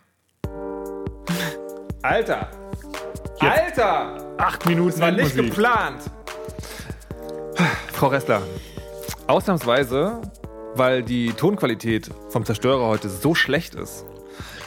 Alter! 2.02 2.48
Jetzt 3.42 3.80
Alter! 3.80 4.34
Acht 4.38 4.66
Minuten 4.66 4.90
das 4.90 5.00
war 5.00 5.10
nicht 5.10 5.36
Musik. 5.36 5.46
geplant. 5.50 6.02
Frau 7.92 8.06
Ressler, 8.08 8.42
ausnahmsweise, 9.26 10.20
weil 10.74 11.02
die 11.02 11.32
Tonqualität 11.32 12.10
vom 12.28 12.44
Zerstörer 12.44 12.86
heute 12.86 13.08
so 13.08 13.34
schlecht 13.34 13.74
ist, 13.74 14.04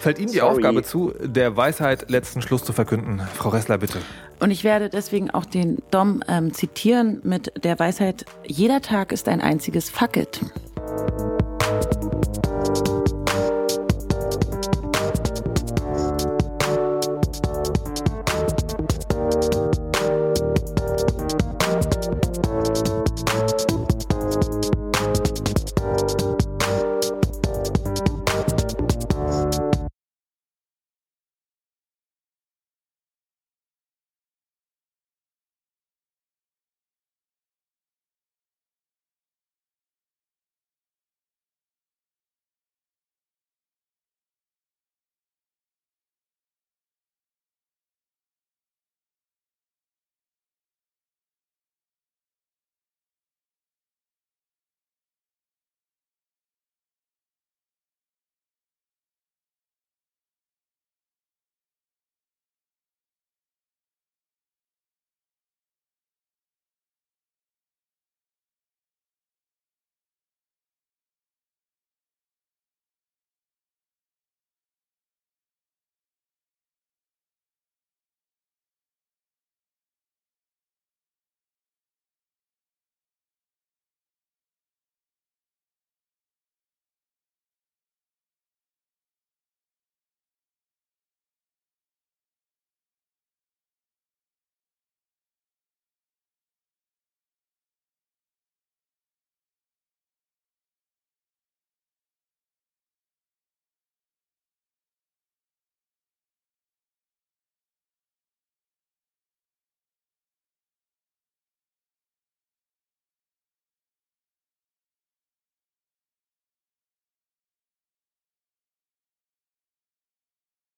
fällt 0.02 0.20
Ihnen 0.20 0.32
die 0.32 0.40
Sorry. 0.40 0.56
Aufgabe 0.56 0.84
zu, 0.84 1.14
der 1.22 1.56
Weisheit 1.56 2.10
letzten 2.10 2.42
Schluss 2.42 2.64
zu 2.66 2.74
verkünden. 2.74 3.22
Frau 3.36 3.50
Ressler, 3.50 3.78
bitte. 3.78 4.00
Und 4.42 4.52
ich 4.52 4.66
werde 4.66 4.90
deswegen 4.90 5.32
auch 5.32 5.46
den 5.46 5.78
Dom 5.92 6.22
ähm, 6.28 6.54
zitieren 6.54 7.22
mit 7.24 7.54
der 7.64 7.80
Weisheit, 7.80 8.26
jeder 8.46 8.82
Tag 8.82 9.14
ist 9.14 9.30
ein 9.30 9.40
einziges 9.40 9.90
Fuck 9.90 10.18
it. 10.18 10.42